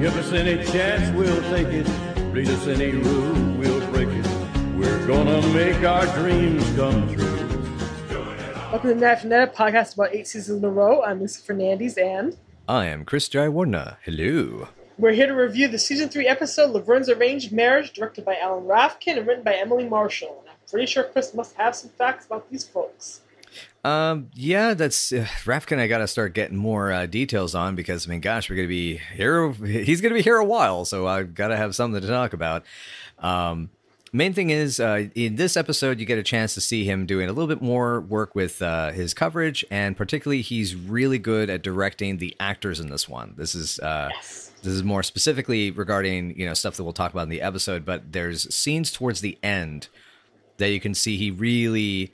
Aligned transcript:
Give 0.00 0.16
us 0.16 0.32
any 0.32 0.64
chance, 0.64 1.14
we'll 1.14 1.42
take 1.50 1.66
it. 1.66 1.86
Read 2.32 2.48
us 2.48 2.66
any 2.68 2.92
rule, 2.92 3.58
we'll 3.58 3.86
break 3.90 4.08
it. 4.08 4.26
We're 4.74 5.06
gonna 5.06 5.46
make 5.52 5.84
our 5.84 6.06
dreams 6.16 6.64
come 6.74 7.06
true. 7.14 7.26
Welcome 8.72 8.88
to 8.88 8.94
the 8.94 9.00
National 9.00 9.46
podcast 9.48 9.92
about 9.92 10.14
eight 10.14 10.26
seasons 10.26 10.62
in 10.62 10.64
a 10.64 10.70
row. 10.70 11.02
I'm 11.02 11.20
Lisa 11.20 11.42
Fernandez, 11.42 11.98
and 11.98 12.34
I 12.66 12.86
am 12.86 13.04
Chris 13.04 13.28
Jaiwarna. 13.28 13.98
Hello. 14.02 14.68
we're 14.96 15.12
here 15.12 15.26
to 15.26 15.34
review 15.34 15.68
the 15.68 15.78
season 15.78 16.08
three 16.08 16.26
episode 16.26 16.72
Laverne's 16.72 17.10
Arranged 17.10 17.52
Marriage, 17.52 17.92
directed 17.92 18.24
by 18.24 18.38
Alan 18.38 18.64
Rafkin 18.64 19.18
and 19.18 19.26
written 19.26 19.44
by 19.44 19.52
Emily 19.52 19.86
Marshall. 19.86 20.38
And 20.40 20.48
I'm 20.48 20.56
pretty 20.70 20.86
sure 20.86 21.04
Chris 21.04 21.34
must 21.34 21.56
have 21.56 21.76
some 21.76 21.90
facts 21.90 22.24
about 22.24 22.50
these 22.50 22.64
folks. 22.64 23.20
Um, 23.82 24.30
yeah, 24.34 24.74
that's 24.74 25.12
uh, 25.12 25.26
Rafkin. 25.44 25.78
I 25.78 25.86
got 25.86 25.98
to 25.98 26.06
start 26.06 26.34
getting 26.34 26.56
more 26.56 26.92
uh, 26.92 27.06
details 27.06 27.54
on 27.54 27.74
because 27.76 28.06
I 28.06 28.10
mean, 28.10 28.20
gosh, 28.20 28.50
we're 28.50 28.56
gonna 28.56 28.68
be 28.68 28.98
here. 29.14 29.50
He's 29.52 30.00
gonna 30.00 30.14
be 30.14 30.22
here 30.22 30.36
a 30.36 30.44
while, 30.44 30.84
so 30.84 31.06
I've 31.06 31.34
got 31.34 31.48
to 31.48 31.56
have 31.56 31.74
something 31.74 32.00
to 32.00 32.06
talk 32.06 32.32
about. 32.34 32.64
Um, 33.20 33.70
main 34.12 34.34
thing 34.34 34.50
is 34.50 34.80
uh, 34.80 35.06
in 35.14 35.36
this 35.36 35.56
episode, 35.56 35.98
you 35.98 36.04
get 36.04 36.18
a 36.18 36.22
chance 36.22 36.52
to 36.54 36.60
see 36.60 36.84
him 36.84 37.06
doing 37.06 37.28
a 37.30 37.32
little 37.32 37.48
bit 37.48 37.62
more 37.62 38.00
work 38.02 38.34
with 38.34 38.60
uh, 38.60 38.90
his 38.92 39.14
coverage, 39.14 39.64
and 39.70 39.96
particularly, 39.96 40.42
he's 40.42 40.74
really 40.76 41.18
good 41.18 41.48
at 41.48 41.62
directing 41.62 42.18
the 42.18 42.36
actors 42.38 42.80
in 42.80 42.90
this 42.90 43.08
one. 43.08 43.32
This 43.38 43.54
is 43.54 43.78
uh, 43.80 44.10
Yes. 44.14 44.50
this 44.62 44.74
is 44.74 44.82
more 44.82 45.02
specifically 45.02 45.70
regarding 45.70 46.38
you 46.38 46.44
know 46.44 46.52
stuff 46.52 46.76
that 46.76 46.84
we'll 46.84 46.92
talk 46.92 47.12
about 47.12 47.22
in 47.22 47.28
the 47.30 47.40
episode 47.40 47.86
but 47.86 48.12
there's 48.12 48.54
scenes 48.54 48.92
towards 48.92 49.22
the 49.22 49.38
end 49.42 49.88
that 50.58 50.68
you 50.70 50.78
can 50.80 50.92
see 50.92 51.16
he 51.16 51.30
really 51.30 52.12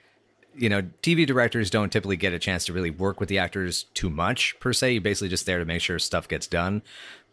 you 0.56 0.69
know 0.69 0.83
tv 1.02 1.27
directors 1.27 1.70
don't 1.70 1.91
typically 1.91 2.16
get 2.16 2.33
a 2.33 2.38
chance 2.38 2.64
to 2.66 2.73
really 2.73 2.91
work 2.91 3.20
with 3.20 3.28
the 3.28 3.38
actors 3.38 3.84
too 3.95 4.10
much 4.10 4.59
per 4.60 4.73
se. 4.73 4.92
You're 4.92 5.02
basically 5.02 5.28
just 5.28 5.47
there 5.47 5.59
to 5.59 5.64
make 5.64 5.80
sure 5.80 5.98
stuff 5.98 6.28
gets 6.28 6.47
done. 6.47 6.83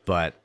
But 0.05 0.35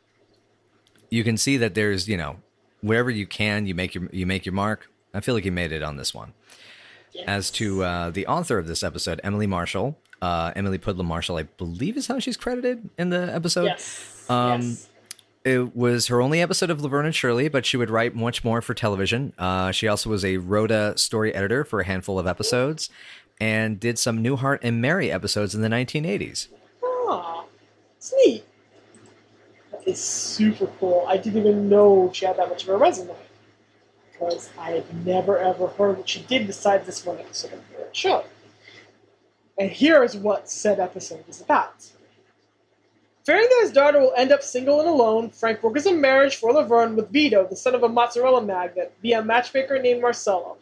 you 1.11 1.25
can 1.25 1.37
see 1.37 1.57
that 1.59 1.75
there's 1.75 2.09
you 2.09 2.17
know 2.17 2.37
wherever 2.81 3.11
you 3.11 3.27
can 3.27 3.67
you 3.67 3.75
make 3.75 3.95
your 3.95 4.09
you 4.13 4.27
make 4.27 4.47
your 4.47 4.53
mark. 4.53 4.91
I 5.15 5.21
feel 5.21 5.35
like 5.35 5.45
he 5.45 5.51
made 5.51 5.73
it 5.73 5.83
on 5.83 5.97
this 5.97 6.15
one. 6.15 6.33
As 7.27 7.51
to 7.53 7.83
uh, 7.83 8.11
the 8.11 8.27
author 8.29 8.59
of 8.59 8.69
this 8.69 8.85
episode 8.85 9.21
emily 9.25 9.47
marshall 9.49 9.99
uh, 10.23 10.53
emily 10.55 10.79
Purdum 10.79 11.07
marshall 11.07 11.37
i 11.37 11.43
believe 11.43 11.97
is 11.97 12.07
how 12.07 12.21
she's 12.21 12.37
credited 12.37 12.89
in 12.97 13.11
the 13.11 13.35
episode. 13.35 13.65
Yes. 13.65 14.25
Um, 14.31 14.61
yes. 14.61 14.89
It 15.45 15.75
was 15.77 16.09
her 16.09 16.21
only 16.21 16.41
episode 16.41 16.71
of 16.71 16.83
Laverne 16.83 17.07
and 17.07 17.15
Shirley, 17.15 17.49
but 17.49 17.65
she 17.65 17.77
would 17.77 17.91
write 17.91 18.15
much 18.15 18.45
more 18.45 18.61
for 18.61 18.75
television. 18.75 19.33
Uh, 19.39 19.71
she 19.71 19.89
also 19.89 20.11
was 20.11 20.25
a 20.25 20.37
Rhoda 20.39 20.97
story 20.97 21.35
editor 21.35 21.65
for 21.65 21.81
a 21.81 21.85
handful 21.85 22.19
of 22.19 22.27
episodes 22.27 22.91
and 23.41 23.79
did 23.79 23.99
some 23.99 24.23
Newhart 24.23 24.59
and 24.63 24.81
Mary 24.81 25.11
episodes 25.11 25.55
in 25.55 25.63
the 25.63 25.69
1980s. 25.69 26.49
Aw, 26.83 27.45
it's 27.97 28.13
neat. 28.25 28.45
That 29.71 29.87
is 29.87 30.01
super 30.01 30.67
cool. 30.79 31.05
I 31.09 31.17
didn't 31.17 31.41
even 31.41 31.69
know 31.69 32.11
she 32.13 32.27
had 32.27 32.37
that 32.37 32.49
much 32.49 32.65
of 32.65 32.71
a 32.71 32.77
resume. 32.77 33.15
Because 34.13 34.51
I 34.59 34.73
had 34.73 35.07
never 35.07 35.39
ever 35.39 35.69
heard 35.69 35.99
what 35.99 36.09
she 36.09 36.23
did 36.23 36.49
besides 36.49 36.87
this 36.87 37.07
one 37.07 37.19
episode 37.19 37.53
of 37.53 37.61
the 37.71 37.87
show. 37.93 38.25
And 39.59 39.71
here 39.71 40.03
is 40.03 40.17
what 40.17 40.51
said 40.51 40.81
episode 40.81 41.25
is 41.29 41.41
about. 41.41 41.91
Fearing 43.29 43.47
that 43.47 43.61
his 43.61 43.73
daughter 43.73 44.01
will 44.01 44.15
end 44.17 44.33
up 44.33 44.43
single 44.43 44.81
and 44.81 44.89
alone, 44.89 45.29
Frank 45.29 45.61
brokers 45.61 45.85
a 45.85 45.93
marriage 45.93 46.37
for 46.37 46.51
Laverne 46.51 46.97
with 46.97 47.11
Vito, 47.11 47.47
the 47.47 47.57
son 47.57 47.75
of 47.75 47.83
a 47.83 47.89
mozzarella 47.89 48.41
magnate, 48.41 48.91
via 49.03 49.21
a 49.21 49.23
matchmaker 49.23 49.79
named 49.79 50.01
Marcello. 50.01 50.57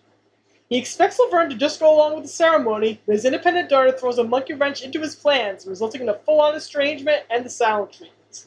He 0.69 0.77
expects 0.77 1.17
Laverne 1.17 1.49
to 1.51 1.55
just 1.55 1.79
go 1.79 1.95
along 1.95 2.17
with 2.17 2.25
the 2.25 2.29
ceremony, 2.29 3.01
but 3.07 3.13
his 3.13 3.25
independent 3.25 3.69
daughter 3.69 3.93
throws 3.93 4.19
a 4.19 4.25
monkey 4.25 4.55
wrench 4.55 4.83
into 4.83 5.01
his 5.01 5.15
plans, 5.15 5.65
resulting 5.65 6.01
in 6.01 6.09
a 6.09 6.19
full 6.19 6.41
on 6.41 6.57
estrangement 6.57 7.23
and 7.31 7.45
the 7.45 7.51
silent 7.51 7.93
treatment. 7.93 8.47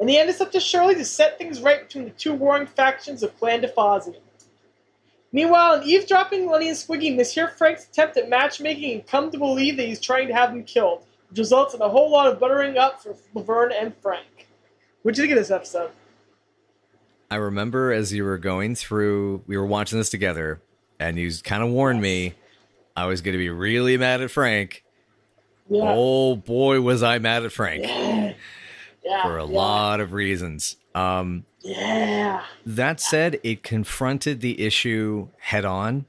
In 0.00 0.06
the 0.06 0.18
end, 0.18 0.28
it's 0.28 0.42
up 0.42 0.52
to 0.52 0.60
Shirley 0.60 0.94
to 0.94 1.04
set 1.06 1.38
things 1.38 1.62
right 1.62 1.80
between 1.82 2.04
the 2.04 2.10
two 2.10 2.34
warring 2.34 2.66
factions 2.66 3.22
of 3.22 3.38
Clan 3.38 3.62
DeFazio. 3.62 4.16
Meanwhile, 5.32 5.80
an 5.80 5.88
eavesdropping, 5.88 6.46
Lenny 6.46 6.68
and 6.68 6.76
Squiggy 6.76 7.16
mishear 7.16 7.50
Frank's 7.50 7.86
attempt 7.86 8.18
at 8.18 8.28
matchmaking 8.28 8.92
and 8.92 9.06
come 9.06 9.30
to 9.30 9.38
believe 9.38 9.78
that 9.78 9.86
he's 9.86 9.98
trying 9.98 10.28
to 10.28 10.34
have 10.34 10.50
them 10.50 10.64
killed, 10.64 11.06
which 11.28 11.38
results 11.38 11.74
in 11.74 11.80
a 11.80 11.88
whole 11.88 12.10
lot 12.10 12.26
of 12.26 12.38
buttering 12.40 12.78
up 12.78 13.02
for 13.02 13.14
Laverne 13.34 13.72
and 13.72 13.94
Frank. 13.96 14.26
What'd 15.02 15.18
you 15.18 15.24
think 15.24 15.32
of 15.32 15.38
this 15.38 15.50
episode? 15.50 15.90
I 17.30 17.36
remember 17.36 17.92
as 17.92 18.12
you 18.12 18.24
were 18.24 18.38
going 18.38 18.74
through, 18.74 19.42
we 19.46 19.56
were 19.56 19.66
watching 19.66 19.98
this 19.98 20.10
together, 20.10 20.60
and 21.00 21.18
you 21.18 21.30
kind 21.42 21.62
of 21.62 21.70
warned 21.70 22.00
me 22.00 22.34
I 22.96 23.06
was 23.06 23.20
going 23.20 23.32
to 23.32 23.38
be 23.38 23.50
really 23.50 23.96
mad 23.98 24.20
at 24.22 24.30
Frank. 24.30 24.84
Yeah. 25.68 25.82
Oh 25.84 26.36
boy, 26.36 26.80
was 26.80 27.02
I 27.02 27.18
mad 27.18 27.44
at 27.44 27.50
Frank 27.52 27.82
Yeah. 27.84 28.32
Yeah. 29.04 29.22
for 29.22 29.36
a 29.38 29.44
lot 29.44 30.00
of 30.00 30.12
reasons. 30.12 30.76
Um, 30.94 31.44
Yeah. 31.62 32.44
That 32.64 33.00
said, 33.00 33.40
it 33.42 33.62
confronted 33.64 34.40
the 34.40 34.60
issue 34.64 35.28
head 35.38 35.64
on, 35.64 36.06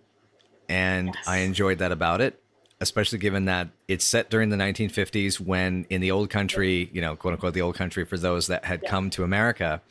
and 0.70 1.08
Yes. 1.16 1.28
I 1.28 1.38
enjoyed 1.40 1.80
that 1.80 1.92
about 1.92 2.22
it, 2.22 2.40
especially 2.80 3.18
given 3.20 3.46
that 3.46 3.70
it's 3.88 4.06
set 4.06 4.30
during 4.30 4.50
the 4.50 4.56
1950s 4.58 5.40
when 5.40 5.86
in 5.90 6.00
the 6.02 6.12
old 6.12 6.30
country, 6.30 6.90
you 6.94 7.02
know, 7.02 7.16
quote 7.16 7.34
unquote, 7.34 7.54
the 7.54 7.62
old 7.62 7.76
country 7.76 8.06
for 8.06 8.18
those 8.18 8.48
that 8.48 8.66
had 8.66 8.82
Yeah. 8.84 8.90
come 8.90 9.10
to 9.12 9.24
America, 9.24 9.82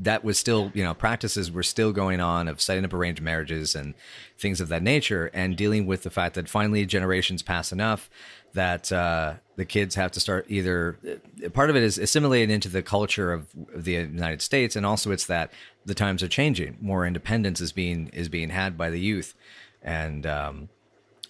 that 0.00 0.22
was 0.22 0.38
still, 0.38 0.70
you 0.74 0.82
know, 0.84 0.94
practices 0.94 1.50
were 1.50 1.62
still 1.62 1.92
going 1.92 2.20
on 2.20 2.46
of 2.46 2.60
setting 2.60 2.84
up 2.84 2.92
arranged 2.94 3.20
marriages 3.20 3.74
and 3.74 3.94
things 4.38 4.60
of 4.60 4.68
that 4.68 4.82
nature, 4.82 5.28
and 5.34 5.56
dealing 5.56 5.86
with 5.86 6.04
the 6.04 6.10
fact 6.10 6.36
that 6.36 6.48
finally 6.48 6.86
generations 6.86 7.42
pass 7.42 7.72
enough 7.72 8.08
that 8.54 8.90
uh, 8.92 9.34
the 9.56 9.64
kids 9.64 9.96
have 9.96 10.10
to 10.12 10.20
start 10.20 10.46
either 10.48 10.98
uh, 11.44 11.48
part 11.50 11.68
of 11.68 11.76
it 11.76 11.82
is 11.82 11.98
assimilated 11.98 12.48
into 12.48 12.68
the 12.68 12.80
culture 12.82 13.32
of, 13.32 13.48
of 13.74 13.84
the 13.84 13.92
United 13.92 14.40
States, 14.40 14.76
and 14.76 14.86
also 14.86 15.10
it's 15.10 15.26
that 15.26 15.52
the 15.84 15.94
times 15.94 16.22
are 16.22 16.28
changing. 16.28 16.78
More 16.80 17.04
independence 17.04 17.60
is 17.60 17.72
being 17.72 18.08
is 18.12 18.28
being 18.28 18.50
had 18.50 18.78
by 18.78 18.90
the 18.90 19.00
youth, 19.00 19.34
and 19.82 20.24
um, 20.26 20.68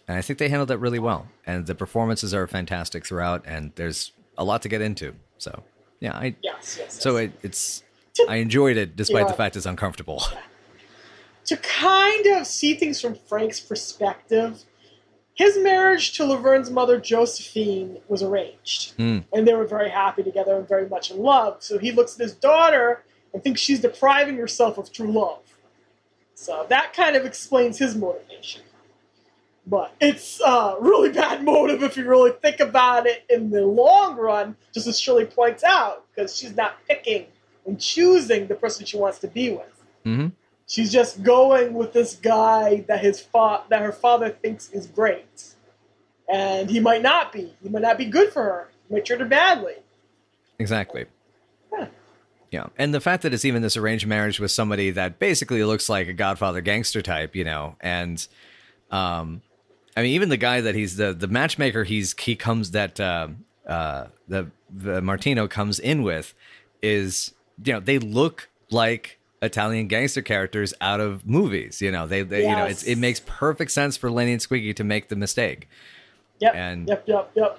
and 0.09 0.17
I 0.17 0.23
think 0.23 0.39
they 0.39 0.49
handled 0.49 0.69
that 0.71 0.79
really 0.79 0.99
well. 0.99 1.29
And 1.47 1.67
the 1.67 1.75
performances 1.75 2.35
are 2.35 2.47
fantastic 2.47 3.07
throughout, 3.07 3.45
and 3.47 3.73
there's 3.77 4.13
a 4.37 4.45
lot 4.45 4.63
to 4.63 4.69
get 4.69 4.81
into. 4.81 5.15
So 5.39 5.63
yeah, 6.01 6.15
I 6.17 6.35
Yes. 6.43 6.77
Yes. 6.81 7.01
so 7.01 7.17
yes. 7.19 7.25
it, 7.31 7.33
it's 7.43 7.83
I 8.29 8.37
enjoyed 8.37 8.77
it 8.77 8.97
despite 8.97 9.23
Yeah. 9.27 9.29
the 9.29 9.37
fact 9.37 9.55
it's 9.57 9.67
uncomfortable. 9.67 10.23
to 11.45 11.57
kind 11.59 12.27
of 12.27 12.47
see 12.47 12.75
things 12.75 13.01
from 13.01 13.15
Frank's 13.15 13.61
perspective, 13.61 14.65
his 15.35 15.57
marriage 15.59 16.17
to 16.17 16.25
Laverne's 16.25 16.71
mother, 16.71 16.99
Josephine, 17.01 17.99
was 18.09 18.23
arranged. 18.23 18.93
Hmm. 18.97 19.19
And 19.33 19.47
they 19.47 19.55
were 19.55 19.67
very 19.67 19.89
happy 19.91 20.23
together 20.25 20.57
and 20.57 20.67
very 20.69 20.89
much 20.89 21.11
in 21.11 21.19
love. 21.19 21.63
So 21.63 21.79
he 21.79 21.93
looks 21.93 22.15
at 22.15 22.21
his 22.21 22.35
daughter 22.35 23.05
and 23.33 23.43
thinks 23.43 23.61
she's 23.61 23.81
depriving 23.81 24.37
herself 24.37 24.79
of 24.79 24.91
true 24.93 25.13
love. 25.13 25.41
So 26.35 26.67
that 26.69 26.93
kind 26.93 27.15
of 27.17 27.25
explains 27.25 27.79
his 27.79 27.95
motivation. 27.95 28.63
But 29.69 29.95
it's 30.01 30.41
a 30.41 30.77
really 30.81 31.11
bad 31.11 31.45
motive 31.45 31.83
if 31.83 31.97
you 31.99 32.09
really 32.09 32.31
think 32.31 32.59
about 32.59 33.07
it 33.07 33.25
in 33.29 33.51
the 33.51 33.67
long 33.67 34.17
run, 34.17 34.57
just 34.73 34.87
as 34.87 34.99
Shirley 34.99 35.27
points 35.27 35.63
out, 35.63 36.07
because 36.15 36.35
she's 36.35 36.57
not 36.57 36.77
picking 36.89 37.27
and 37.67 37.79
choosing 37.79 38.47
the 38.47 38.55
person 38.55 38.87
she 38.87 38.97
wants 38.97 39.19
to 39.19 39.29
be 39.29 39.51
with. 39.51 39.85
hmm 40.05 40.29
She's 40.67 40.93
just 40.93 41.23
going 41.23 41.73
with 41.73 41.95
this 41.95 42.15
guy 42.17 42.85
that 42.89 43.01
his 43.01 43.21
fa- 43.21 43.63
that 43.71 43.81
her 43.81 43.93
father 43.93 44.29
thinks 44.31 44.71
is 44.71 44.87
great, 44.87 45.55
and 46.29 46.69
he 46.71 46.79
might 46.79 47.01
not 47.03 47.33
be. 47.33 47.55
He 47.63 47.69
might 47.71 47.83
not 47.83 47.97
be 47.97 48.05
good 48.05 48.33
for 48.33 48.43
her. 48.43 48.69
He 48.87 48.95
might 48.95 49.05
treat 49.07 49.21
her 49.21 49.27
badly. 49.27 49.77
Exactly. 50.59 51.07
Yeah. 51.73 51.87
Yeah. 52.51 52.67
And 52.77 52.93
the 52.93 53.01
fact 53.01 53.23
that 53.23 53.33
it's 53.33 53.47
even 53.47 53.63
this 53.63 53.79
arranged 53.79 54.07
marriage 54.07 54.41
with 54.41 54.51
somebody 54.51 54.91
that 54.91 55.19
basically 55.19 55.65
looks 55.65 55.89
like 55.89 56.07
a 56.09 56.13
Godfather 56.13 56.61
gangster 56.61 57.01
type, 57.01 57.35
you 57.35 57.45
know, 57.45 57.77
and 57.81 58.27
um 58.91 59.41
I 59.97 60.03
mean 60.03 60.13
even 60.13 60.29
the 60.29 60.37
guy 60.37 60.61
that 60.61 60.75
he's 60.75 60.97
the 60.97 61.13
the 61.13 61.29
matchmaker 61.29 61.85
he's 61.85 62.15
he 62.19 62.37
comes 62.37 62.71
that 62.73 62.99
uh 63.01 63.29
uh 63.67 64.07
the, 64.29 64.51
the 64.71 65.01
Martino 65.03 65.47
comes 65.49 65.79
in 65.79 66.03
with 66.03 66.35
is 66.83 67.33
you 67.65 67.73
know, 67.73 67.81
they 67.81 67.99
look 67.99 68.49
like 68.71 69.19
Italian 69.43 69.89
gangster 69.89 70.23
characters 70.23 70.75
out 70.81 71.01
of 71.01 71.27
movies, 71.27 71.81
you 71.81 71.91
know. 71.91 72.07
They, 72.07 72.23
they 72.23 72.43
you 72.43 72.55
know, 72.55 72.67
it's 72.67 72.83
it 72.85 72.97
makes 72.97 73.21
perfect 73.27 73.71
sense 73.71 73.97
for 73.97 74.11
Lenny 74.11 74.33
and 74.33 74.41
Squiggy 74.41 74.75
to 74.77 74.85
make 74.85 75.09
the 75.09 75.17
mistake. 75.17 75.69
Yep. 76.41 76.55
And- 76.55 76.89
yep. 76.89 77.05
Yep. 77.07 77.31
Yep. 77.35 77.59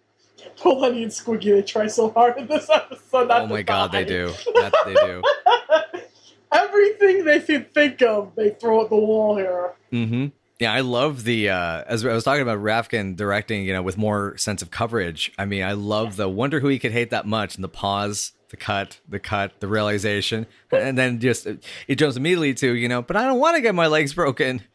Poor 0.56 0.74
Lenny 0.76 1.02
and 1.02 1.12
Squiggy, 1.12 1.54
they 1.54 1.62
try 1.62 1.86
so 1.86 2.10
hard 2.10 2.38
in 2.38 2.46
this 2.46 2.68
episode. 2.74 3.30
Oh 3.30 3.46
my 3.46 3.62
god, 3.62 3.92
they 3.92 4.04
do. 4.04 4.32
That 4.54 4.74
they 4.84 4.94
do. 4.94 5.22
Everything 6.52 7.24
they 7.24 7.40
can 7.40 7.64
think 7.66 8.02
of, 8.02 8.34
they 8.34 8.50
throw 8.50 8.82
at 8.82 8.90
the 8.90 8.96
wall 8.96 9.36
here. 9.36 9.72
hmm 9.90 10.26
Yeah, 10.60 10.72
I 10.74 10.80
love 10.80 11.24
the 11.24 11.48
uh 11.48 11.84
as 11.86 12.04
I 12.04 12.12
was 12.12 12.22
talking 12.22 12.42
about 12.42 12.58
Rafkin 12.58 13.16
directing, 13.16 13.64
you 13.64 13.72
know, 13.72 13.82
with 13.82 13.96
more 13.96 14.36
sense 14.36 14.60
of 14.60 14.70
coverage. 14.70 15.32
I 15.38 15.46
mean, 15.46 15.62
I 15.62 15.72
love 15.72 16.16
the 16.16 16.28
wonder 16.28 16.60
who 16.60 16.68
he 16.68 16.78
could 16.78 16.92
hate 16.92 17.10
that 17.10 17.26
much 17.26 17.54
and 17.54 17.64
the 17.64 17.68
pause, 17.68 18.32
the 18.50 18.58
cut, 18.58 19.00
the 19.08 19.18
cut, 19.18 19.58
the 19.60 19.66
realization, 19.68 20.46
and 20.70 20.98
then 20.98 21.18
just 21.18 21.46
it 21.46 21.94
jumps 21.96 22.16
immediately 22.16 22.52
to, 22.54 22.74
you 22.74 22.88
know, 22.88 23.00
but 23.00 23.16
I 23.16 23.24
don't 23.24 23.40
want 23.40 23.56
to 23.56 23.62
get 23.62 23.74
my 23.74 23.86
legs 23.88 24.14
broken. 24.14 24.62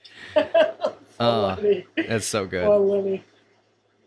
Uh, 1.17 1.55
Lenny. 1.61 1.85
that's 1.95 2.25
so 2.25 2.45
good. 2.45 2.65
Poor 2.65 2.77
Lenny. 2.77 3.23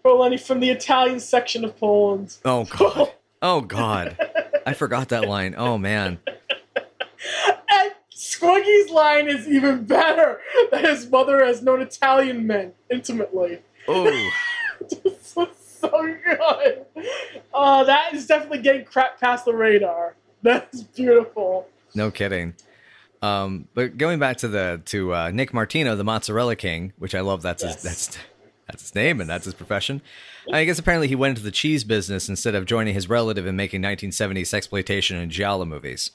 Poor 0.02 0.19
Lenny 0.19 0.36
from 0.36 0.60
the 0.60 0.69
Italian 0.69 1.19
section 1.20 1.64
of 1.64 1.74
Poland. 1.78 2.36
Oh 2.44 2.64
god. 2.64 3.12
Oh 3.40 3.60
god. 3.62 4.19
I 4.66 4.74
forgot 4.74 5.08
that 5.08 5.26
line. 5.26 5.54
Oh 5.56 5.78
man. 5.78 6.19
And 8.43 8.90
line 8.90 9.29
is 9.29 9.49
even 9.49 9.85
better. 9.85 10.40
That 10.70 10.85
his 10.85 11.11
mother 11.11 11.44
has 11.44 11.62
known 11.62 11.81
Italian 11.82 12.46
men 12.46 12.73
intimately. 12.90 13.61
Oh, 13.87 14.31
this 15.05 15.35
was 15.37 15.49
so 15.81 15.90
good. 16.25 16.85
Uh, 17.55 17.85
that 17.85 18.14
is 18.14 18.26
definitely 18.26 18.58
getting 18.61 18.85
crap 18.85 19.20
past 19.20 19.44
the 19.44 19.55
radar. 19.55 20.14
That's 20.43 20.82
beautiful. 20.82 21.67
no 21.94 22.11
kidding. 22.11 22.55
Um, 23.20 23.67
but 23.75 23.99
going 23.99 24.20
back 24.20 24.37
to 24.38 24.49
the 24.49 24.81
to 24.87 25.12
uh, 25.12 25.31
Nick 25.32 25.52
Martino, 25.52 25.96
the 25.96 26.05
Mozzarella 26.05 26.55
King, 26.55 26.93
which 26.99 27.14
I 27.14 27.20
love. 27.20 27.43
That's 27.43 27.64
Yes. 27.64 27.75
his 27.75 27.82
that's 27.82 28.19
that's 28.69 28.82
his 28.82 28.94
name 28.94 29.20
and 29.20 29.29
that's 29.29 29.44
his 29.46 29.55
profession. 29.55 30.00
I 30.52 30.64
guess 30.64 30.79
apparently 30.79 31.08
he 31.08 31.17
went 31.17 31.31
into 31.31 31.43
the 31.43 31.50
cheese 31.50 31.82
business 31.82 32.29
instead 32.29 32.55
of 32.55 32.64
joining 32.67 32.94
his 32.94 33.08
relative 33.08 33.46
in 33.46 33.56
making 33.56 33.82
1970s 33.82 34.43
sexploitation 34.43 35.20
and 35.20 35.32
giallo 35.32 35.64
movies. 35.64 36.12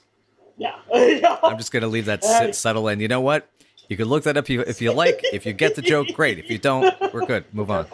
Yeah. 0.56 0.74
I'm 1.42 1.58
just 1.58 1.72
gonna 1.72 1.88
leave 1.88 2.06
that 2.06 2.24
sit, 2.24 2.54
settle 2.54 2.88
in. 2.88 3.00
You 3.00 3.08
know 3.08 3.20
what? 3.20 3.48
You 3.88 3.96
can 3.96 4.08
look 4.08 4.24
that 4.24 4.36
up 4.36 4.44
if 4.44 4.50
you, 4.50 4.60
if 4.62 4.80
you 4.80 4.92
like. 4.92 5.20
If 5.32 5.44
you 5.44 5.52
get 5.52 5.74
the 5.74 5.82
joke, 5.82 6.08
great. 6.14 6.38
If 6.38 6.50
you 6.50 6.58
don't, 6.58 6.94
we're 7.12 7.26
good. 7.26 7.44
Move 7.52 7.70
on. 7.70 7.86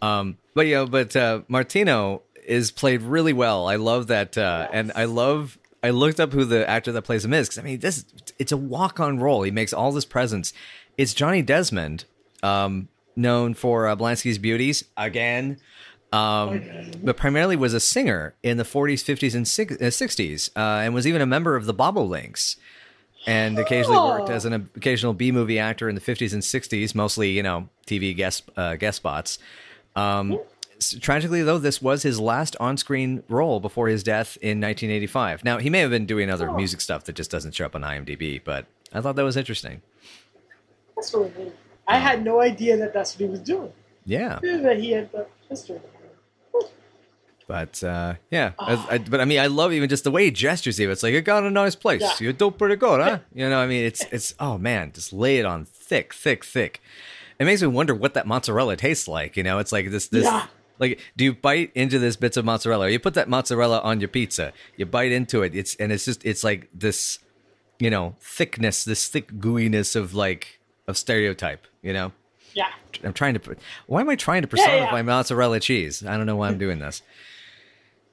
Um, 0.00 0.38
but 0.54 0.66
you 0.66 0.74
know, 0.74 0.86
but 0.86 1.14
uh, 1.14 1.42
Martino 1.48 2.22
is 2.46 2.70
played 2.70 3.02
really 3.02 3.32
well. 3.32 3.68
I 3.68 3.76
love 3.76 4.06
that, 4.06 4.38
uh, 4.38 4.68
and 4.72 4.92
I 4.94 5.04
love. 5.04 5.58
I 5.82 5.90
looked 5.90 6.18
up 6.18 6.32
who 6.32 6.44
the 6.44 6.68
actor 6.68 6.90
that 6.92 7.02
plays 7.02 7.24
him 7.24 7.32
is 7.32 7.48
because 7.48 7.58
I 7.58 7.62
mean, 7.62 7.80
this 7.80 8.04
it's 8.38 8.52
a 8.52 8.56
walk 8.56 8.98
on 8.98 9.18
role. 9.18 9.42
He 9.42 9.50
makes 9.50 9.72
all 9.72 9.92
this 9.92 10.04
presence. 10.04 10.52
It's 10.96 11.12
Johnny 11.12 11.42
Desmond, 11.42 12.04
um, 12.42 12.88
known 13.14 13.54
for 13.54 13.86
uh, 13.86 13.96
Blansky's 13.96 14.38
Beauties 14.38 14.84
again. 14.96 15.58
Um, 16.16 16.62
but 17.02 17.16
primarily 17.16 17.56
was 17.56 17.74
a 17.74 17.80
singer 17.80 18.34
in 18.42 18.56
the 18.56 18.64
40s, 18.64 19.02
50s, 19.04 19.34
and 19.34 19.42
uh, 19.82 19.84
60s, 19.90 20.50
uh, 20.56 20.84
and 20.84 20.94
was 20.94 21.06
even 21.06 21.20
a 21.20 21.26
member 21.26 21.56
of 21.56 21.66
the 21.66 21.74
Bobolinks 21.74 22.56
and 23.26 23.58
occasionally 23.58 23.98
worked 23.98 24.30
as 24.30 24.44
an 24.44 24.52
occasional 24.76 25.12
B 25.12 25.32
movie 25.32 25.58
actor 25.58 25.88
in 25.88 25.94
the 25.94 26.00
50s 26.00 26.32
and 26.32 26.42
60s, 26.42 26.94
mostly 26.94 27.30
you 27.30 27.42
know 27.42 27.68
TV 27.86 28.14
guest 28.16 28.48
uh, 28.56 28.76
guest 28.76 28.96
spots. 28.98 29.38
Um, 29.94 30.38
tragically, 31.00 31.42
though, 31.42 31.58
this 31.58 31.80
was 31.82 32.02
his 32.02 32.20
last 32.20 32.54
on-screen 32.60 33.22
role 33.28 33.60
before 33.60 33.88
his 33.88 34.02
death 34.02 34.36
in 34.42 34.60
1985. 34.60 35.42
Now, 35.44 35.58
he 35.58 35.70
may 35.70 35.80
have 35.80 35.90
been 35.90 36.06
doing 36.06 36.30
other 36.30 36.50
Oh. 36.50 36.54
music 36.56 36.80
stuff 36.82 37.04
that 37.04 37.14
just 37.16 37.30
doesn't 37.30 37.52
show 37.54 37.64
up 37.66 37.74
on 37.74 37.82
IMDb, 37.82 38.40
but 38.44 38.66
I 38.92 39.00
thought 39.00 39.16
that 39.16 39.24
was 39.24 39.36
interesting. 39.38 39.80
That's 40.94 41.12
really 41.14 41.32
neat. 41.38 41.52
I 41.88 41.98
had 41.98 42.24
no 42.24 42.40
idea 42.40 42.76
that 42.76 42.92
that's 42.92 43.14
what 43.14 43.20
he 43.20 43.26
was 43.26 43.40
doing. 43.40 43.72
Yeah, 44.04 44.38
That 44.42 44.78
he 44.78 44.92
had 44.92 45.10
the 45.12 45.26
history. 45.48 45.80
But 47.48 47.82
uh, 47.84 48.14
yeah, 48.30 48.52
I, 48.58 48.86
I- 48.90 48.98
but 48.98 49.20
I 49.20 49.24
mean, 49.24 49.38
I 49.40 49.46
love 49.46 49.72
even 49.72 49.88
just 49.88 50.04
the 50.04 50.10
way 50.10 50.24
he 50.24 50.30
gestures. 50.30 50.80
Even 50.80 50.92
it's 50.92 51.02
like 51.02 51.12
you 51.14 51.20
got 51.22 51.44
a 51.44 51.50
nice 51.50 51.74
place. 51.74 52.00
Yeah. 52.02 52.12
You 52.20 52.32
do 52.32 52.50
pretty 52.50 52.76
good, 52.76 53.00
huh? 53.00 53.18
You 53.34 53.48
know, 53.48 53.58
I 53.60 53.66
mean, 53.66 53.84
it's 53.84 54.04
it's 54.10 54.34
oh 54.40 54.58
man, 54.58 54.92
just 54.92 55.12
lay 55.12 55.38
it 55.38 55.46
on 55.46 55.64
thick, 55.64 56.12
thick, 56.14 56.44
thick. 56.44 56.80
It 57.38 57.44
makes 57.44 57.60
me 57.60 57.68
wonder 57.68 57.94
what 57.94 58.14
that 58.14 58.26
mozzarella 58.26 58.76
tastes 58.76 59.06
like. 59.08 59.36
You 59.36 59.42
know, 59.42 59.58
it's 59.58 59.72
like 59.72 59.90
this 59.90 60.08
this. 60.08 60.24
Yeah. 60.24 60.46
Like, 60.78 61.00
do 61.16 61.24
you 61.24 61.32
bite 61.34 61.70
into 61.74 61.98
this 61.98 62.16
bits 62.16 62.36
of 62.36 62.44
mozzarella? 62.44 62.90
You 62.90 62.98
put 62.98 63.14
that 63.14 63.28
mozzarella 63.30 63.78
on 63.80 63.98
your 64.00 64.08
pizza. 64.08 64.52
You 64.76 64.84
bite 64.84 65.10
into 65.12 65.42
it. 65.42 65.54
It's 65.54 65.74
and 65.76 65.90
it's 65.90 66.04
just 66.04 66.24
it's 66.26 66.44
like 66.44 66.68
this, 66.74 67.18
you 67.78 67.88
know, 67.90 68.14
thickness, 68.20 68.84
this 68.84 69.08
thick 69.08 69.32
gooiness 69.34 69.96
of 69.96 70.12
like 70.14 70.60
of 70.86 70.98
stereotype. 70.98 71.66
You 71.82 71.92
know, 71.94 72.12
Yeah. 72.52 72.68
I'm 73.04 73.12
trying 73.14 73.34
to. 73.34 73.40
put- 73.40 73.58
Why 73.86 74.00
am 74.02 74.10
I 74.10 74.16
trying 74.16 74.42
to 74.42 74.48
Yeah, 74.54 74.62
yeah. 74.64 74.68
personify 74.80 75.02
mozzarella 75.02 75.60
cheese? 75.60 76.04
I 76.04 76.16
don't 76.16 76.26
know 76.26 76.36
why 76.36 76.48
I'm 76.48 76.58
doing 76.58 76.78
this. 76.80 77.02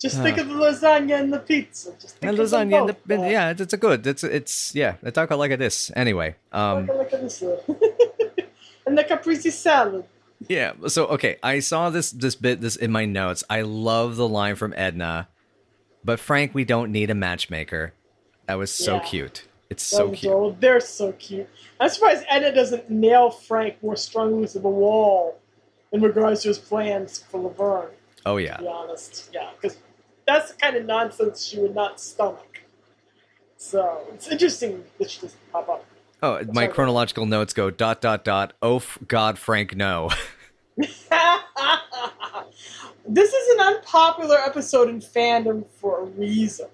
Just 0.04 0.22
think 0.22 0.38
of 0.38 0.50
the 0.50 0.54
lasagna 0.54 1.20
and 1.22 1.32
the 1.32 1.40
pizza. 1.40 1.94
Just 2.00 2.18
think 2.18 2.30
And 2.32 2.40
of 2.40 2.46
lasagna, 2.50 2.90
and 2.90 2.98
the, 3.24 3.30
yeah, 3.32 3.52
it's, 3.52 3.62
it's 3.62 3.74
a 3.74 3.78
good. 3.78 4.06
It's 4.06 4.24
it's 4.24 4.76
yeah. 4.76 4.96
They 5.02 5.12
talk 5.12 5.30
like 5.32 5.58
this 5.58 5.92
anyway. 5.96 6.36
Um, 6.52 6.88
Look, 6.88 7.12
look 7.12 7.22
this. 7.22 7.42
and 8.86 8.98
the 8.98 9.04
caprese 9.06 9.50
salad. 9.50 10.04
yeah. 10.48 10.74
So 10.88 11.06
okay, 11.08 11.38
I 11.42 11.60
saw 11.60 11.90
this 11.90 12.12
this 12.12 12.36
bit 12.36 12.60
this 12.60 12.76
in 12.76 12.92
my 12.92 13.06
notes. 13.06 13.46
I 13.50 13.62
love 13.62 14.18
the 14.18 14.28
line 14.28 14.56
from 14.56 14.74
Edna, 14.76 15.30
but 16.04 16.20
Frank, 16.20 16.54
we 16.54 16.66
don't 16.66 16.92
need 16.92 17.10
a 17.10 17.16
matchmaker. 17.16 17.94
That 18.48 18.56
was 18.56 18.72
so 18.74 18.96
Yeah. 18.96 19.04
cute. 19.04 19.48
It's 19.70 19.84
so 19.84 20.08
Those 20.10 20.20
cute. 20.20 20.60
They're 20.60 20.80
so 20.82 21.14
cute. 21.14 21.48
I'm 21.80 21.90
surprised 21.90 22.26
Edna 22.30 22.54
doesn't 22.54 22.90
nail 22.90 23.32
Frank 23.32 23.82
more 23.82 23.96
strongly 23.96 24.48
to 24.50 24.60
the 24.60 24.68
wall 24.68 25.40
in 25.94 26.02
regards 26.02 26.42
to 26.42 26.50
his 26.50 26.60
plans 26.60 27.24
for 27.32 27.40
Laverne, 27.40 27.92
Oh 28.26 28.38
to 28.38 28.44
yeah, 28.44 28.58
be 28.58 28.68
honest. 28.68 29.30
Yeah, 29.34 29.50
because 29.60 29.78
that's 30.26 30.52
the 30.52 30.58
kind 30.58 30.76
of 30.76 30.86
nonsense 30.86 31.46
she 31.46 31.60
would 31.60 31.76
not 31.76 32.00
stomach. 32.00 32.62
So 33.58 34.02
it's 34.14 34.28
interesting 34.28 34.84
that 35.00 35.10
she 35.10 35.22
doesn't 35.22 35.52
pop 35.52 35.70
up. 35.70 35.86
Oh, 36.22 36.42
my 36.54 36.64
Sorry. 36.64 36.74
chronological 36.74 37.26
notes 37.26 37.54
go 37.54 37.70
dot 37.70 38.02
dot 38.02 38.24
dot. 38.24 38.54
Oh 38.62 38.82
God, 39.08 39.38
Frank, 39.38 39.76
no. 39.76 40.10
this 40.76 41.04
is 43.34 43.56
an 43.56 43.60
unpopular 43.60 44.38
episode 44.38 44.90
in 44.90 45.00
fandom 45.00 45.66
for 45.80 46.02
a 46.02 46.06
reason. 46.06 46.68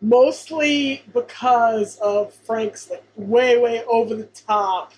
Mostly 0.00 1.04
because 1.12 1.98
of 1.98 2.32
Frank's 2.32 2.90
like 2.90 3.04
way, 3.16 3.58
way 3.58 3.84
over 3.84 4.14
the 4.14 4.24
top 4.24 4.92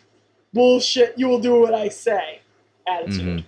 bullshit. 0.52 1.14
You 1.16 1.28
will 1.28 1.40
do 1.40 1.60
what 1.60 1.74
I 1.74 1.88
say 1.88 2.40
attitude. 2.86 3.44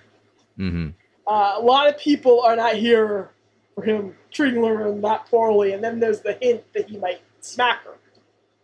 mm-hmm. 0.58 0.88
Uh, 1.26 1.54
a 1.56 1.60
lot 1.60 1.88
of 1.88 1.98
people 1.98 2.40
are 2.42 2.56
not 2.56 2.74
here 2.76 3.30
for 3.74 3.82
him 3.82 4.14
treating 4.30 4.62
Laverne 4.62 5.00
that 5.02 5.26
poorly, 5.26 5.72
and 5.72 5.82
then 5.82 6.00
there's 6.00 6.20
the 6.20 6.38
hint 6.40 6.64
that 6.74 6.88
he 6.88 6.96
might 6.96 7.20
smack 7.40 7.84
her 7.84 7.94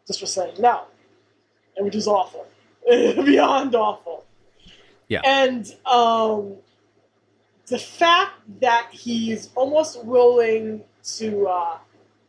just 0.07 0.21
for 0.21 0.27
saying 0.27 0.55
no, 0.59 0.85
and 1.77 1.85
which 1.85 1.95
is 1.95 2.07
awful, 2.07 2.47
beyond 2.87 3.75
awful. 3.75 4.25
Yeah. 5.09 5.21
And 5.25 5.67
um, 5.87 6.57
the 7.67 7.79
fact 7.79 8.35
that 8.61 8.89
he's 8.93 9.51
almost 9.55 10.05
willing 10.05 10.83
to 11.17 11.47
uh, 11.49 11.79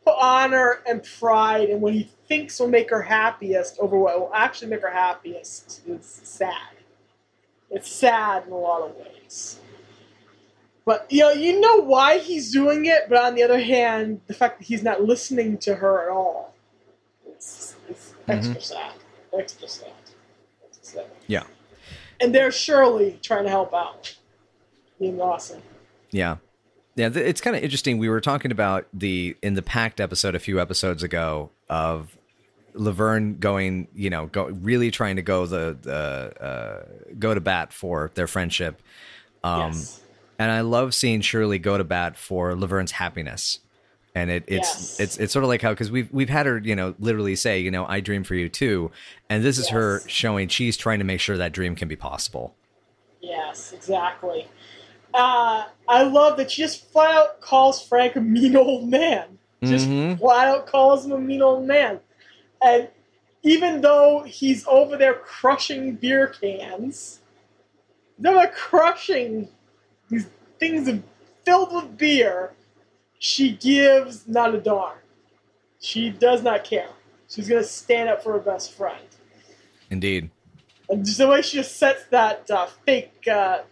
put 0.04 0.14
honor 0.20 0.80
and 0.86 1.02
pride 1.18 1.68
in 1.68 1.80
what 1.80 1.94
he 1.94 2.10
thinks 2.26 2.58
will 2.58 2.68
make 2.68 2.90
her 2.90 3.02
happiest 3.02 3.78
over 3.78 3.98
what 3.98 4.18
will 4.18 4.32
actually 4.34 4.68
make 4.68 4.82
her 4.82 4.90
happiest 4.90 5.82
is 5.86 6.20
sad. 6.24 6.54
It's 7.70 7.90
sad 7.90 8.46
in 8.46 8.52
a 8.52 8.56
lot 8.56 8.82
of 8.82 8.96
ways. 8.96 9.58
But 10.84 11.06
you 11.10 11.20
know, 11.20 11.30
you 11.30 11.60
know 11.60 11.76
why 11.76 12.18
he's 12.18 12.52
doing 12.52 12.86
it, 12.86 13.08
but 13.08 13.18
on 13.18 13.34
the 13.34 13.42
other 13.42 13.60
hand, 13.60 14.20
the 14.26 14.34
fact 14.34 14.58
that 14.58 14.64
he's 14.64 14.82
not 14.82 15.02
listening 15.02 15.58
to 15.58 15.76
her 15.76 16.02
at 16.02 16.10
all, 16.10 16.54
it's, 17.26 17.76
it's 17.88 18.14
extra 18.26 18.60
sad. 18.60 18.92
Extra 19.38 19.68
sad. 19.68 19.92
Extra 20.64 21.02
sad. 21.02 21.06
Yeah, 21.28 21.44
And 22.20 22.34
there's 22.34 22.56
Shirley 22.56 23.18
trying 23.22 23.44
to 23.44 23.50
help 23.50 23.72
out, 23.72 24.16
being 24.98 25.20
awesome. 25.20 25.62
yeah, 26.10 26.36
yeah. 26.96 27.10
It's 27.14 27.40
kind 27.40 27.56
of 27.56 27.62
interesting. 27.62 27.98
We 27.98 28.08
were 28.08 28.20
talking 28.20 28.50
about 28.50 28.86
the 28.92 29.36
in 29.40 29.54
the 29.54 29.62
Pact 29.62 30.00
episode 30.00 30.34
a 30.34 30.40
few 30.40 30.60
episodes 30.60 31.02
ago 31.04 31.50
of 31.70 32.16
Laverne 32.74 33.38
going, 33.38 33.88
you 33.94 34.10
know, 34.10 34.26
go 34.26 34.46
really 34.46 34.90
trying 34.90 35.16
to 35.16 35.22
go 35.22 35.46
the 35.46 35.76
the 35.80 36.42
uh, 36.42 37.14
go 37.18 37.34
to 37.34 37.40
bat 37.40 37.72
for 37.72 38.10
their 38.14 38.26
friendship. 38.26 38.82
Um, 39.44 39.72
yes. 39.72 40.01
And 40.42 40.50
I 40.50 40.60
love 40.60 40.94
seeing 40.94 41.20
Shirley 41.20 41.58
go 41.58 41.78
to 41.78 41.84
bat 41.84 42.16
for 42.16 42.52
Laverne's 42.52 42.92
happiness. 42.92 43.60
And 44.14 44.30
it, 44.30 44.44
it's 44.46 44.68
Yes. 44.68 45.00
it's 45.00 45.16
it's 45.18 45.32
sort 45.32 45.42
of 45.44 45.48
like 45.48 45.62
how 45.62 45.70
because 45.70 45.90
we've 45.90 46.12
we've 46.12 46.28
had 46.28 46.44
her 46.44 46.58
you 46.58 46.76
know 46.76 46.94
literally 46.98 47.34
say 47.34 47.60
you 47.60 47.70
know 47.70 47.86
I 47.86 48.00
dream 48.00 48.24
for 48.24 48.34
you 48.34 48.48
too, 48.50 48.90
and 49.30 49.42
this 49.42 49.56
is 49.56 49.70
her 49.70 50.02
showing 50.06 50.48
she's 50.48 50.76
trying 50.76 50.98
to 50.98 51.04
make 51.04 51.20
sure 51.20 51.38
that 51.38 51.52
dream 51.52 51.74
can 51.74 51.88
be 51.88 51.96
possible. 51.96 52.54
Yes, 53.22 53.72
exactly. 53.72 54.48
Uh, 55.14 55.64
I 55.88 56.02
love 56.02 56.36
that 56.38 56.50
she 56.50 56.62
just 56.62 56.90
flat 56.90 57.14
out 57.14 57.40
calls 57.40 57.82
Frank 57.86 58.16
a 58.16 58.20
mean 58.20 58.56
old 58.56 58.88
man. 58.88 59.38
Just 59.64 59.88
Mhm. 59.88 60.18
flat 60.18 60.48
out 60.48 60.66
calls 60.66 61.06
him 61.06 61.12
a 61.12 61.18
mean 61.18 61.40
old 61.40 61.64
man. 61.66 62.00
And 62.60 62.88
even 63.42 63.80
though 63.80 64.24
he's 64.24 64.66
over 64.66 64.96
there 64.96 65.14
crushing 65.14 65.94
beer 65.94 66.26
cans, 66.26 67.20
they're 68.18 68.34
like 68.34 68.54
crushing 68.54 69.48
these 70.12 70.26
things 70.60 70.86
of- 70.86 71.02
filled 71.44 71.74
with 71.74 71.96
beer, 71.96 72.52
she 73.18 73.52
gives 73.52 74.28
not 74.28 74.54
a 74.54 74.60
darn. 74.60 74.98
She 75.80 76.10
does 76.10 76.42
not 76.42 76.64
care. 76.64 76.90
She's 77.28 77.48
going 77.48 77.62
to 77.62 77.68
stand 77.68 78.08
up 78.08 78.22
for 78.22 78.34
her 78.34 78.38
best 78.38 78.72
friend. 78.72 79.02
Indeed. 79.90 80.30
And 80.88 81.04
just 81.04 81.18
the 81.18 81.26
way 81.26 81.42
she 81.42 81.56
just 81.56 81.76
sets 81.76 82.04
that 82.10 82.50
uh, 82.50 82.66
fake, 82.84 83.26
uh, 83.26 83.62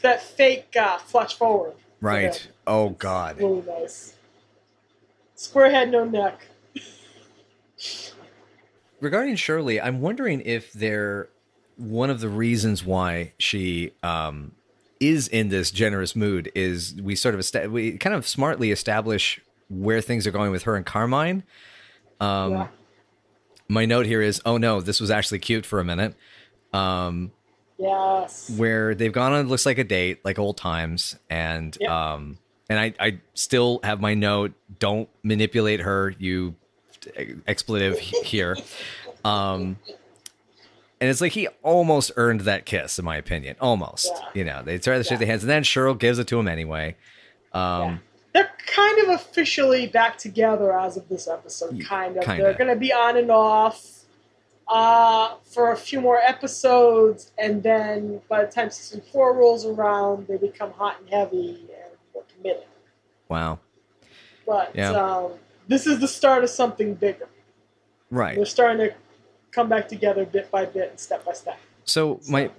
that 0.00 0.22
fake 0.22 0.74
uh, 0.74 0.98
flash 0.98 1.34
forward. 1.34 1.74
Right. 2.00 2.48
Oh 2.66 2.90
God. 2.90 3.38
Really 3.38 3.62
nice. 3.62 4.14
Square 5.34 5.70
head, 5.70 5.90
no 5.90 6.04
neck. 6.04 6.46
Regarding 9.00 9.36
Shirley, 9.36 9.80
I'm 9.80 10.00
wondering 10.00 10.40
if 10.40 10.72
they're 10.72 11.28
one 11.76 12.08
of 12.08 12.20
the 12.20 12.28
reasons 12.28 12.84
why 12.84 13.32
she 13.38 13.92
um, 14.02 14.52
is 15.00 15.28
in 15.28 15.48
this 15.48 15.70
generous 15.70 16.14
mood 16.16 16.50
is 16.54 16.94
we 17.02 17.16
sort 17.16 17.34
of 17.34 17.40
esta- 17.40 17.68
we 17.70 17.98
kind 17.98 18.14
of 18.14 18.26
smartly 18.26 18.70
establish 18.70 19.40
where 19.68 20.00
things 20.00 20.26
are 20.26 20.30
going 20.30 20.50
with 20.52 20.62
her 20.64 20.76
and 20.76 20.86
Carmine. 20.86 21.42
Um, 22.20 22.52
yeah. 22.52 22.68
My 23.68 23.86
note 23.86 24.06
here 24.06 24.20
is, 24.22 24.40
oh 24.44 24.56
no, 24.56 24.80
this 24.80 25.00
was 25.00 25.10
actually 25.10 25.38
cute 25.40 25.64
for 25.66 25.80
a 25.80 25.84
minute. 25.84 26.14
Um, 26.72 27.32
Yes. 27.76 28.50
where 28.56 28.94
they've 28.94 29.12
gone 29.12 29.32
on 29.32 29.48
looks 29.48 29.66
like 29.66 29.78
a 29.78 29.84
date, 29.84 30.24
like 30.24 30.38
old 30.38 30.56
times, 30.56 31.16
and 31.28 31.76
Yep. 31.80 31.90
um, 31.90 32.38
and 32.70 32.78
I 32.78 32.94
I 33.00 33.20
still 33.34 33.80
have 33.82 34.00
my 34.00 34.14
note. 34.14 34.52
Don't 34.78 35.08
manipulate 35.24 35.80
her, 35.80 36.14
you 36.18 36.54
expletive 37.46 37.98
here. 37.98 38.56
Um, 39.24 39.76
and 41.04 41.10
it's 41.10 41.20
like 41.20 41.32
he 41.32 41.48
almost 41.62 42.12
earned 42.16 42.40
that 42.42 42.64
kiss, 42.64 42.98
in 42.98 43.04
my 43.04 43.16
opinion. 43.18 43.56
Almost, 43.60 44.10
Yeah. 44.10 44.28
you 44.32 44.44
know, 44.44 44.62
they 44.62 44.78
try 44.78 44.96
to 44.96 45.04
shake 45.04 45.10
Yeah. 45.12 45.16
their 45.18 45.26
hands, 45.28 45.42
and 45.42 45.50
then 45.50 45.62
Shirley 45.62 45.96
gives 45.98 46.18
it 46.18 46.26
to 46.28 46.38
him 46.38 46.48
anyway. 46.48 46.96
Yeah. 47.54 47.76
Um, 47.82 48.00
They're 48.32 48.50
kind 48.66 48.98
of 49.00 49.10
officially 49.10 49.86
back 49.86 50.16
together 50.16 50.76
as 50.78 50.96
of 50.96 51.08
this 51.10 51.28
episode. 51.28 51.84
Kind 51.84 52.16
of. 52.16 52.24
kinda. 52.24 52.42
They're 52.42 52.54
going 52.54 52.70
to 52.70 52.76
be 52.80 52.90
on 52.92 53.16
and 53.18 53.30
off 53.30 53.90
uh, 54.66 55.34
for 55.44 55.72
a 55.72 55.76
few 55.76 56.00
more 56.00 56.18
episodes, 56.18 57.32
and 57.36 57.62
then 57.62 58.22
by 58.30 58.42
the 58.44 58.50
time 58.50 58.70
season 58.70 59.02
four 59.12 59.34
rolls 59.34 59.66
around, 59.66 60.26
they 60.26 60.38
become 60.38 60.72
hot 60.72 60.96
and 61.00 61.10
heavy 61.10 61.68
and 61.82 61.92
more 62.14 62.24
committed. 62.34 62.64
wow, 63.28 63.58
But 64.46 64.74
Yeah. 64.74 64.92
um, 64.92 65.32
this 65.68 65.86
is 65.86 65.98
the 66.00 66.08
start 66.08 66.44
of 66.44 66.50
something 66.50 66.94
bigger. 66.94 67.28
right. 68.10 68.36
They're 68.36 68.46
starting 68.46 68.78
to 68.88 68.94
come 69.54 69.68
back 69.68 69.88
together 69.88 70.24
bit 70.24 70.50
by 70.50 70.64
bit 70.64 70.90
and 70.90 70.98
step 70.98 71.24
by 71.24 71.32
step. 71.32 71.58
So 71.84 72.20
my 72.28 72.50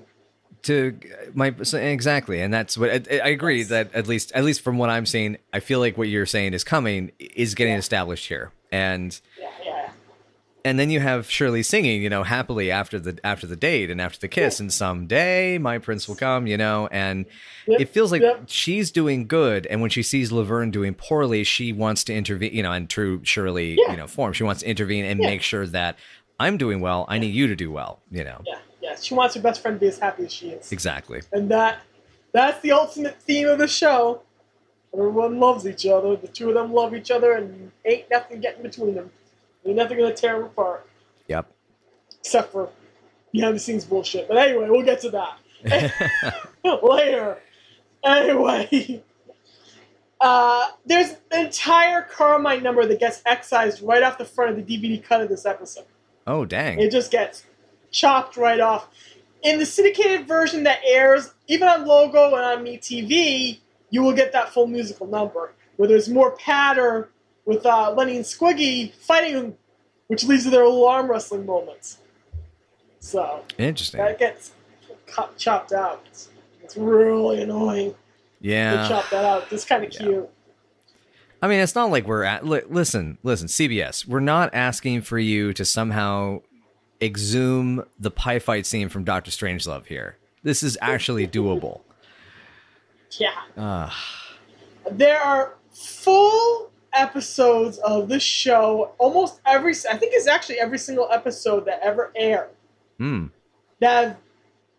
to 0.63 0.97
my 1.33 1.53
so 1.63 1.77
exactly, 1.77 2.41
and 2.41 2.53
that's 2.53 2.77
what 2.77 2.89
I, 2.89 3.19
I 3.19 3.27
agree 3.29 3.59
Yes. 3.59 3.67
that 3.69 3.93
at 3.93 4.07
least 4.07 4.31
at 4.33 4.43
least 4.43 4.61
from 4.61 4.77
what 4.77 4.89
I'm 4.89 5.05
seeing, 5.05 5.37
I 5.53 5.59
feel 5.59 5.79
like 5.79 5.97
what 5.97 6.07
you're 6.07 6.25
saying 6.25 6.53
is 6.53 6.63
coming 6.63 7.11
is 7.19 7.53
getting 7.55 7.73
Yeah. 7.73 7.79
established 7.79 8.27
here, 8.27 8.51
and 8.71 9.19
Yeah, 9.39 9.49
yeah. 9.63 9.89
and 10.63 10.79
then 10.79 10.89
you 10.89 10.99
have 10.99 11.29
Shirley 11.29 11.61
singing, 11.61 12.01
you 12.01 12.09
know, 12.09 12.23
happily 12.23 12.71
after 12.71 12.97
the 12.99 13.19
after 13.23 13.45
the 13.45 13.55
date 13.55 13.91
and 13.91 14.01
after 14.01 14.17
the 14.19 14.27
kiss, 14.27 14.59
and 14.59 14.73
someday 14.73 15.59
my 15.59 15.77
prince 15.77 16.07
will 16.07 16.15
come, 16.15 16.47
you 16.47 16.57
know, 16.57 16.87
and 16.91 17.25
Yep, 17.67 17.81
it 17.81 17.89
feels 17.89 18.11
like 18.11 18.21
yep. 18.23 18.43
she's 18.47 18.89
doing 18.91 19.27
good, 19.27 19.67
and 19.67 19.81
when 19.81 19.89
she 19.91 20.01
sees 20.01 20.31
Laverne 20.31 20.71
doing 20.71 20.95
poorly, 20.95 21.43
she 21.43 21.73
wants 21.73 22.03
to 22.05 22.13
intervene, 22.13 22.53
you 22.55 22.63
know, 22.63 22.71
in 22.71 22.87
true 22.87 23.21
Shirley, 23.23 23.73
you 23.73 23.97
know, 23.97 24.07
form. 24.07 24.33
She 24.33 24.43
wants 24.43 24.61
to 24.61 24.67
intervene 24.67 25.05
and 25.05 25.19
make 25.19 25.41
sure 25.43 25.67
that 25.67 25.95
I'm 26.39 26.57
doing 26.57 26.81
well. 26.81 27.05
I 27.07 27.17
need 27.19 27.33
you 27.33 27.47
to 27.47 27.55
do 27.55 27.71
well, 27.71 27.99
you 28.11 28.23
know. 28.23 28.41
Yeah, 28.45 28.59
yeah. 28.81 28.95
She 28.95 29.13
wants 29.13 29.35
her 29.35 29.41
best 29.41 29.61
friend 29.61 29.75
to 29.77 29.79
be 29.79 29.87
as 29.87 29.99
happy 29.99 30.25
as 30.25 30.33
she 30.33 30.49
is. 30.49 30.71
Exactly. 30.71 31.21
And 31.31 31.49
that 31.51 31.79
that's 32.33 32.59
the 32.61 32.71
ultimate 32.73 33.21
theme 33.21 33.47
of 33.47 33.59
the 33.59 33.67
show. 33.67 34.21
Everyone 34.93 35.39
loves 35.39 35.65
each 35.67 35.85
other. 35.85 36.15
The 36.15 36.27
two 36.27 36.49
of 36.49 36.55
them 36.55 36.73
love 36.73 36.93
each 36.95 37.11
other, 37.11 37.33
and 37.33 37.71
ain't 37.85 38.09
nothing 38.09 38.39
getting 38.41 38.63
between 38.63 38.95
them. 38.95 39.11
Ain't 39.65 39.75
nothing 39.77 39.97
gonna 39.97 40.13
tear 40.13 40.35
them 40.37 40.45
apart, 40.45 40.87
Yep. 41.27 41.47
except 42.19 42.51
for 42.51 42.69
behind 43.33 43.55
the 43.55 43.59
scenes 43.59 43.83
bullshit. 43.85 44.27
But 44.27 44.37
anyway, 44.37 44.69
we'll 44.69 44.83
get 44.85 45.01
to 45.01 45.09
that 45.11 45.37
later. 46.83 47.39
Anyway, 48.03 49.01
uh, 50.21 50.67
there's 50.85 51.11
an 51.31 51.45
entire 51.45 52.03
Carmine 52.03 52.61
number 52.63 52.85
that 52.85 52.99
gets 52.99 53.21
excised 53.25 53.81
right 53.81 54.03
off 54.03 54.17
the 54.17 54.25
front 54.25 54.57
of 54.57 54.65
the 54.65 54.77
DVD 54.77 55.03
cut 55.03 55.21
of 55.21 55.29
this 55.29 55.45
episode. 55.45 55.85
Oh 56.27 56.45
dang. 56.45 56.79
It 56.79 56.91
just 56.91 57.11
gets 57.11 57.45
chopped 57.91 58.37
right 58.37 58.59
off. 58.59 58.87
In 59.43 59.59
the 59.59 59.65
syndicated 59.65 60.27
version 60.27 60.63
that 60.63 60.79
airs, 60.85 61.33
even 61.47 61.67
on 61.67 61.85
Logo 61.85 62.35
and 62.35 62.43
on 62.43 62.65
MeTV, 62.65 63.59
you 63.91 64.01
will 64.01 64.13
get 64.13 64.31
that 64.33 64.51
full 64.51 64.65
musical 64.67 65.05
number, 65.05 65.53
where 65.77 65.87
there's 65.87 66.09
more 66.09 66.31
patter 66.37 67.09
with 67.45 67.63
uh, 67.65 67.93
Lenny 67.95 68.15
and 68.15 68.25
Squiggy 68.25 68.91
fighting, 68.95 69.55
which 70.07 70.23
leads 70.23 70.45
to 70.45 70.49
their 70.49 70.63
little 70.65 70.87
arm 70.87 71.09
wrestling 71.09 71.45
moments. 71.45 71.99
So 72.99 73.43
Interesting. 73.59 73.99
that 73.99 74.17
gets 74.17 74.51
cut, 75.05 75.37
chopped 75.37 75.71
out. 75.73 76.03
It's, 76.07 76.29
it's 76.63 76.75
really 76.75 77.41
annoying 77.43 77.93
Yeah. 78.41 78.87
chop 78.87 79.09
that 79.11 79.23
out. 79.25 79.51
It's 79.51 79.63
kind 79.65 79.83
of 79.85 79.93
Yeah. 79.93 79.99
cute. 79.99 80.29
I 81.41 81.47
mean, 81.47 81.59
it's 81.59 81.75
not 81.75 81.91
like 81.91 82.07
we're 82.07 82.23
at. 82.23 82.45
Li- 82.45 82.61
listen, 82.69 83.17
listen, 83.23 83.47
CBS. 83.47 84.07
We're 84.07 84.19
not 84.19 84.53
asking 84.53 85.01
for 85.01 85.19
you 85.19 85.53
to 85.53 85.65
somehow 85.65 86.41
exhume 87.01 87.83
the 87.99 88.09
pie 88.11 88.39
fight 88.39 88.65
scene 88.65 88.89
from 88.89 89.03
Doctor 89.03 89.31
Strangelove 89.31 89.85
here. 89.85 90.17
This 90.43 90.63
is 90.63 90.77
actually 90.81 91.27
doable. 91.39 91.81
Yeah. 93.19 93.29
Uh, 93.57 93.89
There 94.91 95.19
are 95.21 95.55
full 95.71 96.71
episodes 96.93 97.77
of 97.79 98.07
this 98.09 98.23
show. 98.23 98.91
Almost 98.97 99.39
every, 99.45 99.73
I 99.89 99.97
think 99.97 100.13
it's 100.15 100.27
actually 100.27 100.59
every 100.59 100.77
single 100.79 101.09
episode 101.11 101.65
that 101.65 101.79
ever 101.83 102.11
aired 102.15 102.49
hmm. 102.97 103.25
that 103.79 104.17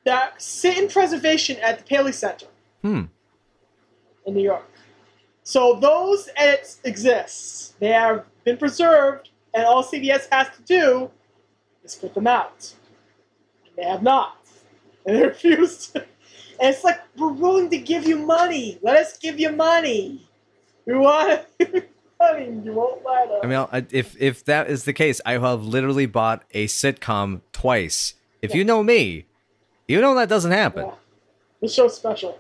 that 0.05 0.41
sit 0.41 0.79
in 0.79 0.89
preservation 0.89 1.59
at 1.59 1.79
the 1.79 1.85
Paley 1.85 2.13
Center 2.13 2.47
Hmm. 2.83 3.03
in 4.25 4.35
New 4.35 4.43
York. 4.43 4.69
So 5.47 5.79
those 5.79 6.29
edits 6.35 6.81
exist. 6.83 7.79
They 7.79 7.91
have 7.91 8.25
been 8.43 8.57
preserved, 8.57 9.31
and 9.55 9.65
all 9.65 9.85
CBS 9.85 10.27
has 10.33 10.49
to 10.57 10.63
do 10.63 11.09
is 11.85 11.95
put 11.95 12.15
them 12.15 12.27
out. 12.27 12.75
And 13.65 13.77
they 13.77 13.85
have 13.85 14.03
not. 14.03 14.39
And 15.07 15.15
they 15.15 15.23
refuse 15.25 15.87
to. 15.93 16.01
And 16.01 16.75
it's 16.75 16.83
like, 16.83 17.01
we're 17.17 17.31
willing 17.31 17.71
to 17.71 17.79
give 17.79 18.09
you 18.09 18.19
money. 18.19 18.81
Let 18.83 18.97
us 18.97 19.17
give 19.19 19.39
you 19.39 19.53
money. 19.53 20.27
We 20.85 20.95
want 20.95 21.43
money. 22.19 22.61
You 22.65 22.73
won't 22.73 23.05
let 23.05 23.31
us. 23.31 23.41
I 23.45 23.47
mean, 23.47 23.87
if 23.93 24.21
if 24.21 24.45
that 24.47 24.69
is 24.69 24.83
the 24.83 24.93
case, 24.93 25.21
I 25.25 25.35
have 25.35 25.63
literally 25.63 26.07
bought 26.07 26.43
a 26.55 26.67
sitcom 26.67 27.43
twice. 27.53 28.15
If 28.43 28.53
you 28.53 28.65
know 28.65 28.83
me, 28.83 29.27
you 29.87 30.01
know 30.01 30.17
that 30.17 30.29
doesn't 30.29 30.51
happen. 30.51 30.87
Yeah. 30.87 30.95
This 31.61 31.75
show's 31.75 31.95
special. 31.95 32.37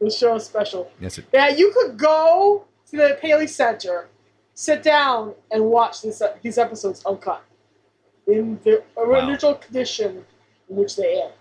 This 0.00 0.18
show 0.18 0.34
is 0.36 0.44
special. 0.44 0.90
Yes, 1.00 1.18
it, 1.18 1.26
Yeah, 1.32 1.48
you 1.48 1.72
could 1.72 1.96
go 1.96 2.64
to 2.90 2.96
the 2.96 3.18
Paley 3.20 3.46
Center, 3.46 4.08
sit 4.54 4.82
down, 4.82 5.34
and 5.50 5.64
watch 5.64 6.02
this, 6.02 6.20
uh, 6.20 6.36
these 6.42 6.58
episodes 6.58 7.04
uncut 7.04 7.42
in 8.26 8.58
the 8.64 8.82
original 8.96 9.54
condition 9.54 10.24
in 10.68 10.76
which 10.76 10.96
they 10.96 11.20
air. 11.20 11.32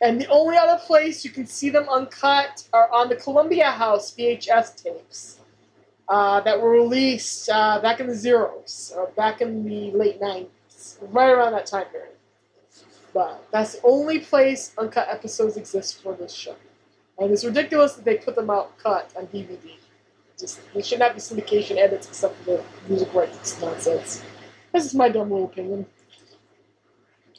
And 0.00 0.20
the 0.20 0.26
only 0.28 0.56
other 0.56 0.80
place 0.84 1.24
you 1.24 1.30
can 1.30 1.46
see 1.46 1.70
them 1.70 1.88
uncut 1.88 2.68
are 2.72 2.90
on 2.92 3.08
the 3.08 3.16
Columbia 3.16 3.70
House 3.70 4.14
VHS 4.14 4.82
tapes 4.82 5.40
uh, 6.08 6.40
that 6.42 6.60
were 6.60 6.70
released 6.70 7.48
uh, 7.48 7.80
back 7.80 8.00
in 8.00 8.06
the 8.06 8.14
zeros, 8.14 8.92
or 8.94 9.08
back 9.16 9.40
in 9.40 9.64
the 9.64 9.90
late 9.92 10.20
90s, 10.20 10.98
right 11.10 11.30
around 11.30 11.52
that 11.52 11.66
time 11.66 11.86
period. 11.86 12.15
But 13.16 13.48
that's 13.50 13.76
the 13.76 13.80
only 13.82 14.18
place 14.18 14.74
uncut 14.76 15.08
episodes 15.08 15.56
exist 15.56 16.02
for 16.02 16.12
this 16.12 16.34
show. 16.34 16.54
And 17.18 17.30
it's 17.30 17.46
ridiculous 17.46 17.94
that 17.94 18.04
they 18.04 18.18
put 18.18 18.36
them 18.36 18.50
out 18.50 18.76
cut 18.76 19.10
on 19.16 19.26
DVD. 19.28 19.58
Just 20.38 20.60
there 20.74 20.82
should 20.82 20.98
not 20.98 21.14
be 21.14 21.20
syndication 21.20 21.78
edits 21.78 22.08
except 22.08 22.36
for 22.40 22.44
the 22.44 22.64
music 22.90 23.14
rights 23.14 23.58
nonsense. 23.58 24.22
This 24.70 24.84
is 24.84 24.94
my 24.94 25.08
dumb 25.08 25.30
little 25.30 25.46
opinion. 25.46 25.86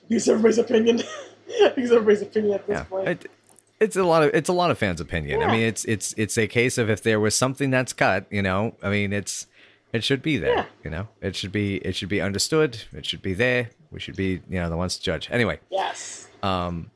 Use 0.08 0.28
everybody's 0.28 0.58
opinion. 0.58 0.98
Use 1.78 1.92
everybody's 1.92 2.24
opinion 2.24 2.56
at 2.56 2.66
this 2.66 2.78
yeah. 2.80 2.84
point. 2.86 3.08
It, 3.08 3.32
it's 3.80 3.96
a 3.96 4.04
lot 4.04 4.24
of 4.24 4.32
it's 4.34 4.50
a 4.50 4.54
lot 4.54 4.72
of 4.72 4.80
fans' 4.80 5.00
opinion. 5.00 5.42
Yeah. 5.42 5.48
I 5.48 5.52
mean, 5.52 5.62
it's 5.62 5.86
it's 5.86 6.16
it's 6.18 6.40
a 6.40 6.48
case 6.48 6.80
of 6.80 6.90
if 6.90 7.04
there 7.04 7.20
was 7.20 7.36
something 7.36 7.70
that's 7.70 7.94
cut, 7.94 8.26
you 8.32 8.42
know. 8.42 8.74
I 8.82 8.90
mean, 8.90 9.14
it's 9.14 9.46
it 9.94 10.04
should 10.04 10.24
be 10.24 10.38
there. 10.38 10.56
Yeah. 10.56 10.66
You 10.84 10.90
know, 10.90 11.08
it 11.22 11.36
should 11.36 11.52
be 11.52 11.76
it 11.78 11.96
should 11.96 12.10
be 12.10 12.20
understood. 12.20 12.82
It 12.94 13.06
should 13.06 13.22
be 13.22 13.36
there. 13.36 13.70
We 13.92 14.00
should 14.00 14.16
be 14.16 14.42
you 14.50 14.60
know 14.60 14.70
the 14.70 14.78
ones 14.78 14.98
to 14.98 15.04
judge. 15.04 15.30
Anyway, 15.32 15.60
yes. 15.70 16.28
um, 16.44 16.92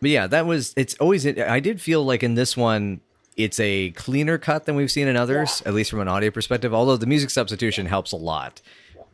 but 0.00 0.10
yeah, 0.10 0.26
that 0.26 0.46
was. 0.46 0.74
It's 0.76 0.94
always. 0.96 1.26
I 1.26 1.60
did 1.60 1.80
feel 1.80 2.04
like 2.04 2.22
in 2.22 2.34
this 2.34 2.56
one, 2.56 3.00
it's 3.36 3.58
a 3.60 3.90
cleaner 3.92 4.38
cut 4.38 4.64
than 4.66 4.74
we've 4.76 4.90
seen 4.90 5.08
in 5.08 5.16
others, 5.16 5.62
at 5.64 5.74
least 5.74 5.90
from 5.90 6.00
an 6.00 6.08
audio 6.08 6.30
perspective. 6.30 6.74
Although 6.74 6.96
the 6.96 7.06
music 7.06 7.30
substitution 7.30 7.86
helps 7.86 8.12
a 8.12 8.16
lot 8.16 8.60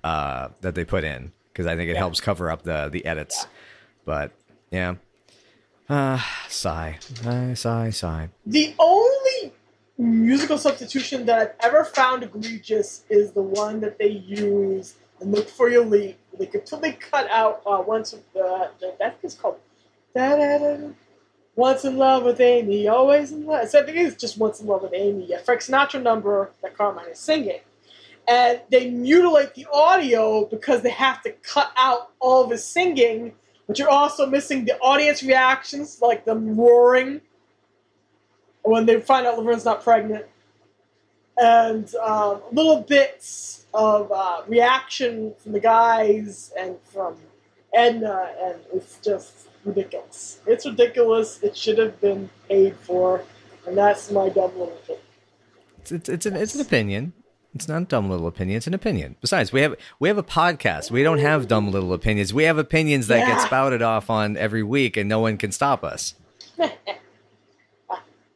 uh, 0.03 0.49
that 0.63 0.75
they 0.75 0.85
put 0.85 1.05
in 1.05 1.33
because 1.53 1.67
I 1.67 1.77
think 1.77 1.89
it 1.91 1.95
Yeah. 1.95 1.99
helps 1.99 2.21
cover 2.21 2.51
up 2.51 2.63
the 2.63 2.89
the 2.91 3.05
edits. 3.05 3.47
But 4.05 4.33
yeah, 4.71 4.95
uh, 5.89 6.21
sigh, 6.49 6.99
sigh, 7.01 7.55
sigh, 7.55 7.91
sigh. 7.91 8.29
The 8.47 8.75
only 8.79 9.53
musical 9.99 10.59
substitution 10.59 11.27
that 11.27 11.39
I've 11.61 11.67
ever 11.73 11.85
found 11.85 12.23
egregious 12.25 13.05
is 13.09 13.33
the 13.33 13.43
one 13.43 13.81
that 13.81 13.99
they 13.99 14.09
use 14.09 14.95
Look 15.25 15.47
Before 15.47 15.69
You 15.69 15.83
Leap. 15.83 16.19
They 16.39 16.47
completely 16.47 16.93
cut 16.93 17.31
out 17.31 17.63
uh, 17.67 17.83
once. 17.87 18.15
Uh, 18.15 18.69
that 18.99 19.19
is 19.23 19.35
called. 19.35 19.59
Da-da-da-da. 20.15 20.89
Once 21.55 21.85
in 21.85 21.99
love 21.99 22.25
with 22.25 22.41
Amy, 22.41 22.89
always 22.89 23.31
in 23.31 23.45
love. 23.45 23.69
So 23.69 23.81
I 23.81 23.85
think 23.85 23.99
it's 23.99 24.17
just 24.17 24.39
Once 24.39 24.61
in 24.61 24.67
Love 24.67 24.83
with 24.83 24.95
Amy, 24.95 25.31
a 25.33 25.39
Frank 25.39 25.61
Sinatra 25.61 26.03
number 26.03 26.51
that 26.63 26.77
Carmine 26.77 27.11
is 27.11 27.19
singing. 27.19 27.61
And 28.27 28.61
they 28.71 28.89
mutilate 28.89 29.55
the 29.55 29.67
audio 29.73 30.47
because 30.47 30.83
they 30.83 30.91
have 30.91 31.23
to 31.23 31.33
cut 31.33 31.71
out 31.77 32.13
all 32.21 32.45
of 32.45 32.51
his 32.51 32.65
singing, 32.65 33.35
but 33.67 33.79
you're 33.79 33.91
also 33.91 34.27
missing 34.27 34.65
the 34.65 34.79
audience 34.79 35.23
reactions, 35.23 36.01
like 36.01 36.25
them 36.25 36.57
roaring 36.57 37.21
when 38.63 38.87
they 38.87 39.01
find 39.01 39.27
out 39.27 39.37
Laverne's 39.37 39.65
not 39.65 39.83
pregnant. 39.83 40.25
And 41.39 41.95
um, 41.97 42.41
little 42.53 42.81
bits 42.83 43.67
of 43.75 44.11
uh, 44.13 44.43
reaction 44.47 45.35
from 45.39 45.53
the 45.53 45.61
guys 45.61 46.53
and 46.59 46.77
from 46.85 47.17
Edna, 47.75 48.31
and 48.41 48.61
it's 48.75 48.99
just 48.99 49.49
ridiculous. 49.65 50.41
It's 50.47 50.67
ridiculous. 50.67 51.43
It 51.43 51.57
should 51.57 51.79
have 51.79 52.01
been 52.01 52.29
paid 52.49 52.77
for, 52.77 53.23
and 53.67 53.77
that's 53.77 54.11
my 54.11 54.29
dumb 54.29 54.53
little 54.59 54.77
thing. 54.87 54.99
It's 55.81 55.93
it's, 55.93 56.09
it's 56.09 56.27
an 56.27 56.37
it's 56.37 56.55
an 56.55 56.61
opinion. 56.61 57.13
It's 57.55 57.69
not 57.69 57.83
a 57.83 57.85
dumb 57.85 58.09
little 58.09 58.27
opinion. 58.27 58.57
It's 58.57 58.67
an 58.67 58.73
opinion. 58.73 59.17
Besides, 59.21 59.53
we 59.53 59.61
have 59.63 59.75
we 59.99 60.09
have 60.09 60.19
a 60.19 60.23
podcast. 60.23 60.91
We 60.91 61.03
don't 61.03 61.19
have 61.19 61.49
dumb 61.49 61.71
little 61.71 61.93
opinions. 61.93 62.33
We 62.33 62.45
have 62.45 62.59
opinions 62.59 63.09
that 63.09 63.27
get 63.27 63.41
spouted 63.43 63.83
off 63.83 64.09
on 64.11 64.37
every 64.37 64.63
week, 64.63 64.97
and 64.97 65.09
no 65.09 65.21
one 65.21 65.37
can 65.37 65.53
stop 65.53 65.85
us. 65.85 66.15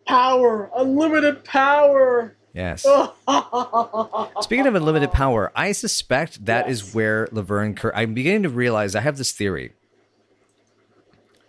Power, 0.07 0.71
unlimited 0.77 1.45
power. 1.45 2.37
Yes. 2.57 2.87
Speaking 4.41 4.67
of 4.67 4.75
unlimited 4.75 5.13
power, 5.13 5.53
I 5.55 5.73
suspect 5.73 6.47
that 6.47 6.71
is 6.71 6.83
Yes. 6.83 6.95
where 6.95 7.29
Laverne. 7.31 7.75
Cur- 7.75 7.93
I'm 7.95 8.15
beginning 8.15 8.45
to 8.45 8.49
realize 8.49 8.95
I 8.95 9.01
have 9.03 9.19
this 9.19 9.33
theory. 9.33 9.73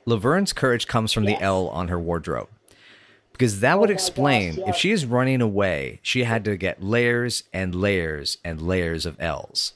Laverne's 0.06 0.52
courage 0.52 0.86
comes 0.88 1.14
from 1.14 1.24
Yes. 1.24 1.40
the 1.40 1.44
L 1.46 1.70
on 1.70 1.88
her 1.88 1.98
wardrobe, 2.00 2.50
because 3.32 3.62
that 3.62 3.80
would 3.80 3.90
Oh 3.90 3.94
my 3.94 3.98
gosh, 3.98 4.02
explain 4.08 4.60
if 4.68 4.76
she 4.76 4.92
is 4.92 5.06
running 5.06 5.42
away, 5.42 6.00
she 6.02 6.26
had 6.26 6.44
to 6.46 6.58
get 6.58 6.84
layers 6.84 7.44
and 7.54 7.74
layers 7.74 8.38
and 8.44 8.62
layers 8.62 9.06
of 9.06 9.16
L's 9.20 9.74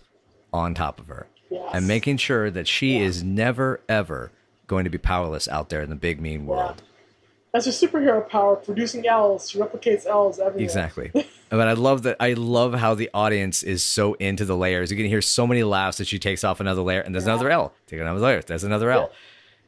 on 0.53 0.73
top 0.73 0.99
of 0.99 1.07
her, 1.07 1.27
Yes. 1.49 1.69
and 1.73 1.87
making 1.87 2.17
sure 2.17 2.51
that 2.51 2.67
she 2.67 2.95
Yeah. 2.97 3.05
is 3.05 3.23
never 3.23 3.79
ever 3.87 4.31
going 4.67 4.83
to 4.83 4.89
be 4.89 4.97
powerless 4.97 5.47
out 5.47 5.69
there 5.69 5.81
in 5.81 5.89
the 5.89 5.95
big 5.95 6.19
mean 6.21 6.45
world. 6.45 6.81
That's 7.53 7.65
her 7.65 7.71
superhero 7.71 8.27
power, 8.27 8.55
producing 8.55 9.05
L's. 9.05 9.49
She 9.49 9.59
replicates 9.59 10.05
L's 10.05 10.39
everywhere. 10.39 10.63
Exactly. 10.63 11.11
but 11.49 11.67
I 11.67 11.73
love 11.73 12.03
that. 12.03 12.15
I 12.19 12.33
love 12.33 12.73
how 12.75 12.93
the 12.95 13.09
audience 13.13 13.61
is 13.61 13.83
so 13.83 14.13
into 14.15 14.45
the 14.45 14.55
layers. 14.55 14.89
You 14.89 14.95
can 14.97 15.05
hear 15.05 15.21
so 15.21 15.45
many 15.45 15.63
laughs 15.63 15.97
that 15.97 16.07
she 16.07 16.17
takes 16.17 16.43
off 16.45 16.59
another 16.61 16.81
layer, 16.81 17.01
and 17.01 17.13
there's 17.13 17.25
Yeah. 17.25 17.33
another 17.33 17.51
L. 17.51 17.73
Take 17.87 17.99
another 17.99 18.19
layer. 18.21 18.41
There's 18.41 18.63
another 18.63 18.89
L. 18.91 19.11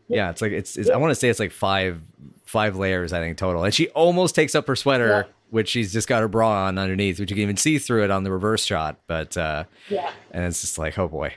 Yeah, 0.08 0.30
it's 0.30 0.42
like 0.42 0.52
it's. 0.54 0.78
it's 0.78 0.90
I 0.90 0.96
want 0.98 1.12
to 1.12 1.16
say 1.16 1.28
it's 1.30 1.40
like 1.40 1.52
five 1.52 2.00
five 2.46 2.78
layers. 2.78 3.12
I 3.14 3.20
think 3.20 3.38
total. 3.38 3.64
And 3.64 3.74
she 3.74 3.90
almost 3.90 4.34
takes 4.36 4.56
up 4.56 4.68
her 4.68 4.76
sweater, 4.78 5.08
Yeah. 5.28 5.34
which 5.50 5.70
she's 5.70 5.92
just 5.92 6.08
got 6.08 6.22
her 6.22 6.28
bra 6.30 6.68
on 6.68 6.78
underneath, 6.78 7.20
which 7.20 7.32
you 7.32 7.36
can 7.36 7.44
even 7.44 7.58
see 7.58 7.80
through 7.80 8.04
it 8.06 8.12
on 8.12 8.24
the 8.24 8.32
reverse 8.32 8.64
shot. 8.64 9.00
But 9.08 9.36
uh, 9.36 9.66
Yeah. 9.90 10.12
and 10.32 10.46
it's 10.46 10.62
just 10.62 10.78
like, 10.78 10.98
oh 10.98 11.08
boy. 11.10 11.34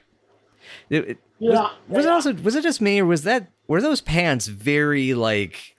It, 0.91 1.09
it- 1.11 1.19
Yeah. 1.39 1.71
was 1.89 2.05
it 2.05 2.09
yeah. 2.09 2.15
also 2.15 2.33
was 2.35 2.55
it 2.55 2.63
just 2.63 2.81
me 2.81 3.01
or 3.01 3.05
was 3.07 3.23
that 3.23 3.51
were 3.67 3.81
those 3.81 4.01
pants 4.01 4.47
very 4.47 5.15
like 5.15 5.76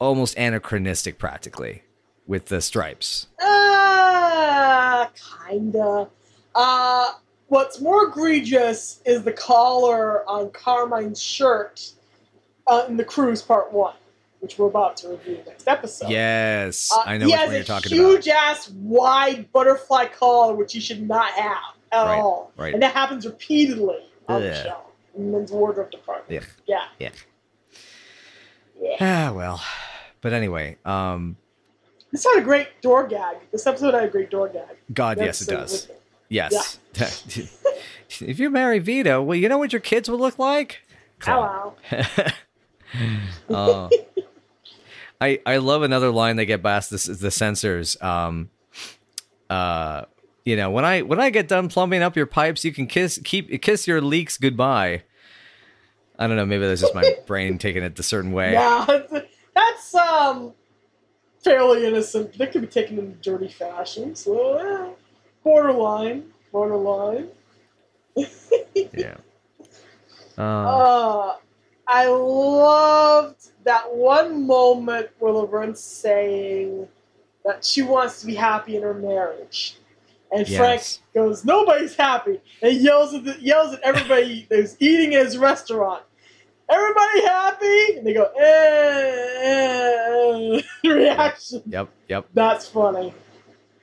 almost 0.00 0.36
anachronistic 0.36 1.18
practically 1.18 1.82
with 2.26 2.46
the 2.46 2.60
stripes? 2.60 3.28
Uh, 3.40 5.06
kinda. 5.48 6.08
Uh, 6.54 7.12
what's 7.48 7.80
more 7.80 8.08
egregious 8.08 9.00
is 9.04 9.22
the 9.22 9.32
collar 9.32 10.28
on 10.28 10.50
Carmine's 10.50 11.22
shirt 11.22 11.92
uh, 12.66 12.84
in 12.88 12.96
the 12.96 13.04
cruise 13.04 13.42
part 13.42 13.72
one, 13.72 13.94
which 14.40 14.58
we're 14.58 14.66
about 14.68 14.96
to 14.98 15.10
review 15.10 15.38
next 15.46 15.68
episode. 15.68 16.08
Yes, 16.10 16.90
Uh, 16.92 17.02
I 17.06 17.18
know 17.18 17.26
he 17.26 17.32
which 17.32 17.38
has 17.40 17.46
one 17.46 17.54
a 17.54 17.58
you're 17.58 17.64
talking 17.64 17.92
huge 17.92 18.26
about. 18.26 18.36
ass 18.56 18.70
wide 18.70 19.52
butterfly 19.52 20.06
collar, 20.06 20.54
which 20.54 20.72
he 20.72 20.80
should 20.80 21.06
not 21.06 21.30
have 21.32 21.56
at 21.92 22.04
Right, 22.04 22.18
all. 22.20 22.52
right. 22.56 22.72
And 22.74 22.82
that 22.82 22.92
happens 22.94 23.26
repeatedly 23.26 23.98
on 24.28 24.42
the 24.42 24.54
show 24.54 24.80
in 25.16 25.26
the 25.32 25.38
men's 25.38 25.50
wardrobe 25.52 25.90
department. 25.90 26.42
Ugh. 26.42 26.48
Yeah. 26.66 26.84
Yeah. 26.98 27.10
Yeah. 28.80 28.96
Ah, 29.00 29.32
well. 29.34 29.60
But 30.20 30.32
anyway, 30.32 30.76
um, 30.84 31.36
This 32.12 32.24
had 32.24 32.38
a 32.38 32.42
great 32.42 32.80
door 32.82 33.06
gag. 33.06 33.36
This 33.52 33.66
episode 33.66 33.94
had 33.94 34.04
a 34.04 34.08
great 34.08 34.30
door 34.30 34.48
gag. 34.48 34.76
God, 34.92 35.18
yes, 35.18 35.40
it 35.42 35.48
does. 35.48 35.88
Yes. 36.28 36.78
if 36.94 38.38
you 38.38 38.50
marry 38.50 38.78
Vito, 38.78 39.22
well, 39.22 39.36
you 39.36 39.48
know 39.48 39.58
what 39.58 39.72
your 39.72 39.80
kids 39.80 40.08
will 40.08 40.18
look 40.18 40.38
like? 40.38 40.82
Hello. 41.20 41.74
Uh, 43.48 43.88
I 45.20 45.40
I 45.46 45.58
love 45.58 45.82
another 45.82 46.10
line 46.10 46.34
they 46.34 46.44
get 46.46 46.60
past 46.62 46.90
this 46.90 47.04
the 47.04 47.30
censors. 47.30 48.00
Um, 48.02 48.50
uh, 49.48 50.06
you 50.44 50.56
know, 50.56 50.70
when 50.70 50.84
I 50.84 51.02
when 51.02 51.20
I 51.20 51.30
get 51.30 51.46
done 51.46 51.68
plumbing 51.68 52.02
up 52.02 52.16
your 52.16 52.26
pipes, 52.26 52.64
you 52.64 52.72
can 52.72 52.86
kiss 52.86 53.20
keep 53.22 53.62
kiss 53.62 53.86
your 53.86 54.00
leaks 54.00 54.38
goodbye. 54.38 55.02
I 56.18 56.26
don't 56.26 56.36
know. 56.36 56.46
Maybe 56.46 56.66
that's 56.66 56.80
just 56.80 56.94
my 56.94 57.14
brain 57.26 57.58
taking 57.58 57.82
it 57.82 57.98
a 57.98 58.02
certain 58.02 58.32
way. 58.32 58.52
Yeah, 58.52 58.86
that's 59.92 59.94
um 59.94 60.52
fairly 61.42 61.86
innocent. 61.86 62.36
They 62.36 62.46
could 62.46 62.60
be 62.62 62.66
taken 62.66 62.98
in 62.98 63.06
a 63.06 63.08
dirty 63.22 63.48
fashion, 63.48 64.14
so 64.14 64.54
eh, 64.54 64.90
borderline, 65.44 66.32
borderline. 66.52 67.28
Yeah. 68.94 69.16
Uh, 70.38 70.42
Uh, 70.42 71.36
I 71.86 72.06
loved 72.06 73.50
that 73.64 73.94
one 73.94 74.46
moment 74.46 75.10
where 75.18 75.32
Laverne's 75.34 75.80
saying 75.82 76.88
that 77.44 77.62
she 77.62 77.82
wants 77.82 78.20
to 78.20 78.26
be 78.26 78.34
happy 78.36 78.76
in 78.76 78.82
her 78.82 78.94
marriage. 78.94 79.76
And 80.32 80.46
Frank 80.58 80.82
goes, 81.12 81.44
"Nobody's 81.44 81.94
happy," 81.94 82.40
and 82.62 82.72
yells 82.74 83.12
at 83.12 83.24
the, 83.24 83.36
yells 83.40 83.74
at 83.74 83.80
everybody 83.82 84.46
who's 84.50 84.76
eating 84.80 85.14
at 85.14 85.26
his 85.26 85.36
restaurant. 85.36 86.04
Everybody 86.70 87.24
happy? 87.24 87.96
And 87.98 88.06
they 88.06 88.12
go, 88.12 88.30
eh, 88.38 89.40
eh. 89.42 90.62
reaction. 90.88 91.62
yep. 91.66 91.88
Yep. 92.08 92.28
That's 92.34 92.68
funny. 92.68 93.12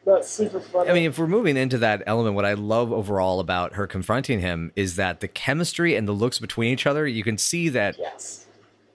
That's 0.05 0.29
super 0.29 0.61
funny. 0.61 0.89
I 0.89 0.93
mean, 0.93 1.03
if 1.03 1.19
we're 1.19 1.27
moving 1.27 1.57
into 1.57 1.77
that 1.79 2.01
element, 2.07 2.35
what 2.35 2.45
I 2.45 2.53
love 2.53 2.93
overall 2.93 3.41
about 3.41 3.73
her 3.73 3.87
confronting 3.87 4.39
him 4.39 4.71
is 4.75 4.95
that 4.95 5.19
the 5.19 5.27
chemistry 5.27 5.95
and 5.95 6.07
the 6.07 6.13
looks 6.13 6.39
between 6.39 6.71
each 6.71 6.87
other, 6.87 7.05
you 7.05 7.23
can 7.25 7.37
see 7.37 7.67
that 7.69 7.97
yes, 7.99 8.47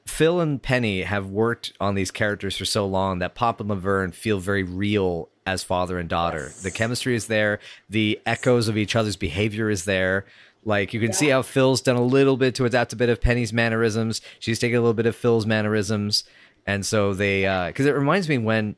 Phil 0.07 0.41
and 0.41 0.63
Penny 0.63 1.03
have 1.03 1.29
worked 1.29 1.75
on 1.81 1.95
these 1.95 2.11
characters 2.11 2.57
for 2.57 2.65
so 2.65 2.87
long 2.87 3.19
that 3.19 3.35
Pop 3.35 3.61
and 3.61 3.69
Laverne 3.69 4.11
feel 4.13 4.39
very 4.39 4.63
real 4.63 5.29
as 5.47 5.63
father 5.63 5.99
and 5.99 6.09
daughter. 6.09 6.45
Yes. 6.45 6.63
The 6.63 6.71
chemistry 6.71 7.15
is 7.15 7.27
there, 7.27 7.59
the 7.91 8.21
echoes 8.25 8.69
of 8.69 8.79
each 8.79 8.97
other's 8.97 9.17
behavior 9.17 9.69
is 9.69 9.85
there. 9.85 10.25
Like 10.65 10.95
you 10.95 11.01
can 11.01 11.13
see 11.13 11.29
how 11.29 11.43
Phil's 11.43 11.81
done 11.81 11.97
a 11.97 12.05
little 12.05 12.37
bit 12.37 12.55
to 12.57 12.65
adapt 12.65 12.93
a 12.93 12.97
bit 12.97 13.09
of 13.09 13.21
Penny's 13.21 13.53
mannerisms. 13.53 14.21
She's 14.39 14.59
taking 14.59 14.77
a 14.77 14.81
little 14.81 14.95
bit 14.95 15.07
of 15.07 15.17
Phil's 15.17 15.45
mannerisms, 15.47 16.23
and 16.67 16.87
so 16.87 17.15
they 17.15 17.43
because 17.69 17.87
it 17.87 17.95
reminds 17.95 18.29
me 18.29 18.39
when 18.39 18.77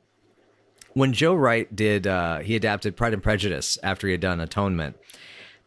when 0.94 1.12
Joe 1.12 1.34
Wright 1.34 1.74
did 1.74 2.06
uh, 2.06 2.38
he 2.38 2.56
adapted 2.56 2.96
Pride 2.96 3.12
and 3.12 3.22
Prejudice 3.22 3.76
after 3.82 4.06
he 4.06 4.12
had 4.12 4.20
done 4.20 4.40
Atonement. 4.40 4.96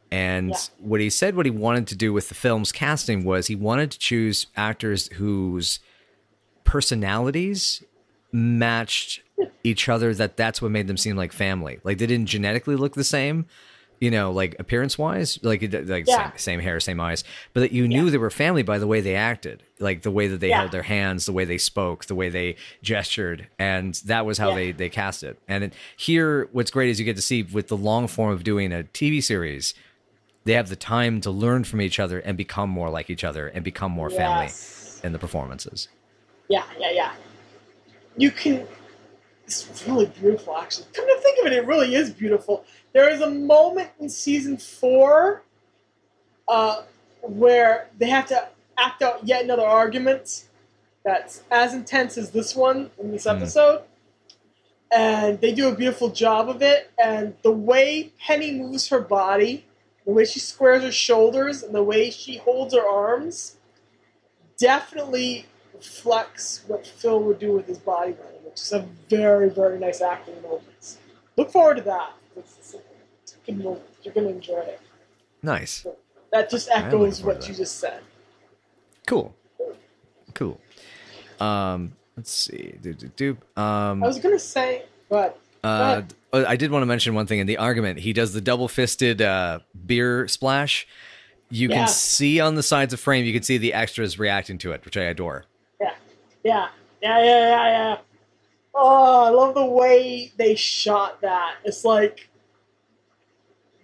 And 0.09 0.51
Yeah. 0.51 0.57
what 0.79 1.01
he 1.01 1.09
said, 1.09 1.35
what 1.35 1.45
he 1.45 1.49
wanted 1.51 1.85
to 1.87 1.95
do 1.95 2.13
with 2.13 2.29
the 2.29 2.33
film's 2.35 2.71
casting 2.71 3.25
was 3.25 3.47
he 3.47 3.55
wanted 3.55 3.91
to 3.91 3.99
choose 3.99 4.47
actors 4.55 5.07
whose 5.13 5.79
personalities 6.63 7.83
matched 8.31 9.21
each 9.63 9.89
other. 9.89 10.13
That 10.13 10.37
that's 10.37 10.61
what 10.61 10.71
made 10.71 10.87
them 10.87 10.97
seem 10.97 11.15
like 11.15 11.31
family. 11.33 11.79
Like 11.83 11.97
they 11.97 12.05
didn't 12.07 12.27
genetically 12.27 12.75
look 12.75 12.93
the 12.95 13.03
same, 13.03 13.45
you 13.99 14.11
know, 14.11 14.31
like 14.31 14.55
appearance 14.59 14.97
wise, 14.97 15.39
like 15.41 15.61
like 15.61 16.05
Yeah. 16.07 16.31
same, 16.31 16.31
same 16.37 16.59
hair, 16.59 16.79
same 16.79 16.99
eyes, 16.99 17.23
but 17.53 17.61
that 17.61 17.71
you 17.71 17.87
knew 17.87 18.05
Yeah. 18.05 18.11
they 18.11 18.17
were 18.17 18.29
family 18.29 18.61
by 18.63 18.77
the 18.77 18.87
way 18.87 19.01
they 19.01 19.15
acted, 19.15 19.63
like 19.79 20.03
the 20.03 20.11
way 20.11 20.27
that 20.27 20.39
they 20.39 20.49
Yeah. 20.49 20.59
held 20.59 20.71
their 20.71 20.83
hands, 20.83 21.25
the 21.25 21.31
way 21.33 21.45
they 21.45 21.57
spoke, 21.57 22.05
the 22.05 22.15
way 22.15 22.29
they 22.29 22.55
gestured, 22.83 23.47
and 23.57 23.95
that 24.05 24.25
was 24.25 24.37
how 24.37 24.53
they 24.53 24.71
they 24.71 24.89
cast 24.89 25.23
it. 25.23 25.39
And 25.47 25.63
it, 25.65 25.73
here, 25.95 26.47
what's 26.51 26.71
great 26.71 26.89
is 26.89 26.99
you 26.99 27.05
get 27.05 27.15
to 27.15 27.21
see 27.21 27.43
with 27.43 27.67
the 27.69 27.77
long 27.77 28.07
form 28.07 28.31
of 28.31 28.43
doing 28.43 28.71
a 28.71 28.83
TV 28.83 29.21
series 29.21 29.73
they 30.45 30.53
have 30.53 30.69
the 30.69 30.77
time 30.77 31.19
to 31.19 31.29
learn 31.29 31.65
from 31.65 31.81
each 31.81 31.99
other 31.99 32.19
and 32.19 32.37
become 32.37 32.69
more 32.69 32.89
like 32.89 33.09
each 33.09 33.25
other 33.25 33.49
and 33.49 33.65
become 33.65 33.91
more 33.91 34.09
family 34.09 34.49
in 35.03 35.11
the 35.11 35.19
performances. 35.19 35.89
Yeah, 36.47 36.63
yeah, 36.79 36.91
yeah. 36.91 37.11
You 38.15 38.31
can. 38.31 38.65
It's 39.45 39.83
really 39.85 40.05
beautiful, 40.05 40.55
actually. 40.57 40.87
Come 40.93 41.05
to 41.05 41.21
think 41.21 41.39
of 41.39 41.47
it, 41.47 41.53
it 41.53 41.65
really 41.65 41.95
is 41.95 42.11
beautiful. 42.11 42.63
There 42.93 43.09
is 43.09 43.21
a 43.21 43.29
moment 43.29 43.89
in 43.99 44.09
season 44.09 44.57
four 44.57 45.43
uh, 46.47 46.83
where 47.21 47.89
they 47.97 48.09
have 48.09 48.27
to 48.27 48.47
act 48.77 49.01
out 49.01 49.27
yet 49.27 49.43
another 49.43 49.65
argument 49.65 50.45
that's 51.03 51.43
as 51.51 51.73
intense 51.73 52.17
as 52.17 52.31
this 52.31 52.55
one 52.55 52.91
in 52.99 53.11
this 53.11 53.25
Mm. 53.25 53.37
episode. 53.37 53.81
And 54.91 55.41
they 55.41 55.53
do 55.53 55.67
a 55.67 55.75
beautiful 55.75 56.09
job 56.09 56.49
of 56.49 56.61
it. 56.61 56.91
And 56.97 57.35
the 57.41 57.51
way 57.51 58.13
Penny 58.19 58.51
moves 58.51 58.87
her 58.89 59.01
body, 59.01 59.65
the 60.05 60.11
way 60.13 60.23
she 60.25 60.39
squares 60.39 60.83
her 60.83 60.91
shoulders, 60.91 61.61
and 61.63 61.75
the 61.75 61.83
way 61.83 62.09
she 62.09 62.37
holds 62.37 62.73
her 62.73 62.87
arms 62.87 63.57
definitely 64.57 65.45
reflects 65.73 66.63
what 66.67 66.87
Phil 66.87 67.19
would 67.21 67.39
do 67.39 67.51
with 67.51 67.67
his 67.67 67.77
body 67.77 68.11
language. 68.11 68.53
It's 68.53 68.71
a 68.71 68.87
very, 69.09 69.49
very 69.49 69.77
nice 69.77 70.01
acting 70.01 70.41
moment. 70.41 70.97
Look 71.35 71.51
forward 71.51 71.77
to 71.77 71.83
that. 71.83 72.13
It's, 73.47 73.49
it's 73.49 73.49
a 73.49 73.51
good 73.51 73.63
moment. 73.63 73.83
You're 74.03 74.13
going 74.13 74.27
to 74.27 74.33
enjoy 74.33 74.59
it. 74.59 74.79
Nice. 75.41 75.85
That 76.31 76.49
just 76.49 76.69
echoes 76.71 77.23
what 77.23 77.47
you 77.47 77.53
just 77.55 77.79
said. 77.79 78.01
Cool. 79.05 79.33
Cool. 80.33 80.59
Um, 81.39 81.93
let's 82.15 82.31
see. 82.31 82.75
Do, 82.81 82.93
do, 82.93 83.07
do. 83.15 83.37
Um, 83.55 84.03
I 84.03 84.07
was 84.07 84.19
going 84.19 84.35
to 84.35 84.39
say, 84.39 84.83
but 85.09 85.39
Uh, 85.63 86.01
I 86.33 86.55
did 86.55 86.71
want 86.71 86.81
to 86.81 86.85
mention 86.85 87.13
one 87.15 87.25
thing 87.25 87.39
in 87.39 87.47
the 87.47 87.57
argument. 87.57 87.99
He 87.99 88.13
does 88.13 88.33
the 88.33 88.41
double 88.41 88.67
fisted 88.67 89.21
uh, 89.21 89.59
beer 89.85 90.27
splash. 90.27 90.87
You 91.49 91.69
Yeah. 91.69 91.75
can 91.75 91.87
see 91.87 92.39
on 92.41 92.55
the 92.55 92.63
sides 92.63 92.93
of 92.93 92.99
frame, 92.99 93.25
you 93.25 93.33
can 93.33 93.43
see 93.43 93.57
the 93.57 93.73
extras 93.73 94.19
reacting 94.19 94.57
to 94.59 94.73
it, 94.73 94.83
which 94.83 94.97
I 94.97 95.03
adore. 95.03 95.45
Yeah, 95.79 95.93
yeah, 96.43 96.67
yeah, 97.01 97.19
yeah, 97.23 97.23
yeah, 97.23 97.69
yeah. 97.69 97.97
Oh, 98.75 99.23
I 99.25 99.29
love 99.29 99.55
the 99.55 99.65
way 99.65 100.33
they 100.37 100.55
shot 100.55 101.21
that. 101.21 101.55
It's 101.63 101.85
like 101.85 102.29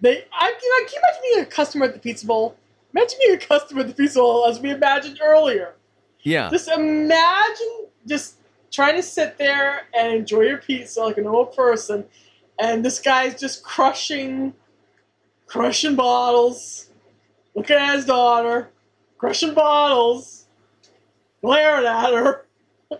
they. 0.03 0.25
I 0.31 0.51
can, 0.51 0.71
I 0.71 0.85
can 0.85 0.93
you 0.93 0.99
imagine 0.99 1.21
being 1.23 1.41
a 1.41 1.45
customer 1.45 1.85
at 1.85 1.93
the 1.93 1.99
Pizza 1.99 2.27
Bowl. 2.27 2.55
Imagine 2.93 3.17
being 3.19 3.35
a 3.35 3.39
customer 3.39 3.81
at 3.81 3.87
the 3.87 3.93
Pizza 3.93 4.19
Bowl, 4.19 4.45
as 4.45 4.59
we 4.59 4.69
imagined 4.69 5.19
earlier. 5.23 5.73
Yeah. 6.21 6.49
Just 6.51 6.67
imagine 6.67 7.87
just 8.05 8.35
trying 8.71 8.95
to 8.95 9.03
sit 9.03 9.37
there 9.37 9.87
and 9.95 10.13
enjoy 10.13 10.41
your 10.41 10.57
pizza 10.57 11.01
like 11.01 11.17
a 11.17 11.21
normal 11.21 11.45
person, 11.45 12.05
and 12.59 12.85
this 12.85 12.99
guy's 12.99 13.39
just 13.39 13.63
crushing, 13.63 14.53
crushing 15.47 15.95
bottles, 15.95 16.89
looking 17.55 17.77
at 17.77 17.95
his 17.95 18.05
daughter, 18.05 18.69
crushing 19.17 19.53
bottles, 19.53 20.47
glaring 21.41 21.85
at 21.85 22.13
her. 22.13 22.45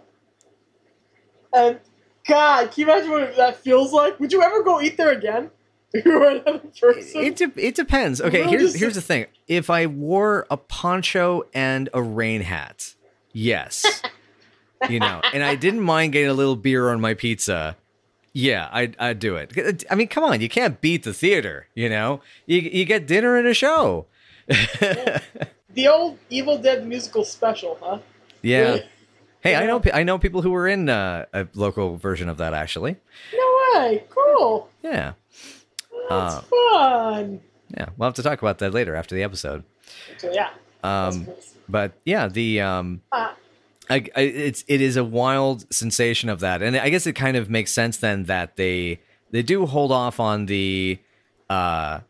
And 1.55 1.79
God, 2.27 2.71
can 2.71 2.81
you 2.81 2.91
imagine 2.91 3.11
what 3.11 3.35
that 3.35 3.57
feels 3.57 3.93
like? 3.93 4.19
Would 4.19 4.33
you 4.33 4.41
ever 4.41 4.63
go 4.63 4.81
eat 4.81 4.97
there 4.97 5.11
again? 5.11 5.51
If 5.95 6.05
you 6.05 6.93
person? 6.93 7.21
It, 7.21 7.35
de- 7.35 7.67
it 7.67 7.75
depends. 7.75 8.19
Okay, 8.19 8.47
here's 8.47 8.73
here's 8.73 8.95
the 8.95 9.01
thing. 9.01 9.27
If 9.47 9.69
I 9.69 9.85
wore 9.85 10.47
a 10.49 10.57
poncho 10.57 11.43
and 11.53 11.87
a 11.93 12.01
rain 12.01 12.41
hat, 12.41 12.95
yes, 13.31 14.01
you 14.89 14.99
know, 14.99 15.21
and 15.33 15.43
I 15.43 15.53
didn't 15.53 15.81
mind 15.81 16.13
getting 16.13 16.29
a 16.29 16.33
little 16.33 16.55
beer 16.55 16.89
on 16.89 16.99
my 16.99 17.13
pizza, 17.13 17.77
yeah, 18.33 18.69
I'd, 18.71 18.95
I'd 18.97 19.19
do 19.19 19.35
it. 19.35 19.83
I 19.89 19.93
mean, 19.93 20.07
come 20.07 20.23
on, 20.23 20.41
you 20.41 20.49
can't 20.49 20.81
beat 20.81 21.03
the 21.03 21.13
theater, 21.13 21.67
you 21.75 21.87
know. 21.89 22.21
You 22.47 22.57
you 22.61 22.85
get 22.85 23.05
dinner 23.05 23.37
and 23.37 23.47
a 23.47 23.53
show. 23.53 24.07
the 24.47 25.87
old 25.87 26.17
Evil 26.31 26.57
Dead 26.57 26.87
musical 26.87 27.23
special, 27.23 27.77
huh? 27.79 27.99
Yeah. 28.41 28.79
Hey, 29.41 29.55
I 29.55 29.67
know 29.67 29.81
I 29.93 30.01
know 30.01 30.17
people 30.17 30.41
who 30.41 30.49
were 30.49 30.67
in 30.67 30.89
uh, 30.89 31.25
a 31.33 31.47
local 31.53 31.97
version 31.97 32.29
of 32.29 32.37
that 32.37 32.55
actually. 32.55 32.95
No 33.33 33.57
way. 33.75 34.03
Cool. 34.09 34.69
Yeah, 34.81 35.13
That's 36.09 36.35
Uh, 36.35 36.41
fun. 36.41 37.41
yeah. 37.77 37.87
We'll 37.97 38.07
have 38.07 38.13
to 38.15 38.23
talk 38.23 38.41
about 38.41 38.59
that 38.59 38.73
later 38.73 38.95
after 38.95 39.15
the 39.15 39.23
episode. 39.23 39.63
So 40.17 40.31
yeah. 40.31 40.49
Um, 40.83 41.27
but 41.69 41.93
yeah, 42.05 42.27
the 42.27 42.61
um, 42.61 43.01
Ah, 43.11 43.35
I, 43.89 44.05
I, 44.15 44.21
it's 44.21 44.63
it 44.67 44.81
is 44.81 44.97
a 44.97 45.03
wild 45.03 45.71
sensation 45.73 46.29
of 46.29 46.39
that, 46.41 46.61
and 46.61 46.75
I 46.75 46.89
guess 46.89 47.07
it 47.07 47.13
kind 47.13 47.37
of 47.37 47.49
makes 47.49 47.71
sense 47.71 47.97
then 47.97 48.23
that 48.25 48.55
they 48.57 48.99
they 49.31 49.43
do 49.43 49.65
hold 49.65 49.91
off 49.91 50.19
on 50.19 50.45
the, 50.45 50.99
uh, 51.49 52.01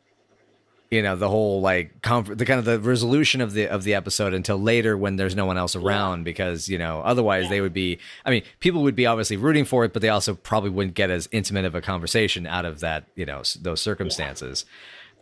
you 0.93 1.01
know, 1.01 1.15
the 1.15 1.27
whole 1.29 1.59
like 1.61 2.01
comfort, 2.01 2.37
the 2.37 2.45
kind 2.45 2.59
of 2.59 2.65
the 2.65 2.79
resolution 2.79 3.41
of 3.41 3.53
the 3.53 3.67
of 3.67 3.83
the 3.83 3.93
episode 3.95 4.33
until 4.33 4.57
later 4.57 4.95
when 4.97 5.15
there's 5.15 5.35
no 5.35 5.45
one 5.45 5.57
else 5.57 5.75
around 5.75 6.23
because 6.23 6.69
you 6.69 6.77
know 6.77 7.01
otherwise 7.01 7.43
Yeah. 7.45 7.49
they 7.49 7.61
would 7.61 7.73
be. 7.73 7.99
I 8.25 8.29
mean, 8.29 8.43
people 8.59 8.83
would 8.83 8.95
be 8.95 9.05
obviously 9.05 9.37
rooting 9.37 9.65
for 9.65 9.83
it, 9.85 9.93
but 9.93 10.01
they 10.01 10.09
also 10.09 10.35
probably 10.35 10.69
wouldn't 10.69 10.95
get 10.95 11.09
as 11.09 11.27
intimate 11.31 11.65
of 11.65 11.75
a 11.75 11.81
conversation 11.81 12.45
out 12.47 12.65
of 12.65 12.79
that 12.81 13.05
you 13.15 13.25
know 13.25 13.41
those 13.61 13.81
circumstances. 13.81 14.65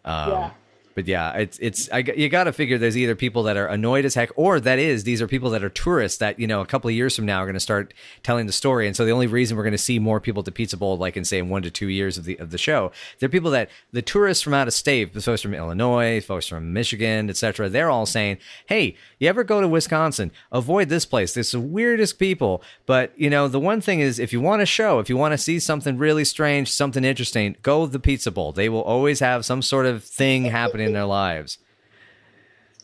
Um, 0.05 0.29
Yeah. 0.29 0.51
But 0.95 1.07
yeah, 1.07 1.33
it's 1.33 1.57
it's 1.59 1.89
I, 1.91 1.99
you 1.99 2.29
got 2.29 2.45
to 2.45 2.53
figure 2.53 2.77
there's 2.77 2.97
either 2.97 3.15
people 3.15 3.43
that 3.43 3.57
are 3.57 3.67
annoyed 3.67 4.05
as 4.05 4.15
heck, 4.15 4.31
or 4.35 4.59
that 4.59 4.79
is 4.79 5.03
these 5.03 5.21
are 5.21 5.27
people 5.27 5.49
that 5.51 5.63
are 5.63 5.69
tourists 5.69 6.17
that 6.19 6.39
you 6.39 6.47
know 6.47 6.61
a 6.61 6.65
couple 6.65 6.89
of 6.89 6.95
years 6.95 7.15
from 7.15 7.25
now 7.25 7.39
are 7.39 7.45
going 7.45 7.53
to 7.53 7.59
start 7.59 7.93
telling 8.23 8.45
the 8.45 8.51
story, 8.51 8.87
and 8.87 8.95
so 8.95 9.05
the 9.05 9.11
only 9.11 9.27
reason 9.27 9.55
we're 9.55 9.63
going 9.63 9.71
to 9.71 9.77
see 9.77 9.99
more 9.99 10.19
people 10.19 10.43
the 10.43 10.51
Pizza 10.51 10.77
Bowl, 10.77 10.97
like 10.97 11.15
in 11.15 11.25
say 11.25 11.39
in 11.39 11.49
one 11.49 11.61
to 11.61 11.71
two 11.71 11.87
years 11.87 12.17
of 12.17 12.25
the 12.25 12.37
of 12.37 12.51
the 12.51 12.57
show, 12.57 12.91
they're 13.19 13.29
people 13.29 13.51
that 13.51 13.69
the 13.91 14.01
tourists 14.01 14.43
from 14.43 14.53
out 14.53 14.67
of 14.67 14.73
state, 14.73 15.13
the 15.13 15.21
folks 15.21 15.41
from 15.41 15.53
Illinois, 15.53 16.21
folks 16.21 16.47
from 16.47 16.73
Michigan, 16.73 17.29
etc. 17.29 17.69
They're 17.69 17.89
all 17.89 18.05
saying, 18.05 18.37
"Hey, 18.65 18.95
you 19.19 19.29
ever 19.29 19.43
go 19.43 19.61
to 19.61 19.67
Wisconsin? 19.67 20.31
Avoid 20.51 20.89
this 20.89 21.05
place. 21.05 21.33
There's 21.33 21.51
the 21.51 21.59
weirdest 21.59 22.19
people." 22.19 22.61
But 22.85 23.13
you 23.15 23.29
know, 23.29 23.47
the 23.47 23.59
one 23.59 23.81
thing 23.81 23.99
is, 23.99 24.19
if 24.19 24.33
you 24.33 24.41
want 24.41 24.61
a 24.61 24.65
show, 24.65 24.99
if 24.99 25.09
you 25.09 25.17
want 25.17 25.31
to 25.31 25.37
see 25.37 25.59
something 25.59 25.97
really 25.97 26.25
strange, 26.25 26.71
something 26.71 27.03
interesting, 27.03 27.55
go 27.61 27.85
to 27.85 27.91
the 27.91 27.99
Pizza 27.99 28.31
Bowl. 28.31 28.51
They 28.51 28.69
will 28.69 28.83
always 28.83 29.19
have 29.19 29.45
some 29.45 29.61
sort 29.61 29.85
of 29.85 30.03
thing 30.03 30.45
happening 30.45 30.80
in 30.85 30.93
their 30.93 31.05
lives. 31.05 31.57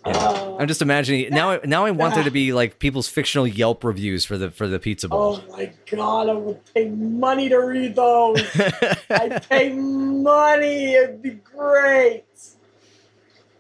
uh, 0.06 0.56
I'm 0.60 0.68
just 0.68 0.82
imagining 0.82 1.30
now. 1.32 1.52
I- 1.52 1.62
Now 1.66 1.86
I 1.86 1.92
want 1.92 2.16
there 2.16 2.24
to 2.24 2.32
be 2.32 2.54
like 2.54 2.80
people's 2.80 3.08
fictional 3.10 3.46
Yelp 3.48 3.84
reviews 3.84 4.24
for 4.26 4.38
the 4.38 4.50
for 4.52 4.68
the 4.68 4.80
Pizza 4.80 5.08
Bowl. 5.10 5.42
oh 5.44 5.52
my 5.58 5.72
god, 5.90 6.30
I 6.30 6.34
would 6.34 6.60
pay 6.74 6.86
money 6.90 7.50
to 7.50 7.58
read 7.58 7.96
those. 7.96 8.42
I'd 9.10 9.46
pay 9.50 9.74
money. 9.74 10.94
It'd 10.94 11.22
be 11.22 11.32
great. 11.32 12.24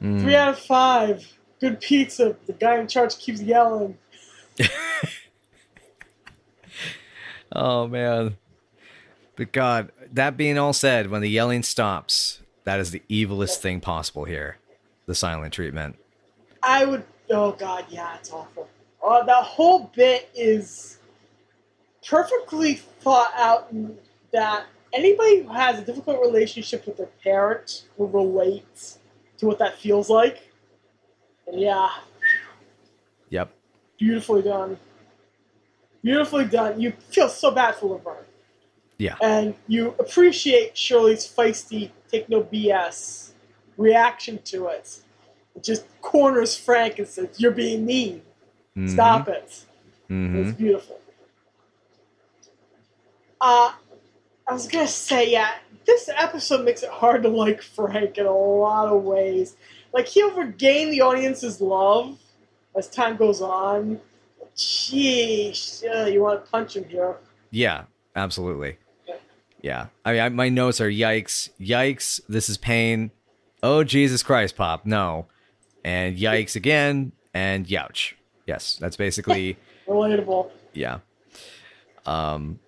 Mm. 0.01 0.21
Three 0.21 0.35
out 0.35 0.49
of 0.49 0.59
five. 0.59 1.37
Good 1.59 1.81
pizza. 1.81 2.35
The 2.45 2.53
guy 2.53 2.77
in 2.79 2.87
charge 2.87 3.17
keeps 3.17 3.41
yelling. 3.41 3.97
Oh 7.51 7.87
man. 7.87 8.37
But 9.35 9.51
God, 9.51 9.91
that 10.11 10.35
being 10.37 10.57
all 10.57 10.73
said, 10.73 11.09
when 11.09 11.21
the 11.21 11.29
yelling 11.29 11.63
stops, 11.63 12.41
that 12.67 12.81
is 12.81 12.91
the 12.91 13.01
evilest 13.09 13.59
thing 13.59 13.79
possible 13.79 14.25
here. 14.25 14.57
The 15.05 15.15
silent 15.15 15.53
treatment. 15.53 15.95
I 16.61 16.83
would. 16.83 17.05
Oh 17.29 17.53
god, 17.53 17.85
yeah, 17.87 18.17
it's 18.17 18.29
awful. 18.29 18.67
Uh, 19.01 19.23
that 19.23 19.43
whole 19.45 19.89
bit 19.95 20.29
is 20.35 20.97
perfectly 22.05 22.75
thought 22.75 23.31
out. 23.37 23.73
That 24.33 24.65
anybody 24.93 25.43
who 25.43 25.49
has 25.53 25.79
a 25.79 25.81
difficult 25.85 26.19
relationship 26.19 26.85
with 26.85 26.97
their 26.97 27.09
parent 27.23 27.85
will 27.95 28.09
relate 28.09 28.97
to 29.37 29.45
what 29.45 29.59
that 29.59 29.79
feels 29.79 30.09
like. 30.09 30.51
And 31.47 31.61
yeah, 31.61 31.87
Yep. 33.29 33.49
beautifully 33.97 34.41
done. 34.41 34.77
Beautifully 36.03 36.43
done. 36.43 36.81
You 36.81 36.91
feel 37.11 37.29
so 37.29 37.49
bad 37.49 37.75
for 37.75 37.91
Laverne. 37.91 38.25
Yeah. 38.97 39.15
And 39.21 39.55
you 39.67 39.95
appreciate 39.99 40.77
Shirley's 40.77 41.27
feisty, 41.27 41.91
take 42.11 42.29
no 42.29 42.41
BS 42.41 43.31
reaction 43.77 44.39
to 44.45 44.67
it. 44.67 44.99
It 45.55 45.63
just 45.63 45.85
corners 46.01 46.57
Frank 46.57 46.99
and 46.99 47.07
says, 47.07 47.39
You're 47.39 47.51
being 47.51 47.85
mean. 47.85 48.21
Stop 48.85 49.27
it. 49.27 49.65
hmm 50.07 50.35
It's 50.37 50.57
beautiful. 50.57 50.99
Uh, 53.41 53.71
I 54.47 54.53
was 54.53 54.67
gonna 54.67 54.87
say, 54.87 55.31
yeah, 55.31 55.55
this 55.85 56.09
episode 56.15 56.63
makes 56.63 56.83
it 56.83 56.89
hard 56.89 57.23
to 57.23 57.29
like 57.29 57.61
Frank 57.61 58.17
in 58.17 58.25
a 58.25 58.31
lot 58.31 58.87
of 58.87 59.03
ways. 59.03 59.55
Like 59.93 60.07
he'll 60.07 60.31
regain 60.35 60.89
the 60.91 61.01
audience's 61.01 61.59
love 61.61 62.17
as 62.75 62.89
time 62.89 63.15
goes 63.17 63.41
on. 63.41 63.99
Sheesh, 64.55 65.83
uh, 65.83 66.05
you 66.07 66.21
want 66.21 66.43
to 66.43 66.51
punch 66.51 66.75
him 66.75 66.85
here? 66.85 67.17
Yeah, 67.51 67.83
absolutely. 68.15 68.77
Yeah. 69.61 69.71
Yeah. 69.71 69.87
I 70.05 70.11
mean, 70.13 70.21
I, 70.21 70.29
my 70.29 70.49
notes 70.49 70.79
are 70.81 70.89
yikes, 70.89 71.49
yikes, 71.59 72.19
this 72.29 72.49
is 72.49 72.57
pain. 72.57 73.11
Oh, 73.63 73.83
Jesus 73.83 74.23
Christ, 74.23 74.55
Pop, 74.55 74.85
no. 74.85 75.25
And 75.83 76.17
yikes 76.17 76.55
again, 76.55 77.11
and 77.33 77.65
youch. 77.67 78.13
Yes, 78.45 78.77
that's 78.79 78.95
basically, 78.97 79.57
Relatable. 79.87 80.49
yeah. 80.73 80.99
Um, 82.05 82.59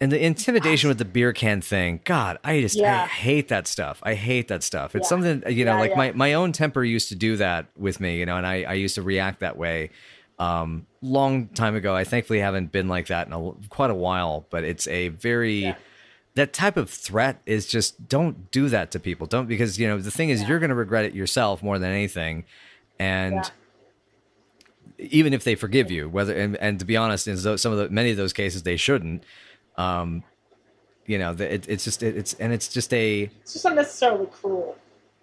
and 0.00 0.12
the 0.12 0.22
intimidation 0.22 0.88
with 0.88 0.98
the 0.98 1.04
beer 1.04 1.32
can 1.32 1.60
thing, 1.60 2.00
God, 2.04 2.38
I 2.44 2.60
just 2.60 2.78
I 2.80 3.06
hate 3.06 3.48
that 3.48 3.66
stuff. 3.66 4.00
I 4.02 4.14
hate 4.14 4.48
that 4.48 4.62
stuff. 4.62 4.94
It's 4.94 5.04
Yeah. 5.06 5.08
something 5.08 5.42
you 5.48 5.64
know, 5.64 5.72
Yeah, 5.74 5.80
like 5.80 5.90
yeah. 5.92 5.96
my 5.96 6.12
my 6.12 6.34
own 6.34 6.52
temper 6.52 6.84
used 6.84 7.08
to 7.08 7.14
do 7.14 7.36
that 7.38 7.66
with 7.78 7.98
me, 8.00 8.18
you 8.18 8.26
know, 8.26 8.36
and 8.36 8.46
I 8.46 8.64
I 8.64 8.72
used 8.74 8.94
to 8.96 9.02
react 9.02 9.40
that 9.40 9.56
way. 9.56 9.90
Um, 10.38 10.86
long 11.00 11.46
time 11.48 11.74
ago. 11.76 11.96
I 11.96 12.04
thankfully 12.04 12.40
haven't 12.40 12.70
been 12.72 12.88
like 12.88 13.06
that 13.06 13.26
in 13.26 13.32
a, 13.32 13.52
quite 13.70 13.90
a 13.90 13.94
while, 13.94 14.46
but 14.50 14.64
it's 14.64 14.86
a 14.88 15.08
very 15.08 15.54
Yeah. 15.60 15.76
That 16.36 16.52
type 16.52 16.76
of 16.76 16.88
threat 16.88 17.42
is 17.46 17.66
just 17.66 18.08
don't 18.08 18.50
do 18.50 18.68
that 18.68 18.90
to 18.92 19.00
people. 19.00 19.26
Don't 19.26 19.46
because 19.48 19.78
you 19.78 19.86
know 19.88 19.98
the 19.98 20.10
thing 20.10 20.30
is 20.30 20.40
Yeah. 20.42 20.48
you're 20.48 20.58
going 20.58 20.70
to 20.70 20.74
regret 20.76 21.04
it 21.04 21.14
yourself 21.14 21.62
more 21.62 21.78
than 21.78 21.90
anything, 21.90 22.44
and 22.98 23.34
Yeah. 23.36 23.50
even 24.98 25.32
if 25.34 25.44
they 25.44 25.54
forgive 25.54 25.90
you, 25.90 26.08
whether 26.08 26.34
and, 26.36 26.56
and 26.56 26.78
to 26.78 26.84
be 26.84 26.96
honest, 26.96 27.26
in 27.28 27.36
some 27.36 27.72
of 27.72 27.78
the 27.78 27.88
many 27.90 28.10
of 28.10 28.16
those 28.16 28.32
cases 28.32 28.62
they 28.62 28.76
shouldn't. 28.76 29.24
Um, 29.76 30.22
you 31.06 31.18
know, 31.18 31.32
it, 31.32 31.68
it's 31.68 31.84
just 31.84 32.02
it, 32.02 32.16
it's 32.16 32.34
and 32.34 32.52
it's 32.52 32.68
just 32.68 32.92
a 32.94 33.22
It's 33.42 33.52
just 33.52 33.64
unnecessarily 33.64 34.26
cruel. 34.26 34.76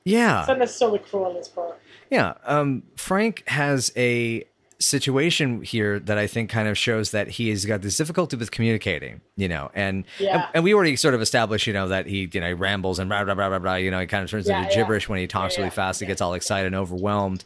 yeah 0.06 0.41
It's 0.41 0.49
unnecessarily 0.49 0.99
cruel 0.99 1.26
on 1.26 1.36
his 1.36 1.47
part. 1.47 1.80
Yeah, 2.10 2.34
um, 2.45 2.84
Frank 2.95 3.43
has 3.47 3.91
a 3.97 4.45
situation 4.86 5.62
here 5.62 6.00
that 6.00 6.17
I 6.17 6.28
think 6.28 6.50
kind 6.50 6.67
of 6.67 6.78
shows 6.78 7.12
that 7.12 7.28
he 7.30 7.50
has 7.50 7.65
got 7.65 7.82
this 7.82 7.98
difficulty 7.98 8.36
with 8.38 8.52
communicating, 8.52 9.22
you 9.36 9.48
know, 9.48 9.72
and 9.74 10.06
Yeah. 10.19 10.36
and, 10.36 10.46
and 10.56 10.63
we 10.63 10.74
already 10.74 10.96
sort 10.96 11.13
of 11.13 11.22
established, 11.22 11.67
you 11.67 11.74
know, 11.74 11.88
that 11.88 12.06
he 12.08 12.30
you 12.32 12.39
know 12.39 12.48
he 12.48 12.54
rambles 12.54 13.00
and 13.00 13.10
blah 13.10 13.24
blah 13.24 13.34
blah 13.36 13.50
blah 13.50 13.60
blah, 13.60 13.76
you 13.76 13.91
know, 13.91 14.00
he 14.00 14.08
kind 14.08 14.24
of 14.24 14.30
turns 14.30 14.48
Yeah, 14.48 14.58
into 14.62 14.69
yeah. 14.69 14.76
gibberish 14.84 15.10
when 15.10 15.19
he 15.19 15.28
talks 15.28 15.58
really 15.58 15.69
fast, 15.69 16.00
he 16.00 16.06
gets 16.06 16.22
all 16.22 16.34
excited 16.34 16.67
and 16.67 16.76
overwhelmed, 16.76 17.43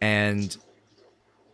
and 0.00 0.56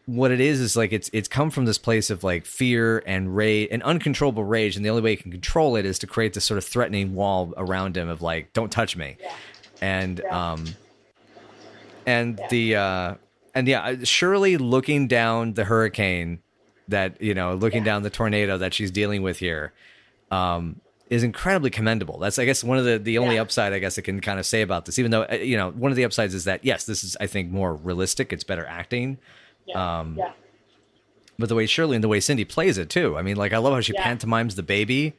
what 0.07 0.31
it 0.31 0.41
is 0.41 0.59
is 0.61 0.75
like 0.75 0.91
it's 0.91 1.11
it's 1.13 1.29
come 1.29 1.51
from 1.51 1.67
this 1.67 1.77
place 1.77 2.09
of 2.09 2.25
like 2.25 2.47
fear 2.47 3.03
and 3.07 3.37
rage 3.37 3.69
and 3.71 3.83
uncontrollable 3.83 4.43
rage. 4.45 4.75
And 4.75 4.83
the 4.83 4.89
only 4.89 5.03
way 5.03 5.11
you 5.11 5.17
can 5.19 5.31
control 5.31 5.77
it 5.77 5.85
is 5.85 5.99
to 5.99 6.07
create 6.07 6.33
this 6.33 6.47
sort 6.47 6.57
of 6.57 6.65
threatening 6.65 7.15
wall 7.15 7.53
around 7.59 7.95
him 7.95 8.09
of 8.09 8.23
like 8.23 8.55
don't 8.55 8.73
touch 8.73 8.97
me. 8.97 9.19
And 9.83 10.23
um 10.31 10.65
and 12.07 12.41
the 12.49 12.77
uh 12.77 13.15
and 13.55 13.67
yeah 13.69 13.97
Shirley 14.05 14.57
looking 14.57 15.09
down 15.09 15.55
the 15.55 15.65
hurricane 15.65 16.41
that 16.89 17.21
you 17.21 17.35
know 17.35 17.55
looking 17.55 17.81
Yeah. 17.85 17.93
down 17.93 18.03
the 18.03 18.11
tornado 18.11 18.59
that 18.59 18.75
she's 18.75 18.91
dealing 18.91 19.23
with 19.23 19.39
here 19.39 19.73
um 20.31 20.81
is 21.11 21.23
incredibly 21.23 21.71
commendable 21.71 22.19
that's 22.19 22.39
i 22.39 22.45
guess 22.45 22.63
one 22.63 22.77
of 22.79 22.85
the 22.85 22.99
the 22.99 23.19
only 23.19 23.37
Yeah. 23.37 23.43
upside 23.43 23.73
i 23.73 23.79
guess 23.79 23.99
i 23.99 24.03
can 24.03 24.21
kind 24.21 24.39
of 24.39 24.45
say 24.47 24.61
about 24.63 24.85
this 24.87 24.99
even 24.99 25.11
though 25.11 25.23
uh, 25.23 25.35
you 25.35 25.57
know 25.57 25.71
one 25.71 25.91
of 25.93 25.97
the 25.97 26.05
upsides 26.05 26.35
is 26.35 26.45
that 26.45 26.65
yes 26.65 26.85
this 26.85 27.03
is 27.05 27.17
i 27.21 27.27
think 27.27 27.51
more 27.51 27.75
realistic 27.75 28.33
it's 28.33 28.45
better 28.45 28.67
acting 28.67 29.19
Yeah. 29.67 30.01
Um, 30.01 30.17
yeah. 30.19 30.33
but 31.39 31.49
the 31.49 31.55
way 31.55 31.67
Shirley 31.67 31.95
and 31.97 32.03
the 32.05 32.09
way 32.09 32.21
Cindy 32.21 32.45
plays 32.47 32.79
it 32.79 32.89
too. 32.91 33.17
I 33.19 33.23
mean, 33.23 33.37
like 33.37 33.53
I 33.53 33.59
love 33.59 33.75
how 33.75 33.81
she 33.83 33.93
Yeah. 33.93 34.03
pantomimes 34.03 34.55
the 34.57 34.63
baby 34.63 35.13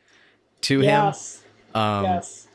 to 0.61 0.81
Yes. 0.81 1.41
him. 1.73 1.79
Um, 1.81 2.03
yes. 2.03 2.47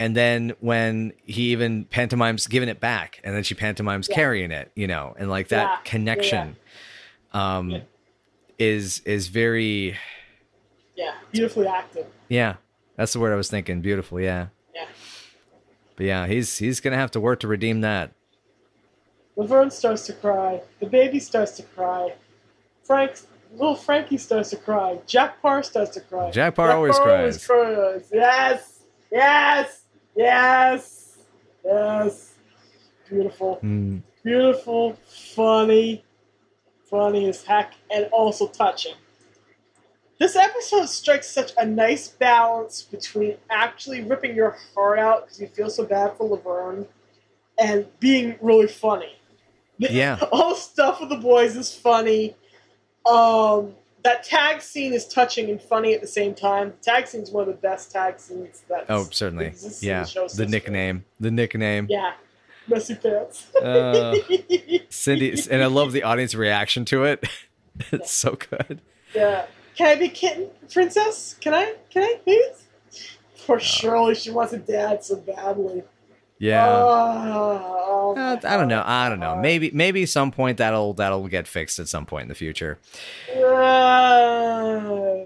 And 0.00 0.16
then 0.16 0.54
when 0.60 1.12
he 1.24 1.52
even 1.52 1.84
pantomimes 1.84 2.48
giving 2.48 2.68
it 2.68 2.80
back, 2.80 3.20
and 3.22 3.34
then 3.34 3.42
she 3.44 3.54
pantomimes 3.54 4.08
Yeah. 4.08 4.16
carrying 4.16 4.50
it, 4.50 4.70
you 4.74 4.86
know, 4.86 5.14
and 5.18 5.30
like 5.30 5.48
that 5.48 5.62
Yeah. 5.62 5.70
Yeah, 5.70 5.78
connection 5.84 6.56
um, 7.32 7.70
Yeah. 7.70 7.80
is 8.58 9.00
is 9.00 9.28
very 9.28 9.96
Yeah. 10.96 11.14
Beautifully 11.32 11.66
acted. 11.68 12.06
yeah. 12.28 12.56
That's 12.96 13.12
the 13.12 13.18
word 13.20 13.32
I 13.32 13.36
was 13.36 13.50
thinking. 13.50 13.80
Beautiful, 13.80 14.20
yeah. 14.20 14.48
Yeah. 14.74 14.86
But 15.96 16.06
yeah, 16.06 16.26
he's 16.26 16.58
he's 16.58 16.80
gonna 16.80 16.96
have 16.96 17.10
to 17.12 17.20
work 17.20 17.40
to 17.40 17.48
redeem 17.48 17.80
that. 17.82 18.12
Laverne 19.36 19.70
starts 19.70 20.06
to 20.06 20.12
cry. 20.12 20.60
The 20.80 20.86
baby 20.86 21.18
starts 21.18 21.52
to 21.56 21.62
cry. 21.64 22.14
Frank, 22.84 23.12
little 23.52 23.74
Frankie 23.74 24.18
starts 24.18 24.50
to 24.50 24.56
cry. 24.56 24.98
Jack 25.06 25.40
Paar 25.42 25.62
starts 25.64 25.90
to 25.92 26.00
cry. 26.00 26.30
Jack 26.30 26.54
Paar 26.54 26.70
always 26.72 26.96
cries. 26.98 27.44
cries. 27.46 28.10
Yes, 28.12 28.82
yes, 29.10 29.83
yes, 30.16 31.18
yes. 31.64 32.34
Beautiful, 33.08 33.60
Mm, 33.62 34.02
beautiful, 34.22 34.94
funny, 35.34 36.04
funny 36.88 37.28
as 37.28 37.44
heck, 37.44 37.74
and 37.90 38.06
also 38.12 38.48
touching. 38.48 38.94
This 40.18 40.36
episode 40.36 40.88
strikes 40.88 41.28
such 41.28 41.52
a 41.58 41.66
nice 41.66 42.08
balance 42.08 42.82
between 42.82 43.36
actually 43.50 44.02
ripping 44.02 44.34
your 44.34 44.56
heart 44.74 44.98
out 44.98 45.24
because 45.24 45.40
you 45.40 45.48
feel 45.48 45.68
so 45.68 45.84
bad 45.84 46.16
for 46.16 46.28
Laverne 46.28 46.86
and 47.58 47.86
being 48.00 48.36
really 48.40 48.68
funny. 48.68 49.18
Yeah. 49.78 50.18
All 50.32 50.54
stuff 50.54 51.00
with 51.00 51.08
the 51.08 51.16
boys 51.16 51.56
is 51.56 51.74
funny. 51.74 52.36
Um, 53.04 53.74
that 54.04 54.22
tag 54.22 54.60
scene 54.60 54.92
is 54.92 55.08
touching 55.08 55.48
and 55.50 55.60
funny 55.60 55.94
at 55.94 56.02
the 56.02 56.06
same 56.06 56.34
time. 56.34 56.74
The 56.78 56.90
tag 56.92 57.06
scene 57.06 57.22
is 57.22 57.30
one 57.30 57.48
of 57.48 57.48
the 57.48 57.60
best 57.60 57.90
tag 57.90 58.20
scenes 58.20 58.62
that 58.68 58.84
oh, 58.88 59.08
certainly. 59.10 59.54
Yeah. 59.80 60.04
the, 60.04 60.32
The 60.36 60.46
nickname. 60.46 61.04
The 61.18 61.30
nickname. 61.30 61.86
Yeah, 61.88 62.12
messy 62.68 62.94
pants. 62.96 63.52
Uh, 63.56 64.14
Cindy, 64.90 65.34
and 65.50 65.62
I 65.62 65.66
love 65.66 65.92
the 65.92 66.02
audience 66.02 66.34
reaction 66.34 66.84
to 66.86 67.04
it. 67.04 67.26
it's 67.92 68.12
so 68.12 68.36
good. 68.36 68.82
yeah. 69.14 69.46
Can 69.74 69.88
I 69.88 69.96
be 69.96 70.08
kitten 70.08 70.50
princess? 70.70 71.34
Can 71.40 71.54
I? 71.54 71.74
Can 71.90 72.04
I 72.04 72.20
please? 72.22 72.64
Poor 73.46 73.58
Shirley, 73.58 74.14
she 74.14 74.30
wants 74.30 74.52
a 74.52 74.58
dad 74.58 75.02
so 75.02 75.16
badly. 75.16 75.82
Yeah. 76.38 76.66
Oh, 76.68 78.14
Uh, 78.16 78.36
I 78.44 78.56
don't 78.56 78.68
know. 78.68 78.82
I 78.84 79.08
don't 79.08 79.20
know. 79.20 79.36
Maybe 79.36 79.70
maybe 79.72 80.06
some 80.06 80.30
point 80.30 80.58
that'll 80.58 80.94
that'll 80.94 81.26
get 81.28 81.48
fixed 81.48 81.78
at 81.78 81.88
some 81.88 82.06
point 82.06 82.22
in 82.22 82.28
the 82.28 82.34
future. 82.34 82.78
Uh, 83.30 85.24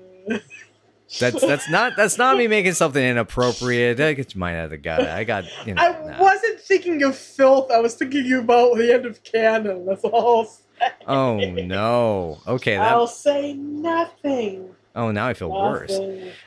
That's 1.21 1.41
that's 1.41 1.71
not 1.71 1.95
that's 1.97 2.19
not 2.19 2.37
me 2.37 2.49
making 2.57 2.75
something 2.75 3.03
inappropriate. 3.03 3.99
I 3.99 4.13
get 4.13 4.35
out 4.57 4.65
of 4.67 4.71
the 4.71 4.77
it. 4.77 5.09
I 5.09 5.25
got 5.25 5.45
you 5.67 5.75
know. 5.75 5.83
I 5.83 5.93
nah. 6.07 6.21
wasn't 6.21 6.61
thinking 6.61 7.03
of 7.03 7.17
filth. 7.17 7.71
I 7.71 7.81
was 7.81 7.95
thinking 7.95 8.31
about 8.35 8.77
the 8.77 8.93
end 8.93 9.07
of 9.07 9.23
canon. 9.23 9.87
That's 9.87 10.05
all. 10.05 10.39
I'll 10.39 10.45
say. 10.45 10.93
Oh 11.07 11.39
no. 11.39 12.39
Okay. 12.47 12.77
I'll 12.77 13.07
say 13.07 13.55
nothing. 13.55 14.75
Oh, 14.99 15.11
now 15.13 15.27
I 15.29 15.35
feel 15.35 15.49
worse. 15.51 15.99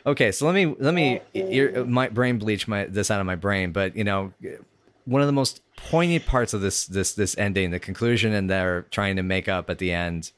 Okay, 0.06 0.32
so 0.32 0.46
let 0.46 0.54
me 0.54 0.66
let 0.80 0.94
me 0.94 1.22
ear, 1.34 1.74
uh, 1.78 1.84
my 1.86 2.10
brain 2.10 2.38
bleach 2.38 2.68
my 2.68 2.86
this 2.86 3.10
out 3.10 3.20
of 3.20 3.26
my 3.26 3.36
brain, 3.36 3.72
but 3.72 3.96
you 3.96 4.04
know, 4.04 4.34
one 5.06 5.22
of 5.22 5.28
the 5.28 5.34
most 5.34 5.62
poignant 5.78 6.26
parts 6.26 6.54
of 6.54 6.62
this 6.62 6.86
this 6.86 7.14
this 7.14 7.38
ending, 7.38 7.72
the 7.72 7.80
conclusion, 7.80 8.34
and 8.34 8.50
they're 8.50 8.84
trying 8.92 9.16
to 9.16 9.24
make 9.24 9.48
up 9.48 9.70
at 9.70 9.78
the 9.80 9.92
end. 9.92 10.32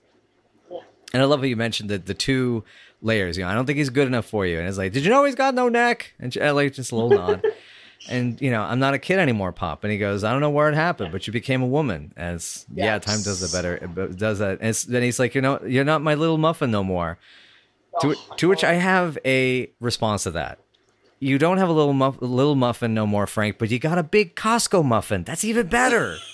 And 1.14 1.22
I 1.22 1.26
love 1.26 1.40
how 1.42 1.46
you 1.46 1.56
mentioned 1.56 1.90
that 1.90 2.06
the 2.06 2.14
two 2.14 2.64
layers. 3.02 3.38
You 3.38 3.44
know, 3.44 3.50
I 3.50 3.54
don't 3.54 3.66
think 3.66 3.78
he's 3.78 3.90
good 3.90 4.08
enough 4.08 4.26
for 4.26 4.46
you. 4.46 4.58
And 4.60 4.68
it's 4.68 4.78
like, 4.78 4.94
did 4.94 5.04
you 5.04 5.10
know 5.12 5.24
he's 5.26 5.36
got 5.36 5.54
no 5.54 5.70
neck? 5.70 6.14
And 6.20 6.34
she, 6.34 6.40
uh, 6.42 6.54
like 6.54 6.74
just 6.74 6.92
a 6.92 6.96
little 6.96 7.12
nod. 7.12 7.44
And 8.06 8.42
you 8.42 8.52
know, 8.52 8.62
I'm 8.62 8.80
not 8.80 8.94
a 8.94 9.00
kid 9.00 9.18
anymore, 9.18 9.54
Pop. 9.54 9.86
And 9.86 9.92
he 9.94 9.98
goes, 9.98 10.26
I 10.26 10.34
don't 10.34 10.42
know 10.42 10.50
where 10.50 10.68
it 10.68 10.76
happened, 10.76 11.14
but 11.14 11.26
you 11.26 11.32
became 11.32 11.62
a 11.62 11.66
woman. 11.68 12.12
As 12.18 12.66
yeah, 12.76 12.84
Yeah. 12.96 13.00
time 13.00 13.22
does 13.22 13.42
it 13.42 13.56
better. 13.56 13.76
It 13.78 14.18
does 14.18 14.40
that. 14.40 14.58
And 14.60 14.76
then 14.90 15.04
he's 15.04 15.20
like, 15.20 15.34
you 15.36 15.40
know, 15.42 15.62
you're 15.66 15.86
not 15.86 16.02
my 16.02 16.14
little 16.16 16.38
muffin 16.38 16.70
no 16.70 16.84
more. 16.84 17.18
To, 18.02 18.16
to 18.38 18.48
which 18.50 18.64
I 18.64 18.74
have 18.74 19.18
a 19.26 19.70
response 19.80 20.24
to 20.24 20.32
that. 20.32 20.60
You 21.20 21.38
don't 21.38 21.58
have 21.58 21.70
a 21.70 21.72
little 21.72 21.94
muff, 21.94 22.18
little 22.22 22.56
muffin 22.56 22.94
no 22.94 23.06
more, 23.08 23.28
Frank, 23.28 23.58
but 23.58 23.70
you 23.72 23.80
got 23.80 23.98
a 23.98 24.04
big 24.04 24.36
Costco 24.36 24.84
muffin. 24.84 25.24
That's 25.24 25.44
even 25.44 25.68
better. 25.68 26.18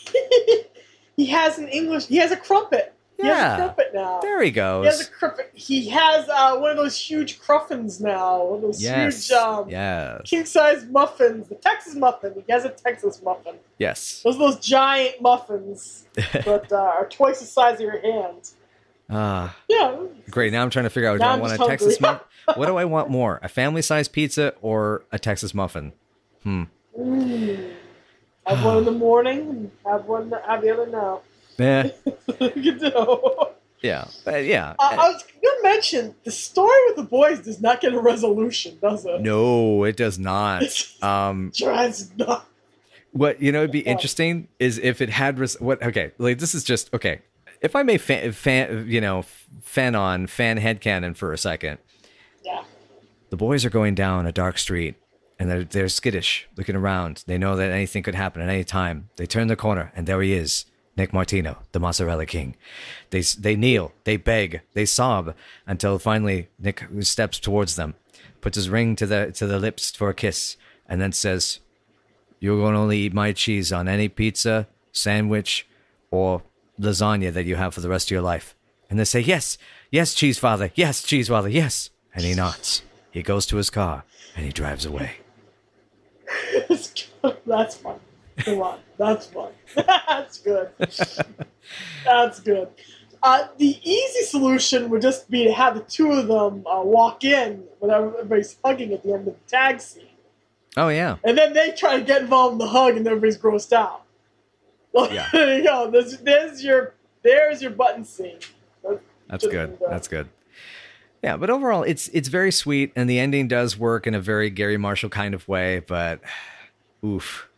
He 1.15 1.25
has 1.25 1.57
an 1.57 1.67
English. 1.67 2.05
He 2.07 2.15
has 2.15 2.31
a 2.31 2.37
crumpet. 2.37 2.93
He 3.17 3.27
Yeah. 3.27 3.35
has 3.35 3.53
a 3.53 3.57
crumpet 3.63 3.91
now. 3.93 4.19
There 4.21 4.41
he 4.41 4.51
He 4.51 4.57
has 4.57 5.01
a 5.01 5.03
goes. 5.03 5.09
crumpet. 5.09 5.51
He 5.53 5.89
has 5.89 6.29
uh, 6.29 6.55
one 6.57 6.71
of 6.71 6.77
those 6.77 6.95
huge 6.97 7.41
cruffins 7.41 7.99
now. 7.99 8.41
One 8.45 8.55
of 8.55 8.61
those 8.61 8.81
Yes. 8.81 9.27
huge 9.27 9.37
um, 9.37 9.69
Yes. 9.69 10.21
king 10.23 10.45
size 10.45 10.85
muffins. 10.85 11.49
The 11.49 11.55
Texas 11.55 11.95
muffin. 11.95 12.41
He 12.47 12.53
has 12.53 12.63
a 12.63 12.69
Texas 12.69 13.21
muffin. 13.21 13.55
Yes. 13.77 14.21
Those 14.23 14.37
are 14.37 14.39
those 14.39 14.59
giant 14.59 15.21
muffins 15.21 16.05
that 16.13 16.71
uh, 16.71 16.75
are 16.77 17.09
twice 17.09 17.41
the 17.41 17.45
size 17.47 17.75
of 17.75 17.81
your 17.81 17.99
hand. 17.99 18.51
Ah, 19.09 19.55
Yeah. 19.67 19.95
great. 20.29 20.51
Now 20.53 20.61
I'm 20.61 20.69
trying 20.69 20.85
to 20.85 20.89
figure 20.89 21.09
out 21.09 21.13
do 21.13 21.19
Now 21.19 21.31
I 21.31 21.33
I'm 21.33 21.39
want 21.39 21.53
a 21.53 21.57
just 21.57 21.69
Texas 21.69 21.99
muffin? 22.01 22.25
What 22.55 22.65
do 22.67 22.77
I 22.77 22.85
want 22.85 23.09
more? 23.09 23.39
A 23.43 23.47
family 23.49 23.81
sized 23.81 24.11
pizza 24.11 24.53
or 24.61 25.03
a 25.11 25.19
Texas 25.19 25.53
muffin? 25.53 25.93
Hmm. 26.43 26.63
Mm. 26.97 27.73
Have 28.45 28.65
one 28.65 28.77
in 28.77 28.85
the 28.85 28.91
morning 28.91 29.39
and 29.49 29.71
have 29.85 30.05
one. 30.05 30.31
Have 30.47 30.61
the 30.61 30.71
other 30.73 30.87
now. 30.87 31.21
Yeah. 31.57 31.89
you 32.55 32.75
know. 32.75 33.51
Yeah. 33.81 34.05
Uh, 34.27 34.35
yeah. 34.37 34.75
I, 34.79 34.95
I 34.95 35.09
was 35.09 35.23
gonna 35.43 35.63
mention 35.63 36.15
the 36.23 36.31
story 36.31 36.77
with 36.87 36.95
the 36.97 37.03
boys 37.03 37.39
does 37.41 37.61
not 37.61 37.79
get 37.81 37.93
a 37.93 37.99
resolution, 37.99 38.77
does 38.81 39.05
it? 39.05 39.21
no, 39.21 39.83
it 39.83 39.95
does 39.97 40.17
not. 40.19 40.63
Um, 41.01 41.51
not. 42.17 42.45
What 43.11 43.41
you 43.41 43.51
know 43.51 43.61
would 43.61 43.71
be 43.71 43.79
interesting 43.79 44.47
is 44.59 44.77
if 44.77 45.01
it 45.01 45.09
had 45.09 45.39
res- 45.39 45.59
what 45.59 45.81
okay 45.81 46.11
like 46.17 46.39
this 46.39 46.53
is 46.53 46.63
just 46.63 46.93
okay 46.93 47.21
if 47.61 47.75
I 47.75 47.83
may 47.83 47.97
fan, 47.97 48.31
fan 48.31 48.85
you 48.87 49.01
know 49.01 49.23
fan 49.61 49.95
on 49.95 50.27
fan 50.27 50.59
headcanon 50.59 51.15
for 51.15 51.33
a 51.33 51.37
second. 51.37 51.79
Yeah. 52.43 52.63
the 53.29 53.37
boys 53.37 53.65
are 53.65 53.69
going 53.69 53.95
down 53.95 54.25
a 54.25 54.31
dark 54.31 54.57
street 54.57 54.95
and 55.37 55.49
they're 55.49 55.63
they're 55.63 55.89
skittish 55.89 56.47
looking 56.55 56.75
around. 56.75 57.23
They 57.27 57.37
know 57.37 57.55
that 57.55 57.71
anything 57.71 58.03
could 58.03 58.15
happen 58.15 58.41
at 58.41 58.49
any 58.49 58.63
time. 58.63 59.09
They 59.17 59.25
turn 59.25 59.47
the 59.47 59.55
corner 59.55 59.91
and 59.95 60.07
there 60.07 60.21
he 60.21 60.33
is 60.33 60.65
Nick 60.95 61.13
Martino 61.13 61.59
the 61.71 61.79
mozzarella 61.79 62.25
king. 62.25 62.55
They 63.09 63.21
they 63.21 63.55
kneel 63.55 63.93
they 64.03 64.17
beg 64.17 64.61
they 64.73 64.85
sob 64.85 65.35
until 65.67 65.99
finally 65.99 66.47
Nick 66.57 66.85
steps 67.01 67.39
towards 67.39 67.75
them 67.75 67.95
puts 68.41 68.55
his 68.55 68.69
ring 68.69 68.95
to 68.95 69.05
the 69.05 69.31
to 69.33 69.45
the 69.45 69.59
lips 69.59 69.91
for 69.91 70.09
a 70.09 70.13
kiss 70.13 70.55
and 70.87 71.01
then 71.01 71.11
says 71.11 71.59
you're 72.39 72.57
going 72.57 72.73
to 72.73 72.79
only 72.79 72.99
eat 72.99 73.13
my 73.13 73.33
cheese 73.33 73.73
on 73.73 73.89
any 73.89 74.07
pizza, 74.07 74.67
sandwich, 74.93 75.67
or 76.09 76.41
lasagna 76.79 77.33
that 77.33 77.45
you 77.45 77.55
have 77.55 77.73
for 77.73 77.81
the 77.81 77.89
rest 77.89 78.07
of 78.07 78.11
your 78.11 78.21
life. 78.21 78.55
And 78.89 78.99
they 78.99 79.05
say, 79.05 79.19
Yes, 79.19 79.57
yes, 79.91 80.13
cheese 80.13 80.39
father, 80.39 80.71
yes, 80.75 81.03
cheese 81.03 81.27
father, 81.27 81.49
yes. 81.49 81.89
And 82.13 82.23
he 82.23 82.33
nods. 82.33 82.81
He 83.11 83.21
goes 83.21 83.45
to 83.47 83.57
his 83.57 83.69
car 83.69 84.03
and 84.35 84.45
he 84.45 84.51
drives 84.51 84.85
away. 84.85 85.17
That's 87.45 87.75
fun. 87.77 87.99
Come 88.37 88.61
on. 88.61 88.79
That's 88.97 89.27
fun. 89.27 89.51
That's 89.75 90.37
good. 90.39 90.69
That's 92.05 92.39
good. 92.39 92.69
Uh, 93.21 93.47
the 93.57 93.77
easy 93.83 94.21
solution 94.23 94.89
would 94.89 95.01
just 95.01 95.29
be 95.29 95.43
to 95.43 95.51
have 95.51 95.75
the 95.75 95.81
two 95.81 96.11
of 96.11 96.27
them 96.27 96.65
uh, 96.65 96.81
walk 96.81 97.23
in 97.23 97.63
when 97.79 97.91
everybody's 97.91 98.55
hugging 98.63 98.93
at 98.93 99.03
the 99.03 99.13
end 99.13 99.27
of 99.27 99.33
the 99.33 99.49
tag 99.49 99.81
scene. 99.81 100.05
Oh, 100.77 100.87
yeah. 100.87 101.17
And 101.23 101.37
then 101.37 101.53
they 101.53 101.71
try 101.71 101.99
to 101.99 102.05
get 102.05 102.21
involved 102.21 102.53
in 102.53 102.59
the 102.59 102.67
hug 102.67 102.95
and 102.95 103.05
everybody's 103.05 103.37
grossed 103.37 103.73
out. 103.73 104.03
Yeah. 105.11 105.27
there 105.31 105.57
you 105.57 105.63
go. 105.63 105.89
There's, 105.91 106.17
there's 106.19 106.63
your 106.63 106.93
there's 107.23 107.61
your 107.61 107.71
button 107.71 108.03
scene. 108.05 108.39
That's, 108.83 108.99
That's 109.29 109.47
good. 109.47 109.79
done. 109.79 109.89
That's 109.89 110.07
good. 110.07 110.29
Yeah, 111.23 111.35
but 111.37 111.49
overall, 111.49 111.83
it's 111.83 112.07
it's 112.09 112.29
very 112.29 112.51
sweet, 112.51 112.93
and 112.95 113.09
the 113.09 113.19
ending 113.19 113.47
does 113.49 113.77
work 113.77 114.07
in 114.07 114.13
a 114.15 114.21
very 114.21 114.49
Garry 114.49 114.77
Marshall 114.77 115.09
kind 115.09 115.33
of 115.33 115.47
way. 115.49 115.79
But, 115.79 116.21
oof, 117.05 117.49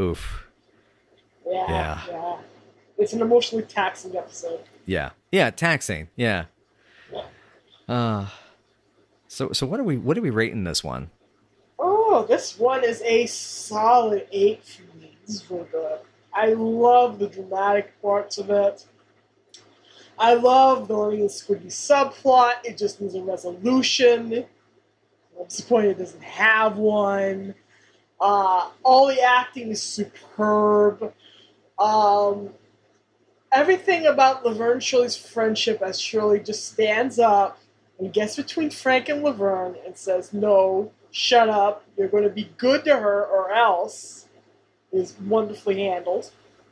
oof. 0.00 0.44
Yeah, 1.46 1.66
Yeah. 1.68 2.00
yeah. 2.08 2.36
It's 2.98 3.12
an 3.12 3.22
emotionally 3.22 3.64
taxing 3.64 4.16
episode. 4.16 4.60
Yeah. 4.86 5.10
Yeah, 5.32 5.50
taxing. 5.50 6.08
Yeah. 6.16 6.46
Yeah. 7.12 7.24
Uh 7.88 8.26
so 9.28 9.52
so 9.52 9.66
what 9.66 9.80
are 9.80 9.84
we 9.84 9.96
what 9.96 10.18
are 10.18 10.20
we 10.20 10.30
rating 10.30 10.64
this 10.64 10.82
one? 10.84 11.10
Oh, 11.78 12.26
this 12.28 12.58
one 12.58 12.84
is 12.84 13.00
a 13.02 13.24
solid 13.26 14.26
eight 14.32 14.62
for 14.64 14.96
me. 14.98 15.16
This 15.26 15.36
is 15.36 15.50
really 15.50 15.66
good. 15.72 16.00
I 16.40 16.54
love 16.54 17.18
the 17.18 17.28
dramatic 17.28 18.00
parts 18.00 18.38
of 18.38 18.48
it. 18.48 18.86
I 20.18 20.32
love 20.32 20.88
the 20.88 20.96
Lenny 20.96 21.20
and 21.20 21.28
Squiggy 21.28 21.66
subplot. 21.66 22.64
It 22.64 22.78
just 22.78 22.98
needs 22.98 23.14
a 23.14 23.20
resolution. 23.20 24.46
I'm 25.38 25.44
disappointed 25.44 25.90
it 25.90 25.98
doesn't 25.98 26.22
have 26.22 26.78
one. 26.78 27.54
Uh, 28.18 28.70
all 28.82 29.08
the 29.08 29.20
acting 29.20 29.68
is 29.68 29.82
superb. 29.82 31.12
Um, 31.78 32.54
everything 33.52 34.06
about 34.06 34.42
Laverne 34.42 34.72
and 34.72 34.82
Shirley's 34.82 35.18
friendship 35.18 35.82
as 35.82 36.00
Shirley 36.00 36.40
just 36.40 36.72
stands 36.72 37.18
up 37.18 37.58
and 37.98 38.14
gets 38.14 38.36
between 38.36 38.70
Frank 38.70 39.10
and 39.10 39.22
Laverne 39.22 39.76
and 39.84 39.94
says, 39.94 40.32
No, 40.32 40.90
shut 41.10 41.50
up. 41.50 41.84
You're 41.98 42.08
going 42.08 42.24
to 42.24 42.30
be 42.30 42.50
good 42.56 42.86
to 42.86 42.96
her 42.96 43.26
or 43.26 43.50
else 43.52 44.19
is 44.92 45.14
wonderfully 45.26 45.84
handled. 45.84 46.30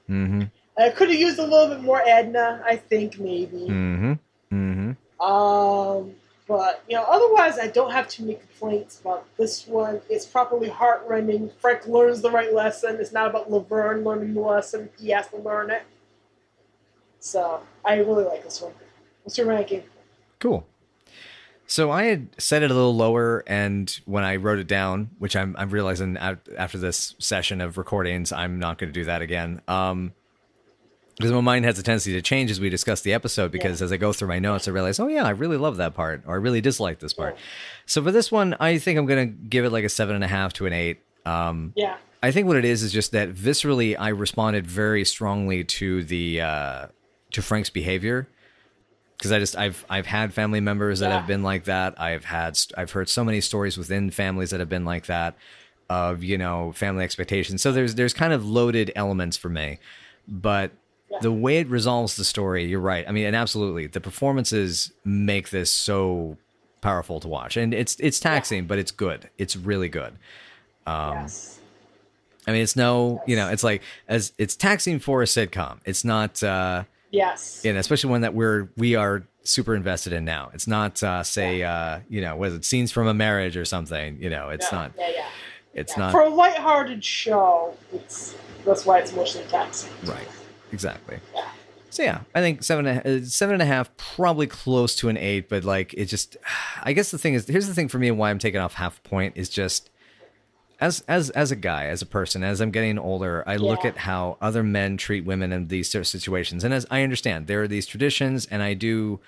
Mm-hmm. 0.09 0.45
I 0.79 0.91
could 0.91 1.11
have 1.11 1.19
used 1.19 1.39
a 1.39 1.47
little 1.47 1.75
bit 1.75 1.83
more 1.83 2.01
Edna, 2.07 2.63
I 2.65 2.77
think, 2.77 3.19
maybe. 3.19 3.67
Mm-hmm. 3.69 4.13
Mm-hmm. 4.53 5.25
Um, 5.25 6.15
but 6.47 6.83
you 6.89 6.97
know, 6.97 7.05
otherwise, 7.05 7.59
I 7.59 7.67
don't 7.67 7.91
have 7.91 8.09
too 8.09 8.25
many 8.25 8.37
complaints 8.37 9.01
about 9.01 9.27
this 9.37 9.67
one. 9.67 10.01
It's 10.09 10.25
properly 10.25 10.69
heartrending. 10.69 11.51
Frank 11.61 11.87
learns 11.87 12.23
the 12.23 12.31
right 12.31 12.55
lesson. 12.55 12.97
It's 13.01 13.13
not 13.13 13.29
about 13.29 13.51
Laverne 13.51 14.05
learning 14.05 14.35
the 14.35 14.41
lesson; 14.41 14.89
he 14.99 15.11
has 15.11 15.29
to 15.29 15.39
learn 15.39 15.71
it. 15.71 15.83
So 17.19 17.61
I 17.85 17.97
really 17.97 18.25
like 18.25 18.45
this 18.45 18.63
one. 18.63 18.73
What's 19.25 19.37
your 19.37 19.49
ranking? 19.49 19.83
Cool. 20.39 20.67
So 21.71 21.91
I 21.91 22.05
had 22.05 22.29
set 22.39 22.63
it 22.63 22.71
a 22.71 22.75
little 22.75 22.97
lower, 22.97 23.45
and 23.47 24.01
when 24.07 24.25
I 24.25 24.37
wrote 24.37 24.59
it 24.59 24.67
down, 24.67 25.11
which 25.19 25.37
I'm 25.37 25.55
I'm 25.59 25.69
realizing 25.69 26.17
after 26.17 26.79
this 26.79 27.15
session 27.19 27.61
of 27.61 27.77
recordings, 27.77 28.33
I'm 28.33 28.59
not 28.59 28.79
going 28.79 28.89
to 28.89 28.99
do 28.99 29.05
that 29.05 29.21
again. 29.21 29.61
Um, 29.69 30.15
because 31.17 31.31
my 31.31 31.41
mind 31.41 31.65
has 31.67 31.79
a 31.79 31.83
tendency 31.83 32.13
to 32.13 32.23
change 32.23 32.51
as 32.51 32.61
we 32.61 32.71
discuss 32.71 33.03
the 33.03 33.13
episode. 33.13 33.51
Because 33.51 33.83
as 33.83 33.93
I 33.93 33.99
go 33.99 34.15
through 34.15 34.29
my 34.29 34.39
notes, 34.39 34.67
I 34.67 34.71
realize, 34.71 34.99
oh 34.99 35.09
yeah, 35.09 35.25
I 35.25 35.31
really 35.31 35.59
love 35.59 35.77
that 35.77 35.95
part, 35.95 36.23
or 36.27 36.35
I 36.35 36.39
really 36.39 36.63
dislike 36.63 37.01
this 37.01 37.13
part. 37.13 37.37
So 37.87 38.03
for 38.03 38.13
this 38.13 38.33
one, 38.33 38.57
I 38.61 38.79
think 38.79 38.99
I'm 38.99 39.05
going 39.05 39.29
to 39.29 39.35
give 39.49 39.65
it 39.65 39.71
like 39.71 39.85
a 39.85 39.89
seven 39.91 40.15
and 40.15 40.25
a 40.25 40.29
half 40.29 40.55
to 40.55 40.67
an 40.67 40.73
eight. 40.73 41.01
Um, 41.27 41.75
Yeah, 41.77 41.97
I 42.23 42.31
think 42.31 42.47
what 42.47 42.57
it 42.57 42.65
is 42.65 42.83
is 42.83 42.93
just 42.93 43.13
that 43.13 43.35
viscerally, 43.35 43.95
I 43.99 44.09
responded 44.09 44.67
very 44.67 45.05
strongly 45.05 45.65
to 45.65 46.03
the 46.03 46.41
uh, 46.41 46.87
to 47.33 47.43
Frank's 47.43 47.69
behavior 47.69 48.27
because 49.19 49.33
I 49.33 49.39
just 49.41 49.57
I've 49.57 49.85
I've 49.91 50.07
had 50.07 50.33
family 50.33 50.61
members 50.61 51.01
that 51.01 51.09
Yeah. 51.11 51.17
have 51.19 51.27
been 51.27 51.43
like 51.43 51.65
that. 51.65 52.01
I've 52.01 52.25
had 52.25 52.59
I've 52.77 52.93
heard 52.93 53.09
so 53.09 53.25
many 53.25 53.41
stories 53.41 53.77
within 53.77 54.11
families 54.11 54.51
that 54.51 54.61
have 54.61 54.69
been 54.69 54.85
like 54.85 55.07
that 55.07 55.35
of 55.91 56.23
you 56.23 56.39
know 56.39 56.73
family 56.73 57.05
expectations. 57.05 57.61
So 57.63 57.73
there's 57.73 57.95
there's 57.97 58.15
kind 58.15 58.33
of 58.33 58.47
loaded 58.47 58.93
elements 58.97 59.37
for 59.37 59.49
me, 59.49 59.79
but 60.27 60.71
Yeah. 61.11 61.19
the 61.23 61.33
way 61.33 61.57
it 61.59 61.69
resolves 61.69 62.17
the 62.17 62.25
story, 62.25 62.65
you're 62.67 62.81
right. 62.81 63.05
I 63.09 63.13
mean, 63.13 63.25
and 63.27 63.35
absolutely, 63.35 63.87
the 63.87 64.01
performances 64.01 64.93
make 65.05 65.49
this 65.51 65.71
so 65.71 66.37
powerful 66.83 67.19
to 67.21 67.27
watch, 67.29 67.57
and 67.57 67.73
it's 67.75 67.97
it's 67.99 68.21
taxing, 68.21 68.67
but 68.67 68.79
it's 68.79 68.91
good. 68.93 69.29
It's 69.39 69.57
really 69.57 69.89
good. 69.89 70.13
Um, 70.87 71.15
yes, 71.23 71.59
I 72.47 72.53
mean, 72.53 72.63
it's 72.63 72.77
no, 72.77 73.23
you 73.27 73.37
know, 73.37 73.49
it's 73.49 73.65
like 73.65 73.83
as 74.07 74.33
it's 74.39 74.55
taxing 74.55 74.99
for 75.01 75.23
a 75.23 75.27
sitcom. 75.27 75.79
It's 75.85 76.05
not, 76.05 76.43
uh, 76.43 76.85
yes, 77.11 77.63
know, 77.73 77.79
especially 77.79 78.11
one 78.11 78.21
that 78.23 78.35
we're 78.35 78.69
we 78.77 78.95
are 78.95 79.27
super 79.43 79.75
invested 79.75 80.13
in 80.13 80.25
now. 80.25 80.51
It's 80.53 80.67
not, 80.67 81.03
uh, 81.03 81.23
say, 81.23 81.63
uh, 81.63 82.01
you 82.09 82.21
know, 82.21 82.37
was 82.37 82.53
it 82.55 82.65
scenes 82.65 82.93
from 82.93 83.07
a 83.07 83.15
marriage 83.15 83.57
or 83.57 83.65
something? 83.65 84.21
You 84.21 84.29
know, 84.31 84.51
it's 84.51 84.71
Yeah, 84.71 84.79
not. 84.79 84.93
Yeah, 84.99 85.09
yeah. 85.15 85.27
It's 85.75 85.93
yeah. 85.97 86.05
not 86.05 86.13
For 86.13 86.23
a 86.23 86.29
lighthearted 86.29 87.03
show, 87.05 87.75
it's 87.93 88.35
that's 88.65 88.85
why 88.85 88.99
it's 88.99 89.13
emotionally 89.13 89.47
taxing. 89.49 89.91
right. 90.05 90.29
Exactly. 90.73 91.19
Yeah. 91.35 91.49
So 91.91 92.03
yeah, 92.03 92.21
I 92.35 92.41
think 92.43 92.63
seven 92.63 92.87
and 92.87 92.99
a, 93.07 93.17
uh, 93.17 93.25
seven 93.25 93.55
and 93.55 93.63
a 93.63 93.67
half, 93.67 93.97
probably 93.97 94.47
close 94.47 94.95
to 94.97 95.09
an 95.09 95.17
eight, 95.17 95.49
but 95.49 95.65
like 95.65 95.95
it 95.95 96.05
just, 96.07 96.37
I 96.83 96.93
guess 96.93 97.11
the 97.11 97.19
thing 97.19 97.35
is, 97.35 97.47
here's 97.47 97.67
the 97.67 97.75
thing 97.75 97.89
for 97.89 97.99
me 97.99 98.09
and 98.09 98.19
why 98.19 98.31
I'm 98.31 98.39
taking 98.39 98.61
off 98.61 98.75
half 98.75 98.99
a 98.99 99.09
point 99.09 99.35
is 99.37 99.49
just 99.49 99.89
as 100.81 101.03
as 101.09 101.31
as 101.31 101.51
a 101.51 101.57
guy, 101.57 101.87
as 101.87 102.03
a 102.03 102.07
person, 102.07 102.43
as 102.45 102.61
I'm 102.61 102.71
getting 102.71 102.99
older, 102.99 103.43
I 103.47 103.57
look 103.57 103.85
at 103.85 103.97
how 103.99 104.37
other 104.41 104.63
men 104.63 104.97
treat 104.97 105.25
women 105.25 105.53
in 105.53 105.69
these 105.69 105.91
sort 105.91 106.01
of 106.01 106.07
situations, 106.07 106.63
and 106.65 106.73
as 106.73 106.87
I 106.91 107.03
understand, 107.03 107.47
there 107.47 107.63
are 107.63 107.69
these 107.69 107.87
traditions, 107.87 108.47
and 108.47 108.63
I 108.63 108.75
do. 108.75 109.21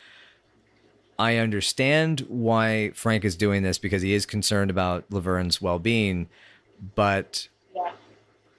I 1.18 1.36
understand 1.36 2.20
why 2.28 2.92
Frank 2.94 3.24
is 3.26 3.36
doing 3.36 3.62
this 3.62 3.78
because 3.78 4.00
he 4.00 4.14
is 4.14 4.24
concerned 4.24 4.70
about 4.70 5.04
Laverne's 5.10 5.60
well-being, 5.60 6.28
but 6.94 7.48
Yeah, 7.74 7.92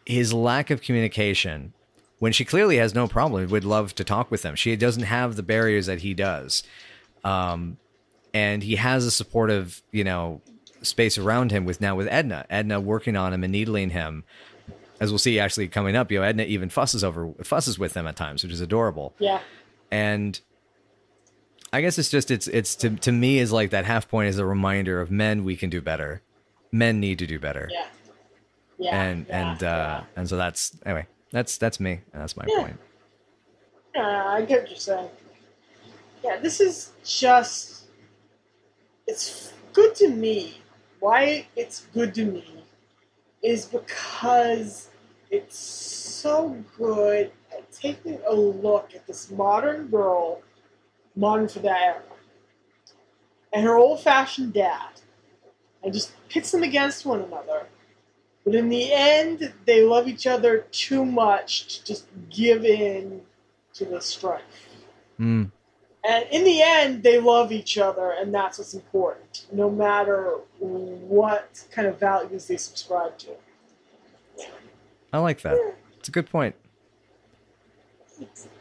his 0.06 0.32
lack 0.32 0.70
of 0.70 0.82
communication 0.82 1.74
when 2.20 2.32
she 2.34 2.46
clearly 2.46 2.78
has 2.78 2.94
no 2.94 3.08
problem 3.08 3.50
would 3.50 3.66
love 3.66 3.96
to 3.96 4.04
talk 4.04 4.30
with 4.30 4.44
him 4.44 4.54
she 4.56 4.76
doesn't 4.76 5.04
have 5.04 5.36
the 5.36 5.42
barriers 5.42 5.88
that 5.88 6.02
he 6.02 6.14
does. 6.14 6.62
Um 7.24 7.78
and 8.32 8.62
he 8.62 8.76
has 8.76 9.06
a 9.06 9.12
supportive 9.12 9.82
you 9.92 10.04
know 10.04 10.42
space 10.82 11.18
around 11.18 11.52
him 11.52 11.66
with 11.66 11.80
now 11.82 11.96
with 11.96 12.08
edna 12.10 12.46
edna 12.50 12.80
working 12.80 13.16
on 13.16 13.34
him 13.34 13.44
and 13.44 13.52
needling 13.52 13.90
him 13.92 14.24
as 15.00 15.12
we'll 15.12 15.20
see 15.20 15.40
actually 15.40 15.68
coming 15.68 15.96
up 15.96 16.12
you 16.12 16.20
know 16.20 16.24
edna 16.24 16.44
even 16.44 16.70
fusses 16.70 17.04
over 17.04 17.32
fusses 17.44 17.78
with 17.80 17.94
them 17.94 18.08
at 18.08 18.16
times 18.16 18.44
which 18.44 18.52
is 18.52 18.62
adorable 18.62 19.14
yeah, 19.20 19.40
and 19.92 20.42
i 21.74 21.82
guess 21.82 21.98
it's 21.98 22.10
just 22.10 22.32
it's 22.32 22.48
it's 22.48 22.76
to, 22.76 22.90
to 22.98 23.12
me 23.12 23.38
is 23.40 23.52
like 23.52 23.70
that 23.72 23.86
half 23.86 24.10
point 24.10 24.28
is 24.30 24.38
a 24.38 24.46
reminder 24.46 25.00
of 25.02 25.12
men 25.12 25.44
we 25.44 25.56
can 25.56 25.70
do 25.70 25.82
better 25.82 26.22
men 26.72 27.00
need 27.00 27.20
to 27.20 27.28
do 27.28 27.40
better 27.40 27.70
yeah, 27.72 27.86
yeah. 28.78 29.02
and 29.04 29.26
yeah, 29.28 29.52
and 29.52 29.64
uh 29.64 30.02
and 30.16 30.30
so 30.30 30.38
that's 30.38 30.78
anyway 30.86 31.06
that's 31.32 31.58
that's 31.58 31.80
me 31.80 32.02
and 32.14 32.22
that's 32.22 32.36
my 32.36 32.46
Yeah. 32.48 32.62
point 32.62 32.80
Yeah, 33.96 34.26
I 34.26 34.42
get 34.46 34.62
what 34.62 34.70
you're 34.70 34.80
saying. 34.80 35.10
Yeah, 36.24 36.38
this 36.38 36.62
is 36.62 36.92
just. 37.04 37.88
It's 39.06 39.52
good 39.74 39.96
to 39.96 40.08
me. 40.08 40.61
Why 41.02 41.48
it's 41.56 41.88
good 41.96 42.14
to 42.14 42.26
me 42.26 42.64
is 43.42 43.66
because 43.66 44.90
it's 45.32 45.58
so 45.58 46.64
good 46.78 47.32
at 47.52 47.72
taking 47.72 48.20
a 48.28 48.36
look 48.36 48.94
at 48.94 49.08
this 49.08 49.32
modern 49.32 49.88
girl, 49.88 50.44
modern 51.16 51.48
for 51.48 51.58
that 51.60 51.82
era, 51.82 52.02
and 53.52 53.64
her 53.64 53.78
old 53.78 54.02
fashioned 54.02 54.54
dad, 54.54 55.02
and 55.84 55.92
just 55.92 56.14
pits 56.30 56.52
them 56.52 56.62
against 56.62 57.04
one 57.04 57.22
another. 57.22 57.66
But 58.46 58.54
in 58.54 58.70
the 58.70 58.94
end, 58.94 59.54
they 59.66 59.84
love 59.84 60.08
each 60.08 60.28
other 60.28 60.68
too 60.72 61.04
much 61.04 61.80
to 61.80 61.84
just 61.84 62.06
give 62.30 62.64
in 62.64 63.22
to 63.74 63.86
the 63.86 64.02
strife. 64.02 64.44
Mm, 65.20 65.52
And 66.08 66.26
in 66.32 66.44
the 66.44 66.62
end, 66.64 67.04
they 67.04 67.20
love 67.20 67.52
each 67.52 67.78
other, 67.78 68.12
and 68.12 68.34
that's 68.34 68.58
what's 68.58 68.74
important, 68.74 69.46
no 69.52 69.70
matter 69.70 70.38
what 70.60 71.64
kind 71.72 71.88
of 71.88 72.00
values 72.00 72.48
they 72.48 72.58
subscribe 72.58 73.18
to. 73.20 73.30
i 75.14 75.18
like 75.20 75.42
that 75.42 75.58
it's 76.00 76.08
a 76.08 76.12
good 76.12 76.30
point 76.30 76.56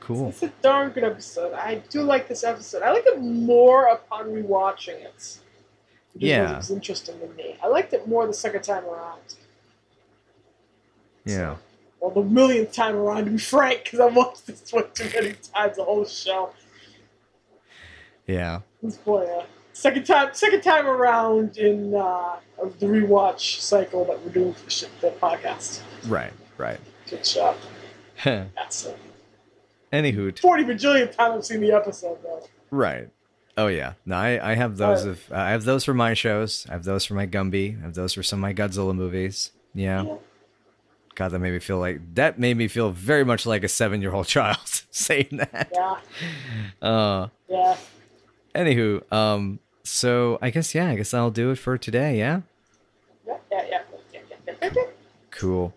cool 0.01 0.31
It's 0.31 0.43
a 0.43 0.49
darn 0.63 0.91
good 0.91 1.05
episode. 1.05 1.53
I 1.53 1.83
do 1.91 2.03
like 2.03 2.29
this 2.29 2.45
episode. 2.45 2.83
I 2.83 2.93
like 2.93 3.05
it 3.07 3.21
more 3.21 3.89
upon 3.89 4.27
rewatching 4.27 5.05
it. 5.05 5.39
Yeah. 6.17 6.55
It 6.55 6.57
was 6.57 6.71
interesting 6.71 7.19
to 7.21 7.29
me. 7.35 7.57
I 7.63 7.69
liked 7.69 7.93
it 7.93 8.09
more 8.09 8.27
the 8.27 8.33
second 8.33 8.63
time 8.63 8.85
around. 8.85 9.21
yeah 11.25 11.57
Well, 12.01 12.11
the 12.11 12.23
millionth 12.23 12.73
time 12.73 12.97
around, 12.97 13.27
to 13.27 13.31
be 13.31 13.39
frank, 13.39 13.85
because 13.85 14.01
I 14.01 14.07
watched 14.07 14.47
this 14.47 14.73
one 14.73 14.87
too 14.95 15.11
many 15.15 15.35
times, 15.55 15.77
the 15.77 15.85
whole 15.85 16.05
show. 16.07 16.51
Yeah 18.31 18.61
This 18.83 18.97
boy, 18.97 19.25
uh, 19.25 19.45
second 19.73 20.05
time, 20.05 20.31
second 20.33 20.63
time 20.63 20.87
around 20.87 21.57
in 21.59 21.95
uh, 21.95 22.37
of 22.63 22.79
the 22.81 22.87
rewatch 22.87 23.61
cycle 23.61 24.05
that 24.07 24.23
we're 24.23 24.33
doing 24.33 24.55
for 24.55 24.65
the, 24.71 24.89
the 25.01 25.11
podcast. 25.21 25.81
right 26.07 26.33
right 26.59 26.81
Good 27.09 27.25
job. 27.25 27.57
That's 28.25 28.85
it. 28.87 28.99
any 29.93 30.11
hoot 30.13 30.39
Forty 30.39 30.65
bajillion 30.65 31.15
times 31.17 31.35
I've 31.37 31.45
seen 31.47 31.61
the 31.61 31.73
episode 31.73 32.19
though. 32.23 32.43
right 32.71 33.09
oh 33.57 33.67
yeah 33.67 33.95
no 34.07 34.17
i 34.17 34.53
i 34.53 34.55
have 34.55 34.77
those 34.77 35.05
Uh, 35.05 35.11
of 35.11 35.33
i 35.33 35.51
have 35.51 35.65
those 35.65 35.85
for 35.85 35.93
my 35.95 36.15
shows 36.15 36.67
i 36.69 36.73
have 36.73 36.85
those 36.85 37.05
for 37.05 37.15
my 37.15 37.27
gumby 37.27 37.79
i 37.81 37.83
have 37.83 37.95
those 37.95 38.13
for 38.15 38.23
some 38.23 38.39
of 38.39 38.43
my 38.43 38.55
godzilla 38.55 38.95
movies 38.95 39.51
yeah 39.75 40.05
Yeah. 40.05 40.17
god 41.17 41.29
that 41.33 41.41
made 41.41 41.53
me 41.53 41.59
feel 41.59 41.79
like 41.79 42.01
that 42.15 42.39
made 42.39 42.57
me 42.57 42.69
feel 42.69 42.91
very 42.91 43.25
much 43.25 43.45
like 43.47 43.65
a 43.65 43.69
seven 43.69 44.01
year 44.03 44.13
old 44.15 44.27
child 44.37 44.59
saying 44.91 45.29
that 45.33 45.69
Yeah, 45.75 45.97
uh 46.89 47.29
yeah. 47.49 47.77
Anywho 48.55 49.01
um 49.13 49.59
so 49.85 50.39
i 50.43 50.51
guess 50.51 50.75
yeah 50.75 50.89
i 50.91 50.95
guess 50.97 51.15
i'll 51.15 51.31
do 51.31 51.51
it 51.51 51.57
for 51.57 51.77
today 51.79 52.19
yeah 52.19 52.41
Yeah, 53.27 53.37
yeah, 53.51 53.63
yeah. 53.71 53.81
yeah, 54.13 54.21
yeah, 54.47 54.55
yeah, 54.63 54.71
yeah. 54.75 54.83
Cool. 55.31 55.73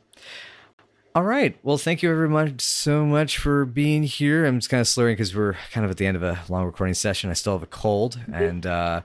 All 1.15 1.23
right. 1.23 1.55
Well, 1.61 1.77
thank 1.77 2.01
you 2.01 2.09
everyone 2.09 2.57
so 2.57 3.05
much 3.05 3.37
for 3.37 3.65
being 3.65 4.01
here. 4.03 4.45
I'm 4.45 4.57
just 4.57 4.69
kind 4.69 4.81
of 4.81 4.87
slurring 4.87 5.13
because 5.13 5.35
we're 5.35 5.53
kind 5.71 5.85
of 5.85 5.91
at 5.91 5.97
the 5.97 6.07
end 6.07 6.17
of 6.17 6.23
a 6.23 6.39
long 6.49 6.65
recording 6.65 6.95
session. 6.95 7.29
I 7.29 7.33
still 7.33 7.53
have 7.53 7.61
a 7.61 7.67
cold, 7.67 8.19
and 8.33 8.65
uh, 8.65 9.01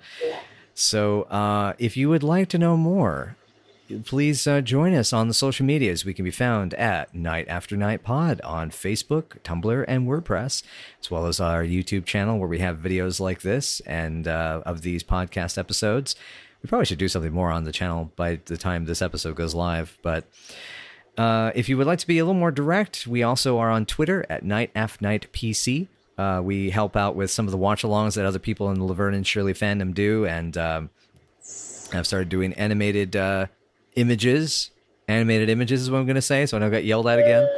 so 0.74 1.22
uh, 1.24 1.74
if 1.78 1.96
you 1.98 2.08
would 2.08 2.22
like 2.22 2.48
to 2.48 2.58
know 2.58 2.76
more, 2.78 3.36
please 4.04 4.46
uh, 4.46 4.60
join 4.60 4.94
us 4.94 5.12
on 5.12 5.28
the 5.28 5.34
social 5.34 5.64
medias. 5.64 6.04
We 6.04 6.14
can 6.14 6.24
be 6.24 6.30
found 6.30 6.74
at 6.74 7.14
Night 7.14 7.46
After 7.48 7.76
Night 7.76 8.02
Pod 8.02 8.40
on 8.42 8.70
Facebook, 8.70 9.40
Tumblr, 9.42 9.84
and 9.88 10.06
WordPress, 10.06 10.62
as 11.00 11.10
well 11.10 11.26
as 11.26 11.40
our 11.40 11.62
YouTube 11.64 12.04
channel 12.04 12.38
where 12.38 12.48
we 12.48 12.58
have 12.58 12.78
videos 12.78 13.20
like 13.20 13.42
this 13.42 13.80
and 13.80 14.28
uh, 14.28 14.62
of 14.66 14.82
these 14.82 15.02
podcast 15.02 15.58
episodes. 15.58 16.16
We 16.62 16.68
probably 16.68 16.86
should 16.86 16.98
do 16.98 17.08
something 17.08 17.32
more 17.32 17.50
on 17.50 17.64
the 17.64 17.72
channel 17.72 18.12
by 18.16 18.40
the 18.44 18.56
time 18.56 18.84
this 18.84 19.02
episode 19.02 19.36
goes 19.36 19.54
live, 19.54 19.98
but. 20.02 20.24
Uh, 21.16 21.50
if 21.56 21.68
you 21.68 21.76
would 21.76 21.86
like 21.88 21.98
to 21.98 22.06
be 22.06 22.20
a 22.20 22.24
little 22.24 22.38
more 22.38 22.52
direct, 22.52 23.04
we 23.04 23.24
also 23.24 23.58
are 23.58 23.70
on 23.70 23.84
Twitter 23.84 24.24
at 24.30 24.44
Night 24.44 24.70
F 24.76 25.00
Night 25.00 25.26
PC. 25.32 25.88
Uh, 26.16 26.40
we 26.44 26.70
help 26.70 26.94
out 26.94 27.16
with 27.16 27.28
some 27.28 27.44
of 27.44 27.50
the 27.50 27.56
watch 27.56 27.82
alongs 27.82 28.14
that 28.14 28.24
other 28.24 28.38
people 28.38 28.70
in 28.70 28.78
the 28.78 28.84
Laverne 28.84 29.14
and 29.14 29.26
Shirley 29.26 29.52
fandom 29.52 29.92
do, 29.92 30.26
and 30.26 30.56
um, 30.56 30.90
I've 31.92 32.06
started 32.06 32.28
doing 32.28 32.52
animated 32.52 33.16
uh, 33.16 33.46
images. 33.98 34.70
Animated 35.08 35.48
images 35.48 35.82
is 35.82 35.90
what 35.90 35.98
I'm 35.98 36.06
going 36.06 36.16
to 36.16 36.22
say, 36.22 36.44
so 36.46 36.56
I 36.56 36.60
don't 36.60 36.70
get 36.70 36.84
yelled 36.84 37.06
at 37.06 37.18
again. 37.18 37.48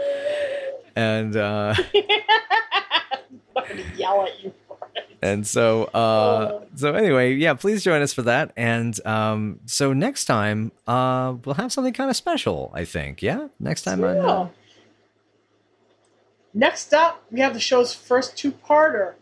And 0.95 1.37
uh, 1.37 1.75
I'm 3.57 3.69
gonna 3.69 3.83
yell 3.97 4.23
at 4.27 4.43
you. 4.43 4.53
for 4.69 4.79
it. 4.95 5.05
and 5.23 5.47
so 5.47 5.85
uh, 5.85 6.63
so 6.77 6.95
anyway, 6.95 7.35
yeah, 7.35 7.55
please 7.55 7.83
join 7.83 8.03
us 8.03 8.13
for 8.13 8.23
that. 8.23 8.53
And 8.57 9.05
um, 9.07 9.61
so 9.67 9.93
next 9.93 10.27
time 10.27 10.71
uh, 10.87 11.35
we'll 11.45 11.57
have 11.57 11.73
something 11.73 11.93
kind 11.93 12.11
of 12.11 12.17
special. 12.17 12.71
I 12.75 12.85
think, 12.85 13.21
yeah, 13.23 13.49
next 13.59 13.83
time 13.83 14.03
on. 14.05 14.17
Yeah. 14.17 14.27
Uh, 14.27 14.49
Next 16.53 16.93
up, 16.93 17.23
we 17.31 17.39
have 17.41 17.55
the 17.55 17.61
show's 17.61 17.95
first 17.95 18.37
two-parter. 18.37 19.15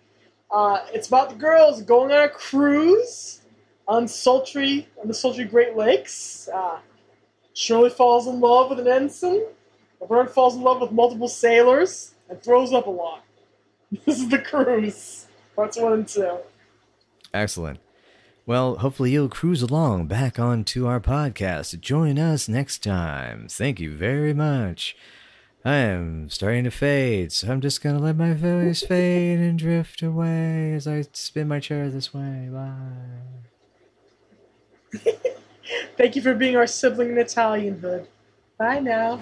Uh, 0.50 0.78
it's 0.94 1.08
about 1.08 1.28
the 1.28 1.34
girls 1.34 1.82
going 1.82 2.10
on 2.10 2.22
a 2.24 2.28
cruise 2.30 3.42
on 3.86 4.08
sultry 4.08 4.88
on 5.00 5.08
the 5.08 5.14
sultry 5.14 5.44
Great 5.44 5.76
Lakes. 5.76 6.48
Uh, 6.52 6.78
Shirley 7.58 7.90
falls 7.90 8.28
in 8.28 8.38
love 8.38 8.70
with 8.70 8.78
an 8.78 8.86
ensign. 8.86 9.42
Laverne 10.00 10.28
falls 10.28 10.54
in 10.54 10.62
love 10.62 10.80
with 10.80 10.92
multiple 10.92 11.26
sailors 11.26 12.14
and 12.28 12.40
throws 12.40 12.72
up 12.72 12.86
a 12.86 12.90
lot. 12.90 13.24
This 14.06 14.20
is 14.20 14.28
the 14.28 14.38
cruise. 14.38 15.26
Parts 15.56 15.76
one 15.76 15.92
and 15.94 16.06
two. 16.06 16.38
Excellent. 17.34 17.80
Well, 18.46 18.76
hopefully 18.76 19.10
you'll 19.10 19.28
cruise 19.28 19.60
along 19.60 20.06
back 20.06 20.38
onto 20.38 20.86
our 20.86 21.00
podcast. 21.00 21.80
Join 21.80 22.16
us 22.16 22.48
next 22.48 22.84
time. 22.84 23.48
Thank 23.48 23.80
you 23.80 23.96
very 23.96 24.32
much. 24.32 24.94
I 25.64 25.76
am 25.76 26.30
starting 26.30 26.62
to 26.64 26.70
fade, 26.70 27.32
so 27.32 27.50
I'm 27.50 27.60
just 27.60 27.82
gonna 27.82 27.98
let 27.98 28.16
my 28.16 28.34
voice 28.34 28.82
fade 28.82 29.40
and 29.40 29.58
drift 29.58 30.00
away 30.02 30.74
as 30.74 30.86
I 30.86 31.02
spin 31.12 31.48
my 31.48 31.58
chair 31.58 31.90
this 31.90 32.14
way. 32.14 32.50
Bye. 32.52 33.32
Thank 35.96 36.16
you 36.16 36.22
for 36.22 36.34
being 36.34 36.56
our 36.56 36.66
sibling 36.66 37.10
in 37.10 37.16
Italianhood. 37.16 38.06
Bye 38.58 38.80
now. 38.80 39.20